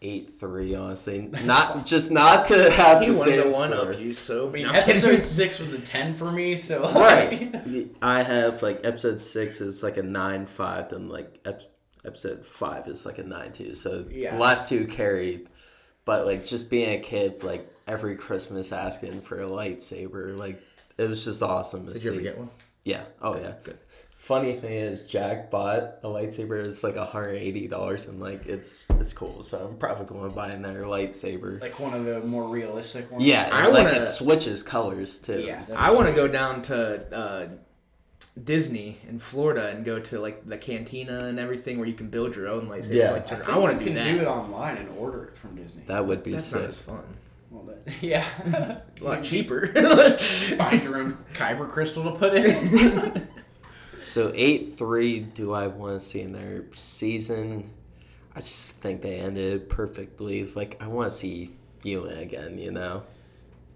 eight 0.00 0.30
three. 0.30 0.74
Honestly, 0.74 1.20
not 1.44 1.84
just 1.84 2.10
not 2.10 2.46
to 2.46 2.70
have 2.70 3.02
He 3.02 3.08
the 3.08 3.14
same 3.14 3.42
to 3.50 3.56
one 3.56 3.72
score. 3.72 3.92
up 3.92 4.00
you, 4.00 4.14
so 4.14 4.48
I 4.48 4.52
mean, 4.52 4.62
No, 4.64 4.68
I'm 4.70 4.74
kidding. 4.82 4.90
episode 5.02 5.24
six 5.24 5.58
was 5.58 5.72
a 5.74 5.80
ten 5.84 6.14
for 6.14 6.30
me, 6.32 6.56
so 6.56 6.82
Right. 6.94 7.90
I 8.00 8.22
have 8.22 8.62
like 8.62 8.80
episode 8.84 9.20
six 9.20 9.60
is 9.60 9.82
like 9.82 9.96
a 9.98 10.02
nine 10.02 10.46
five, 10.46 10.90
then 10.90 11.08
like 11.08 11.38
ep- 11.44 11.62
episode 12.04 12.44
five 12.46 12.86
is 12.88 13.04
like 13.04 13.18
a 13.18 13.24
nine 13.24 13.52
two. 13.52 13.74
So 13.74 14.06
Yeah. 14.10 14.34
the 14.34 14.40
last 14.40 14.68
two 14.68 14.86
carried, 14.86 15.48
but 16.04 16.24
like 16.26 16.44
just 16.46 16.70
being 16.70 16.98
a 16.98 17.02
kid, 17.02 17.42
like 17.44 17.70
every 17.88 18.16
Christmas 18.16 18.70
asking 18.72 19.22
for 19.22 19.42
a 19.42 19.48
lightsaber, 19.48 20.38
like 20.38 20.62
it 20.98 21.08
was 21.08 21.24
just 21.24 21.42
awesome 21.42 21.86
to 21.86 21.92
Did 21.92 22.00
see. 22.02 22.06
you 22.08 22.12
ever 22.14 22.20
get 22.22 22.38
one? 22.38 22.50
Yeah. 22.84 23.02
Oh 23.20 23.36
yeah. 23.38 23.54
Good. 23.64 23.78
Funny 24.16 24.54
thing 24.56 24.72
is, 24.72 25.02
Jack 25.06 25.48
bought 25.50 26.00
a 26.02 26.08
lightsaber. 26.08 26.64
It's 26.66 26.82
like 26.84 26.96
hundred 26.96 27.36
eighty 27.36 27.66
dollars, 27.68 28.06
and 28.06 28.20
like 28.20 28.46
it's 28.46 28.84
it's 28.98 29.12
cool. 29.12 29.42
So 29.42 29.64
I'm 29.66 29.78
probably 29.78 30.06
going 30.06 30.28
to 30.28 30.34
buy 30.34 30.50
another 30.50 30.82
lightsaber. 30.82 31.60
like 31.62 31.78
one 31.80 31.94
of 31.94 32.04
the 32.04 32.20
more 32.20 32.44
realistic 32.48 33.10
ones. 33.10 33.24
yeah, 33.24 33.48
I 33.52 33.68
like 33.68 33.86
wanna- 33.86 34.00
it 34.02 34.06
switches 34.06 34.62
colors 34.62 35.18
too. 35.20 35.40
Yeah. 35.40 35.62
I 35.78 35.92
want 35.92 36.08
to 36.08 36.12
go 36.14 36.26
down 36.28 36.62
to 36.62 37.16
uh, 37.16 37.46
Disney 38.42 38.98
in 39.08 39.18
Florida 39.18 39.68
and 39.68 39.84
go 39.84 39.98
to 40.00 40.18
like 40.18 40.46
the 40.46 40.58
cantina 40.58 41.26
and 41.26 41.38
everything 41.38 41.78
where 41.78 41.88
you 41.88 41.94
can 41.94 42.08
build 42.10 42.36
your 42.36 42.48
own 42.48 42.68
lightsaber. 42.68 42.94
Yeah. 42.94 43.12
I, 43.14 43.18
lightsaber. 43.20 43.28
think 43.28 43.48
I, 43.48 43.58
want 43.58 43.72
you 43.74 43.78
to 43.78 43.84
do 43.84 43.94
can 43.94 44.14
do 44.16 44.20
it 44.22 44.26
online 44.26 44.76
and 44.78 44.88
order 44.98 45.24
it 45.26 45.36
from 45.36 45.54
Disney. 45.56 45.84
that 45.86 46.04
would 46.06 46.22
be 46.22 46.32
That's 46.32 46.44
sick. 46.44 46.60
not 46.60 46.68
as 46.68 46.78
fun. 46.80 47.04
Well, 47.50 47.64
that, 47.64 47.92
yeah, 48.02 48.26
A 49.00 49.04
lot 49.04 49.22
cheaper. 49.22 49.66
Find 50.56 50.82
your 50.82 50.98
own 50.98 51.14
kyber 51.34 51.68
crystal 51.68 52.04
to 52.04 52.18
put 52.18 52.34
in. 52.34 53.28
So 53.96 54.32
eight 54.34 54.64
three, 54.76 55.20
do 55.20 55.52
I 55.52 55.66
want 55.66 56.00
to 56.00 56.06
see 56.06 56.20
in 56.20 56.32
their 56.32 56.64
season? 56.74 57.70
I 58.34 58.40
just 58.40 58.72
think 58.72 59.02
they 59.02 59.16
ended 59.16 59.68
perfectly. 59.68 60.46
Like 60.46 60.80
I 60.80 60.86
want 60.86 61.10
to 61.10 61.16
see 61.16 61.50
Ewan 61.82 62.18
again. 62.18 62.58
You 62.58 62.70
know, 62.70 63.02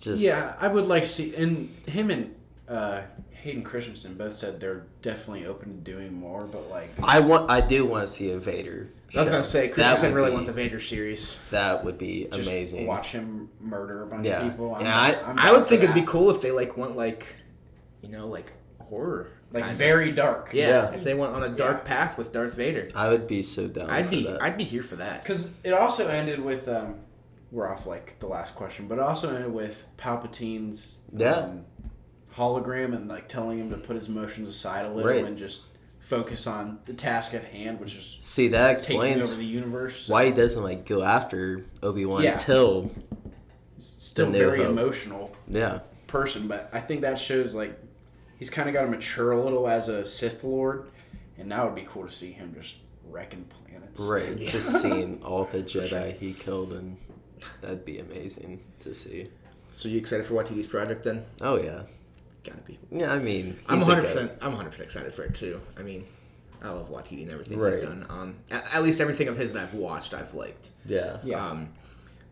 just 0.00 0.20
yeah, 0.20 0.54
I 0.60 0.68
would 0.68 0.86
like 0.86 1.02
to 1.02 1.08
see, 1.08 1.34
and 1.34 1.68
him 1.86 2.10
and 2.10 2.34
uh, 2.68 3.02
Hayden 3.42 3.62
Christensen 3.64 4.14
both 4.14 4.36
said 4.36 4.60
they're 4.60 4.86
definitely 5.02 5.46
open 5.46 5.70
to 5.84 5.90
doing 5.92 6.12
more, 6.14 6.44
but 6.44 6.70
like, 6.70 6.92
I 7.02 7.18
want. 7.20 7.50
I 7.50 7.60
do 7.60 7.84
want 7.84 8.06
to 8.06 8.12
see 8.12 8.30
a 8.30 8.38
Vader. 8.38 8.88
I 9.14 9.18
was 9.18 9.28
show. 9.28 9.32
gonna 9.34 9.44
say 9.44 9.68
Christensen 9.68 10.14
really 10.14 10.30
be- 10.30 10.34
wants 10.34 10.48
a 10.48 10.52
Vader 10.52 10.78
series. 10.80 11.36
That 11.50 11.84
would 11.84 11.98
be 11.98 12.28
just 12.32 12.48
amazing. 12.48 12.86
watch 12.86 13.08
him 13.08 13.50
murder 13.60 14.04
a 14.04 14.06
bunch 14.06 14.26
Yeah. 14.26 14.42
of 14.46 14.50
people. 14.52 14.74
I'm, 14.76 14.82
Yeah, 14.82 14.96
I- 14.98 15.22
I'm 15.30 15.38
I 15.38 15.52
would 15.52 15.64
for 15.64 15.68
think 15.70 15.82
it'd 15.82 15.94
be 15.94 16.02
cool 16.02 16.30
if 16.30 16.40
they 16.40 16.50
like 16.52 16.76
went 16.76 16.96
like, 16.96 17.36
you 18.00 18.08
know, 18.08 18.28
like 18.28 18.52
horror. 18.80 19.28
like 19.52 19.62
kind 19.64 19.72
of. 19.72 19.78
very 19.78 20.12
dark. 20.12 20.50
Yeah, 20.54 20.68
Yeah. 20.68 20.94
if 20.94 21.02
they 21.04 21.12
went 21.14 21.34
on 21.34 21.42
a 21.42 21.48
dark 21.48 21.78
Yeah. 21.84 21.88
path 21.88 22.16
with 22.16 22.30
Darth 22.32 22.54
Vader, 22.54 22.88
I 22.94 23.08
would 23.08 23.26
be 23.26 23.42
so 23.42 23.66
down 23.68 23.90
I'd 23.90 24.04
for 24.06 24.10
be 24.12 24.22
that. 24.28 24.40
I'd 24.42 24.56
be 24.56 24.64
here 24.64 24.82
for 24.84 24.96
that. 24.96 25.22
Because 25.24 25.54
it 25.64 25.72
also 25.74 26.06
ended 26.08 26.40
with 26.42 26.68
um, 26.68 26.94
we're 27.50 27.68
off 27.68 27.84
like 27.86 28.18
the 28.20 28.26
last 28.28 28.54
question, 28.54 28.86
but 28.88 28.94
it 28.96 29.02
also 29.02 29.28
ended 29.34 29.52
with 29.52 29.88
Palpatine's 29.98 31.00
Yeah. 31.14 31.32
um, 31.34 31.64
hologram 32.36 32.94
and 32.94 33.08
like 33.08 33.28
telling 33.28 33.58
him 33.58 33.70
to 33.70 33.76
put 33.76 33.96
his 33.96 34.08
emotions 34.08 34.48
aside 34.48 34.84
a 34.86 34.90
little 34.90 35.10
Right. 35.10 35.24
and 35.24 35.36
just 35.36 35.60
focus 36.00 36.46
on 36.46 36.78
the 36.86 36.92
task 36.92 37.32
at 37.34 37.44
hand, 37.44 37.78
which 37.80 37.94
is 37.94 38.16
See, 38.20 38.48
that 38.48 38.78
taking 38.80 38.96
explains 39.02 39.26
over 39.30 39.36
the 39.36 39.44
universe. 39.46 40.08
why 40.08 40.26
he 40.26 40.32
doesn't 40.32 40.62
like 40.62 40.84
go 40.86 41.02
after 41.02 41.64
Obi 41.82 42.04
Wan 42.06 42.22
Yeah. 42.22 42.32
until 42.32 42.90
still 43.78 44.26
The 44.26 44.32
New 44.32 44.38
very 44.38 44.58
Hope. 44.58 44.68
emotional 44.70 45.32
yeah, 45.48 45.80
person, 46.06 46.48
but 46.48 46.68
I 46.72 46.80
think 46.80 47.02
that 47.02 47.18
shows 47.18 47.54
like 47.54 47.78
he's 48.38 48.50
kind 48.50 48.68
of 48.68 48.72
got 48.74 48.82
to 48.82 48.88
mature 48.88 49.32
a 49.32 49.42
little 49.42 49.68
as 49.68 49.88
a 49.88 50.04
Sith 50.06 50.42
Lord, 50.44 50.88
and 51.38 51.50
that 51.52 51.64
would 51.64 51.74
be 51.74 51.86
cool 51.88 52.04
to 52.06 52.10
see 52.12 52.32
him 52.32 52.54
just 52.58 52.76
wrecking 53.08 53.44
planets. 53.44 53.98
right. 54.00 54.36
Yeah. 54.38 54.50
Just 54.50 54.80
seeing 54.82 55.20
all 55.24 55.44
the 55.44 55.62
Jedi 55.62 55.88
sure. 55.88 56.02
he 56.12 56.32
killed, 56.32 56.72
and 56.76 56.96
that'd 57.60 57.84
be 57.84 57.98
amazing 57.98 58.60
to 58.80 58.92
see. 58.94 59.28
So 59.74 59.88
you 59.88 59.98
excited 59.98 60.26
for 60.26 60.34
Waititi's 60.34 60.66
project 60.66 61.04
then? 61.04 61.24
Oh 61.40 61.56
yeah, 61.56 61.82
Gotta 62.44 62.60
be. 62.62 62.78
yeah. 62.90 63.12
I 63.12 63.18
mean, 63.18 63.56
I'm 63.68 63.78
100. 63.78 64.02
percent 64.02 64.32
I'm 64.40 64.48
100 64.52 64.70
percent 64.70 64.84
excited 64.86 65.12
for 65.14 65.22
it 65.24 65.34
too. 65.34 65.60
I 65.78 65.82
mean, 65.82 66.06
I 66.62 66.70
love 66.70 66.90
Waititi 66.90 67.22
and 67.22 67.30
everything 67.30 67.58
Right. 67.58 67.74
he's 67.74 67.82
done. 67.82 68.04
Um, 68.08 68.36
at, 68.50 68.64
at 68.74 68.82
least 68.82 69.00
everything 69.00 69.28
of 69.28 69.36
his 69.36 69.52
that 69.52 69.62
I've 69.62 69.74
watched, 69.74 70.12
I've 70.14 70.34
liked. 70.34 70.70
Yeah, 70.86 71.18
Yeah. 71.24 71.44
Um, 71.46 71.68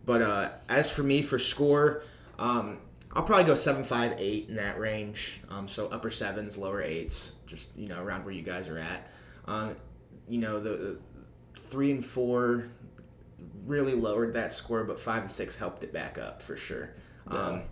but 0.07 0.23
uh, 0.23 0.49
as 0.69 0.91
for 0.91 1.03
me 1.03 1.23
for 1.23 1.39
score, 1.39 2.03
um, 2.39 2.79
I'll 3.13 3.23
probably 3.23 3.45
go 3.45 3.55
seven, 3.55 3.85
five, 3.85 4.15
eight 4.19 4.49
in 4.49 4.57
that 4.57 4.79
range. 4.79 5.41
Um, 5.51 5.69
so 5.69 5.89
upper 5.89 6.11
sevens, 6.11 6.57
lower 6.57 6.81
eights, 6.83 7.37
just 7.47 7.69
you 7.77 7.89
know 7.89 8.03
around 8.03 8.25
where 8.25 8.35
you 8.35 8.43
guys 8.43 8.69
are 8.69 8.79
at. 8.79 9.11
Um, 9.47 9.75
you 10.29 10.39
know 10.39 10.59
the, 10.61 10.71
the 10.71 10.99
three 11.59 11.91
and 11.93 12.05
four 12.05 12.67
really 13.67 13.95
lowered 13.95 14.33
that 14.35 14.53
score, 14.53 14.85
but 14.85 14.99
five 14.99 15.23
and 15.23 15.31
six 15.31 15.57
helped 15.57 15.83
it 15.85 15.93
back 15.93 16.19
up 16.19 16.43
for 16.43 16.57
sure. 16.57 16.91
Um, 17.29 17.63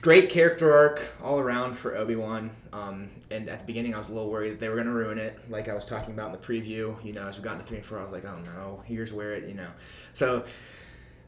great 0.00 0.30
character 0.30 0.72
arc 0.72 1.02
all 1.22 1.38
around 1.38 1.74
for 1.74 1.96
Obi 1.96 2.16
Wan. 2.16 2.50
Um, 2.72 3.10
and 3.30 3.48
at 3.48 3.60
the 3.60 3.66
beginning, 3.66 3.94
I 3.94 3.98
was 3.98 4.08
a 4.08 4.12
little 4.12 4.30
worried 4.30 4.52
that 4.52 4.60
they 4.60 4.68
were 4.68 4.76
going 4.76 4.86
to 4.86 4.92
ruin 4.92 5.18
it, 5.18 5.38
like 5.50 5.68
I 5.68 5.74
was 5.74 5.84
talking 5.84 6.14
about 6.14 6.34
in 6.34 6.40
the 6.40 6.46
preview. 6.46 7.02
You 7.04 7.12
know, 7.12 7.26
as 7.26 7.36
we 7.36 7.44
got 7.44 7.54
into 7.54 7.64
three 7.64 7.78
and 7.78 7.86
four, 7.86 7.98
I 7.98 8.02
was 8.02 8.12
like, 8.12 8.24
oh 8.24 8.38
no, 8.44 8.82
here's 8.84 9.12
where 9.12 9.32
it, 9.32 9.48
you 9.48 9.54
know. 9.54 9.70
So 10.12 10.44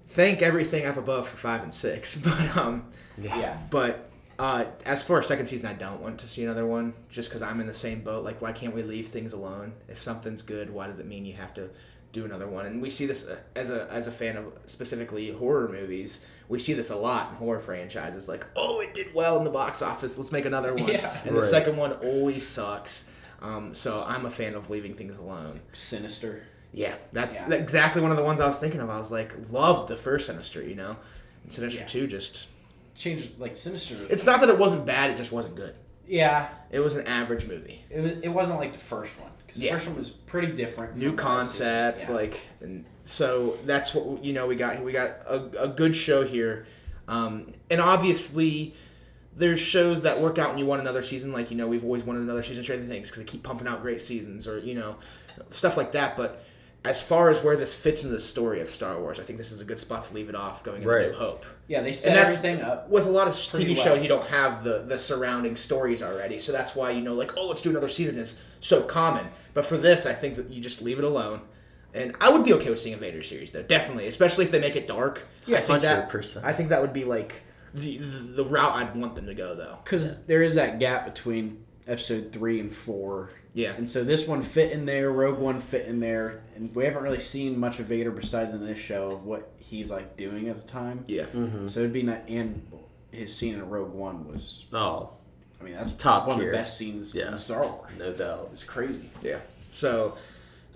thank 0.09 0.43
everything 0.43 0.87
up 0.87 0.97
above 0.97 1.29
for 1.29 1.37
five 1.37 1.63
and 1.63 1.73
six, 1.73 2.17
but 2.23 2.57
um, 2.57 2.87
yeah. 3.19 3.59
but 3.71 4.11
uh, 4.39 4.65
as 4.87 5.03
for 5.03 5.19
a 5.19 5.23
second 5.23 5.47
season, 5.47 5.69
I 5.69 5.75
don't 5.75 6.01
want 6.01 6.19
to 6.21 6.29
see 6.29 6.45
another 6.45 6.67
one 6.67 6.95
just 7.11 7.29
because 7.29 7.43
I'm 7.43 7.61
in 7.61 7.67
the 7.67 7.75
same 7.75 8.03
boat. 8.03 8.25
Like, 8.25 8.41
why 8.41 8.53
can't 8.53 8.75
we 8.75 8.83
leave 8.83 9.07
things 9.07 9.33
alone? 9.33 9.75
If 9.89 10.01
something's 10.01 10.43
good, 10.43 10.71
why 10.71 10.87
does 10.87 10.99
it 10.99 11.07
mean 11.07 11.25
you 11.25 11.35
have 11.35 11.55
to 11.55 11.71
do 12.13 12.25
another 12.25 12.49
one? 12.49 12.67
And 12.67 12.83
we 12.83 12.91
see 12.91 13.07
this 13.07 13.29
uh, 13.29 13.39
as 13.55 13.71
a 13.71 13.89
as 13.91 14.07
a 14.07 14.13
fan 14.13 14.37
of 14.37 14.53
specifically 14.67 15.31
horror 15.31 15.69
movies. 15.69 16.27
We 16.53 16.59
see 16.59 16.75
this 16.75 16.91
a 16.91 16.97
lot 16.97 17.31
in 17.31 17.37
horror 17.37 17.61
franchises. 17.61 18.29
Like, 18.29 18.47
oh, 18.57 18.81
it 18.83 18.93
did 18.93 19.15
well 19.15 19.39
in 19.39 19.45
the 19.45 19.51
box 19.51 19.81
office. 19.81 20.19
Let's 20.19 20.33
make 20.33 20.45
another 20.45 20.75
one. 20.75 20.87
Yeah. 20.87 21.19
And 21.25 21.35
the 21.35 21.43
second 21.43 21.79
one 21.79 21.93
always 21.95 22.47
sucks. 22.47 23.11
Um, 23.41 23.73
so 23.73 24.05
I'm 24.07 24.27
a 24.27 24.31
fan 24.31 24.55
of 24.55 24.69
leaving 24.69 24.95
things 24.95 25.17
alone. 25.17 25.61
Sinister. 25.73 26.43
Yeah, 26.71 26.95
that's 27.11 27.49
Yeah. 27.49 27.57
exactly 27.57 28.03
one 28.03 28.11
of 28.11 28.19
the 28.19 28.23
ones 28.23 28.39
I 28.39 28.47
was 28.47 28.59
thinking 28.59 28.81
of. 28.81 28.91
I 28.91 28.99
was 28.99 29.11
like, 29.11 29.33
loved 29.51 29.89
the 29.89 29.97
first 29.97 30.27
Sinister, 30.27 30.63
you 30.63 30.75
know, 30.75 30.97
and 31.43 31.51
Sinister 31.51 31.81
Yeah. 31.81 31.87
Two 31.87 32.07
just. 32.07 32.49
Changed 32.95 33.39
like 33.41 33.57
Sinister. 33.57 33.97
It's 34.11 34.27
not 34.27 34.41
that 34.41 34.51
it 34.51 34.59
wasn't 34.59 34.85
bad; 34.85 35.09
it 35.11 35.17
just 35.17 35.33
wasn't 35.33 35.55
good. 35.57 35.75
yeah, 36.07 36.49
It 36.71 36.81
was 36.81 36.95
an 36.97 37.07
average 37.07 37.47
movie. 37.49 37.83
it 37.89 38.01
was. 38.01 38.13
It 38.23 38.29
wasn't 38.29 38.59
like 38.59 38.75
the 38.75 38.79
first 38.79 39.19
one. 39.19 39.31
'cause 39.49 39.57
Yeah. 39.57 39.73
the 39.73 39.79
first 39.79 39.89
one 39.89 39.99
was 39.99 40.11
pretty 40.11 40.49
different. 40.53 40.97
New 40.97 41.09
from 41.09 41.17
the 41.17 41.23
rest 41.23 41.61
of 41.61 41.67
it. 41.67 41.67
concept, 41.67 42.03
Yeah. 42.03 42.15
like, 42.15 42.41
and 42.61 42.85
so 43.05 43.59
that's 43.67 43.95
what 43.95 44.25
you 44.25 44.33
know. 44.33 44.47
We 44.47 44.57
got 44.57 44.83
we 44.83 44.93
got 44.93 45.11
a, 45.27 45.65
a 45.65 45.69
good 45.69 45.95
show 45.95 46.25
here, 46.25 46.67
um, 47.09 47.47
and 47.71 47.81
obviously. 47.81 48.75
There's 49.35 49.61
shows 49.61 50.03
that 50.03 50.21
work 50.21 50.39
out 50.39 50.51
and 50.51 50.59
you 50.59 50.67
want 50.67 50.83
another 50.83 51.03
season, 51.03 51.33
like 51.33 51.51
you 51.51 51.57
know 51.57 51.67
we've 51.67 51.85
always 51.85 52.05
wanted 52.05 52.21
another 52.21 52.43
season 52.43 52.59
of 52.59 52.65
Stranger 52.65 52.85
Things 52.85 53.09
because 53.09 53.25
they 53.25 53.27
keep 53.27 53.43
pumping 53.43 53.67
out 53.67 53.81
great 53.81 54.03
seasons, 54.03 54.47
or 54.47 54.59
you 54.59 54.75
know 54.75 54.97
stuff 55.49 55.79
like 55.79 55.93
that. 55.93 56.19
But 56.19 56.45
as 56.85 57.01
far 57.01 57.31
as 57.31 57.43
where 57.43 57.57
this 57.57 57.75
fits 57.75 58.03
into 58.03 58.15
the 58.15 58.21
story 58.21 58.61
of 58.61 58.69
Star 58.69 59.01
Wars, 59.01 59.19
I 59.19 59.23
think 59.23 59.39
this 59.39 59.51
is 59.51 59.59
a 59.63 59.65
good 59.65 59.79
spot 59.79 60.03
to 60.03 60.13
leave 60.13 60.29
it 60.29 60.35
off 60.35 60.63
going 60.63 60.83
into 60.83 60.89
Right. 60.91 61.13
New 61.13 61.17
Hope. 61.17 61.47
yeah, 61.67 61.81
they 61.81 61.95
set 61.95 62.11
and 62.11 62.19
that's 62.21 62.45
everything 62.45 62.63
up. 62.63 62.91
with 62.91 63.07
a 63.07 63.11
lot 63.11 63.27
of 63.27 63.33
TV 63.33 63.75
well. 63.75 63.83
shows. 63.83 64.03
You 64.03 64.09
don't 64.11 64.27
have 64.27 64.65
the 64.65 64.81
the 64.87 64.99
surrounding 64.99 65.57
stories 65.57 66.03
already, 66.03 66.39
so 66.39 66.53
that's 66.53 66.77
why 66.77 66.91
you 66.91 67.01
know, 67.01 67.15
like, 67.15 67.33
oh, 67.39 67.49
let's 67.49 67.63
do 67.63 67.71
another 67.71 67.89
season 67.89 68.19
is 68.19 68.39
so 68.61 68.83
common. 68.83 69.29
But 69.55 69.65
for 69.65 69.79
this, 69.79 70.05
I 70.05 70.13
think 70.13 70.35
that 70.37 70.51
you 70.51 70.61
just 70.61 70.83
leave 70.83 70.99
it 70.99 71.05
alone. 71.05 71.41
And 71.95 72.15
I 72.21 72.31
would 72.31 72.45
be 72.45 72.53
okay 72.55 72.71
with 72.71 72.79
seeing 72.79 72.95
a 72.95 72.99
Vader 72.99 73.23
series, 73.23 73.53
though, 73.53 73.63
definitely, 73.63 74.07
especially 74.07 74.45
if 74.45 74.51
they 74.51 74.61
make 74.61 74.77
it 74.77 74.87
dark. 74.89 75.27
Yeah, 75.47 75.59
I 75.59 75.61
think 75.61 75.83
that 75.83 76.09
100%. 76.11 76.43
I 76.45 76.53
think 76.53 76.71
that 76.71 76.81
would 76.81 76.93
be 76.93 77.05
like 77.05 77.43
the, 77.75 77.99
the 77.99 78.19
the 78.43 78.45
route 78.45 78.73
I'd 78.75 78.97
want 78.97 79.15
them 79.15 79.27
to 79.27 79.35
go, 79.35 79.55
though. 79.55 79.79
Because 79.85 80.25
there 80.25 80.43
is 80.43 80.55
that 80.55 80.79
gap 80.79 81.05
between 81.05 81.65
episode 81.87 82.33
three 82.33 82.61
and 82.61 82.73
four. 82.73 83.31
Yeah. 83.55 83.73
And 83.73 83.91
so 83.91 84.05
this 84.05 84.27
one 84.27 84.43
fit 84.43 84.73
in 84.73 84.87
there, 84.87 85.11
Rogue 85.11 85.39
One 85.39 85.61
fit 85.61 85.87
in 85.87 86.01
there, 86.01 86.43
and 86.55 86.75
we 86.75 86.85
haven't 86.85 87.03
really 87.03 87.21
seen 87.21 87.59
much 87.61 87.79
of 87.79 87.87
Vader 87.87 88.11
besides 88.11 88.55
in 88.55 88.65
this 88.65 88.79
show 88.79 89.11
of 89.11 89.25
what 89.25 89.53
he's 89.59 89.91
like 89.91 90.17
doing 90.17 90.49
at 90.49 90.57
the 90.57 90.71
time. 90.73 91.05
Yeah, 91.09 91.25
mm-hmm. 91.25 91.69
So 91.69 91.81
it'd 91.81 91.93
be 91.93 92.03
not, 92.03 92.23
and 92.29 92.67
his 93.11 93.37
scene 93.37 93.55
in 93.55 93.69
Rogue 93.69 93.93
One 93.93 94.27
was, 94.33 94.65
Oh, 94.73 95.11
I 95.61 95.65
mean, 95.65 95.75
that's 95.75 95.93
Top 95.93 96.27
one 96.29 96.39
tier. 96.39 96.47
of 96.49 96.53
the 96.53 96.57
best 96.59 96.79
scenes 96.79 97.15
Yeah. 97.15 97.33
in 97.33 97.37
Star 97.39 97.63
Wars. 97.67 97.93
no 97.99 98.13
doubt. 98.13 98.49
It's 98.55 98.65
crazy. 98.65 99.11
yeah. 99.21 99.41
So 99.71 100.17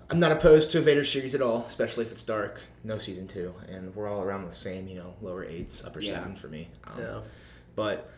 I'm 0.09 0.19
not 0.19 0.31
opposed 0.31 0.71
to 0.71 0.79
a 0.79 0.81
Vader 0.81 1.03
series 1.03 1.35
at 1.35 1.41
all, 1.41 1.65
especially 1.67 2.05
if 2.05 2.11
it's 2.11 2.23
dark. 2.23 2.61
No 2.83 2.97
season 2.97 3.27
two, 3.27 3.53
and 3.67 3.93
we're 3.93 4.07
all 4.07 4.21
around 4.21 4.45
the 4.45 4.51
same, 4.55 4.87
you 4.87 4.95
know, 4.95 5.15
lower 5.21 5.43
eights, 5.43 5.83
upper 5.83 5.99
Yeah. 5.99 6.13
seven 6.13 6.35
for 6.35 6.47
me. 6.47 6.69
Um, 6.85 6.99
Yeah. 7.01 7.19
but 7.75 8.09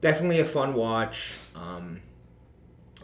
definitely 0.00 0.38
a 0.38 0.44
fun 0.44 0.74
watch. 0.74 1.36
Um, 1.56 2.00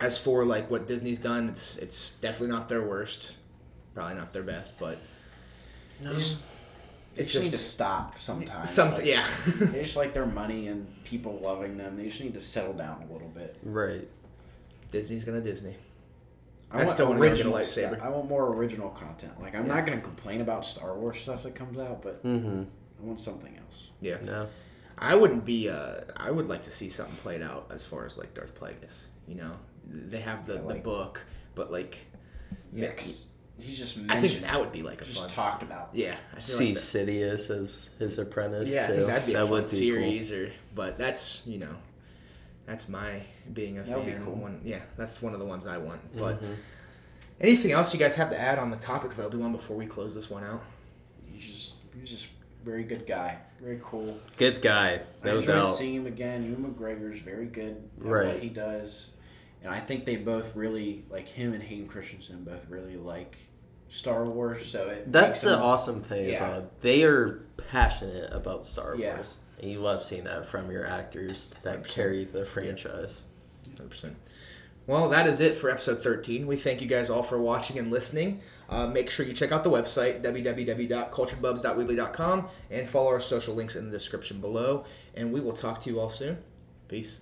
as 0.01 0.16
for 0.18 0.44
like 0.44 0.70
what 0.70 0.87
Disney's 0.87 1.18
done, 1.18 1.48
it's 1.48 1.79
it's 1.79 2.16
definitely 2.20 2.55
not 2.55 2.68
their 2.68 2.83
worst, 2.83 3.35
probably 3.94 4.14
not 4.14 4.33
their 4.33 4.44
best, 4.44 4.79
but 4.79 4.98
They 6.01 6.14
just, 6.14 6.44
they 7.16 7.24
it's 7.24 7.33
just 7.33 7.46
need 7.46 7.51
to 7.51 7.59
stop 7.59 8.16
sometimes. 8.20 8.70
some 8.70 8.94
Like, 8.94 9.05
yeah. 9.05 9.27
They 9.59 9.83
just 9.83 9.96
like 10.03 10.14
their 10.14 10.27
money 10.27 10.68
and 10.68 10.87
people 11.03 11.40
loving 11.42 11.77
them. 11.77 11.96
They 11.96 12.07
just 12.07 12.20
need 12.20 12.35
to 12.35 12.40
settle 12.40 12.74
down 12.74 13.05
a 13.09 13.12
little 13.12 13.31
bit. 13.31 13.57
Right. 13.64 14.07
Disney's 14.92 15.24
gonna 15.24 15.40
Disney. 15.40 15.74
I, 16.70 16.74
I 16.74 16.78
want 16.78 16.90
still 16.90 17.07
wanna 17.09 17.18
go 17.20 17.24
get 17.24 17.31
a 17.31 17.35
original 17.35 17.52
lightsaber. 17.54 17.88
stuff. 17.96 17.98
I 18.02 18.09
want 18.11 18.28
more 18.28 18.46
original 18.54 18.90
content. 18.90 19.40
Like 19.40 19.54
I'm 19.54 19.66
Yeah. 19.66 19.74
not 19.76 19.87
gonna 19.87 20.00
complain 20.00 20.40
about 20.40 20.64
Star 20.66 20.94
Wars 20.98 21.20
stuff 21.20 21.42
that 21.44 21.54
comes 21.54 21.78
out, 21.78 22.02
but 22.02 22.22
Mm-hmm. 22.24 22.62
I 23.00 23.07
want 23.07 23.20
something 23.20 23.57
else. 23.57 23.88
Yeah, 24.00 24.18
No. 24.24 24.48
I 25.00 25.14
wouldn't 25.14 25.44
be. 25.44 25.68
Uh, 25.68 26.00
I 26.16 26.31
would 26.33 26.48
like 26.48 26.62
to 26.64 26.70
see 26.72 26.88
something 26.88 27.14
played 27.16 27.40
out 27.40 27.68
as 27.72 27.85
far 27.85 28.04
as 28.04 28.18
like 28.18 28.35
Darth 28.35 28.59
Plagueis. 28.59 29.07
You 29.28 29.37
know, 29.37 29.52
they 29.87 30.18
have 30.20 30.46
the, 30.46 30.54
Yeah, 30.54 30.61
the 30.66 30.74
book, 30.81 31.24
but 31.54 31.70
like, 31.70 32.07
Yeah, 32.72 32.90
'cause 32.92 33.28
he's 33.61 33.78
just 33.78 33.96
I 34.09 34.20
think 34.20 34.40
that 34.42 34.59
would 34.59 34.72
be 34.72 34.83
like 34.83 35.00
a 35.00 35.04
just 35.04 35.20
fun. 35.20 35.31
talked 35.31 35.62
about. 35.62 35.90
Yeah, 35.92 36.16
I 36.35 36.40
See 36.40 36.70
like 36.70 36.76
Sidious 36.78 37.48
as 37.50 37.90
his 38.00 38.18
apprentice. 38.18 38.68
Yeah, 38.70 38.85
I 38.85 38.87
too. 38.88 38.92
think 38.94 39.07
that'd 39.07 39.26
be 39.26 39.33
a 39.35 39.37
that 39.37 39.42
fun 39.44 39.50
would 39.52 39.62
be 39.62 39.68
series, 39.68 40.33
or 40.33 40.50
but 40.74 40.98
that's 40.98 41.46
you 41.46 41.59
know, 41.59 41.76
that's 42.68 42.88
my 42.88 43.22
being 43.52 43.78
a 43.78 43.83
That 43.83 43.96
would 43.96 44.07
be 44.07 44.12
fan. 44.12 44.24
cool. 44.24 44.35
One, 44.35 44.61
yeah, 44.62 44.81
that's 44.96 45.20
one 45.22 45.33
of 45.33 45.40
the 45.40 45.46
ones 45.46 45.66
I 45.66 45.78
want. 45.78 46.00
Cool. 46.14 46.26
But 46.26 46.42
Mhm. 46.42 46.54
anything 47.40 47.72
else 47.72 47.92
you 47.92 47.98
guys 47.98 48.14
have 48.16 48.31
to 48.31 48.38
add 48.38 48.59
on 48.59 48.70
the 48.70 48.76
topic 48.76 49.12
of 49.12 49.20
Obi 49.20 49.38
Wan 49.38 49.52
before 49.52 49.76
we 49.76 49.87
close 49.87 50.14
this 50.14 50.28
one 50.31 50.44
out? 50.44 50.62
He's 51.26 51.44
just 51.44 51.74
he's 51.98 52.11
just 52.11 52.28
very 52.64 52.85
good 52.85 53.07
guy. 53.07 53.38
Very 53.61 53.81
cool. 53.83 54.16
good 54.37 54.61
guy, 54.62 55.00
I 55.22 55.26
no 55.26 55.38
enjoyed 55.38 55.54
doubt. 55.64 55.74
seeing 55.76 55.94
him 55.96 56.07
again. 56.07 56.44
Ewan 56.44 56.74
McGregor's 56.74 57.20
very 57.22 57.46
good 57.46 57.88
at 57.98 58.04
Right. 58.04 58.28
what 58.28 58.42
he 58.42 58.48
does, 58.50 59.09
and 59.62 59.72
I 59.72 59.81
think 59.81 60.04
they 60.04 60.16
both 60.16 60.54
really 60.54 61.04
like 61.11 61.26
him 61.26 61.54
and 61.54 61.62
Hayden 61.62 61.88
Christensen 61.88 62.44
both 62.44 62.68
really 62.68 62.96
like 62.96 63.37
Star 63.88 64.26
Wars. 64.26 64.66
So 64.70 64.88
it 64.90 65.11
That's 65.11 65.40
the 65.40 65.57
awesome 65.59 66.00
thing 66.02 66.28
Yeah. 66.28 66.44
about 66.57 66.81
they 66.83 67.02
are 67.04 67.40
passionate 67.57 68.31
about 68.33 68.64
Star 68.64 68.94
Yeah. 68.96 69.14
Wars, 69.14 69.38
and 69.60 69.70
you 69.70 69.80
love 69.80 70.04
seeing 70.04 70.24
that 70.24 70.46
from 70.46 70.70
your 70.70 70.86
actors 70.86 71.54
that 71.62 71.82
100%. 71.82 71.88
carry 71.88 72.24
the 72.24 72.46
franchise. 72.46 73.26
100%. 73.76 74.14
Well, 74.86 75.11
that 75.11 75.26
is 75.26 75.40
it 75.40 75.54
for 75.54 75.68
episode 75.68 76.02
13. 76.02 76.46
We 76.46 76.56
thank 76.56 76.80
you 76.80 76.86
guys 76.86 77.11
all 77.11 77.22
for 77.22 77.38
watching 77.38 77.78
and 77.78 77.90
listening. 77.90 78.40
Uh, 78.70 78.86
make 78.86 79.11
sure 79.11 79.26
you 79.26 79.34
check 79.34 79.52
out 79.52 79.64
the 79.64 79.70
website, 79.70 80.22
www.culturedbubs.weebly.com, 80.22 82.48
and 82.70 82.88
follow 82.88 83.09
our 83.09 83.20
social 83.20 83.54
links 83.54 83.76
in 83.76 83.84
the 83.86 83.90
description 83.90 84.40
below. 84.40 84.86
And 85.14 85.30
we 85.32 85.40
will 85.40 85.52
talk 85.52 85.82
to 85.82 85.90
you 85.90 86.00
all 86.00 86.09
soon. 86.09 86.38
Peace. 86.88 87.20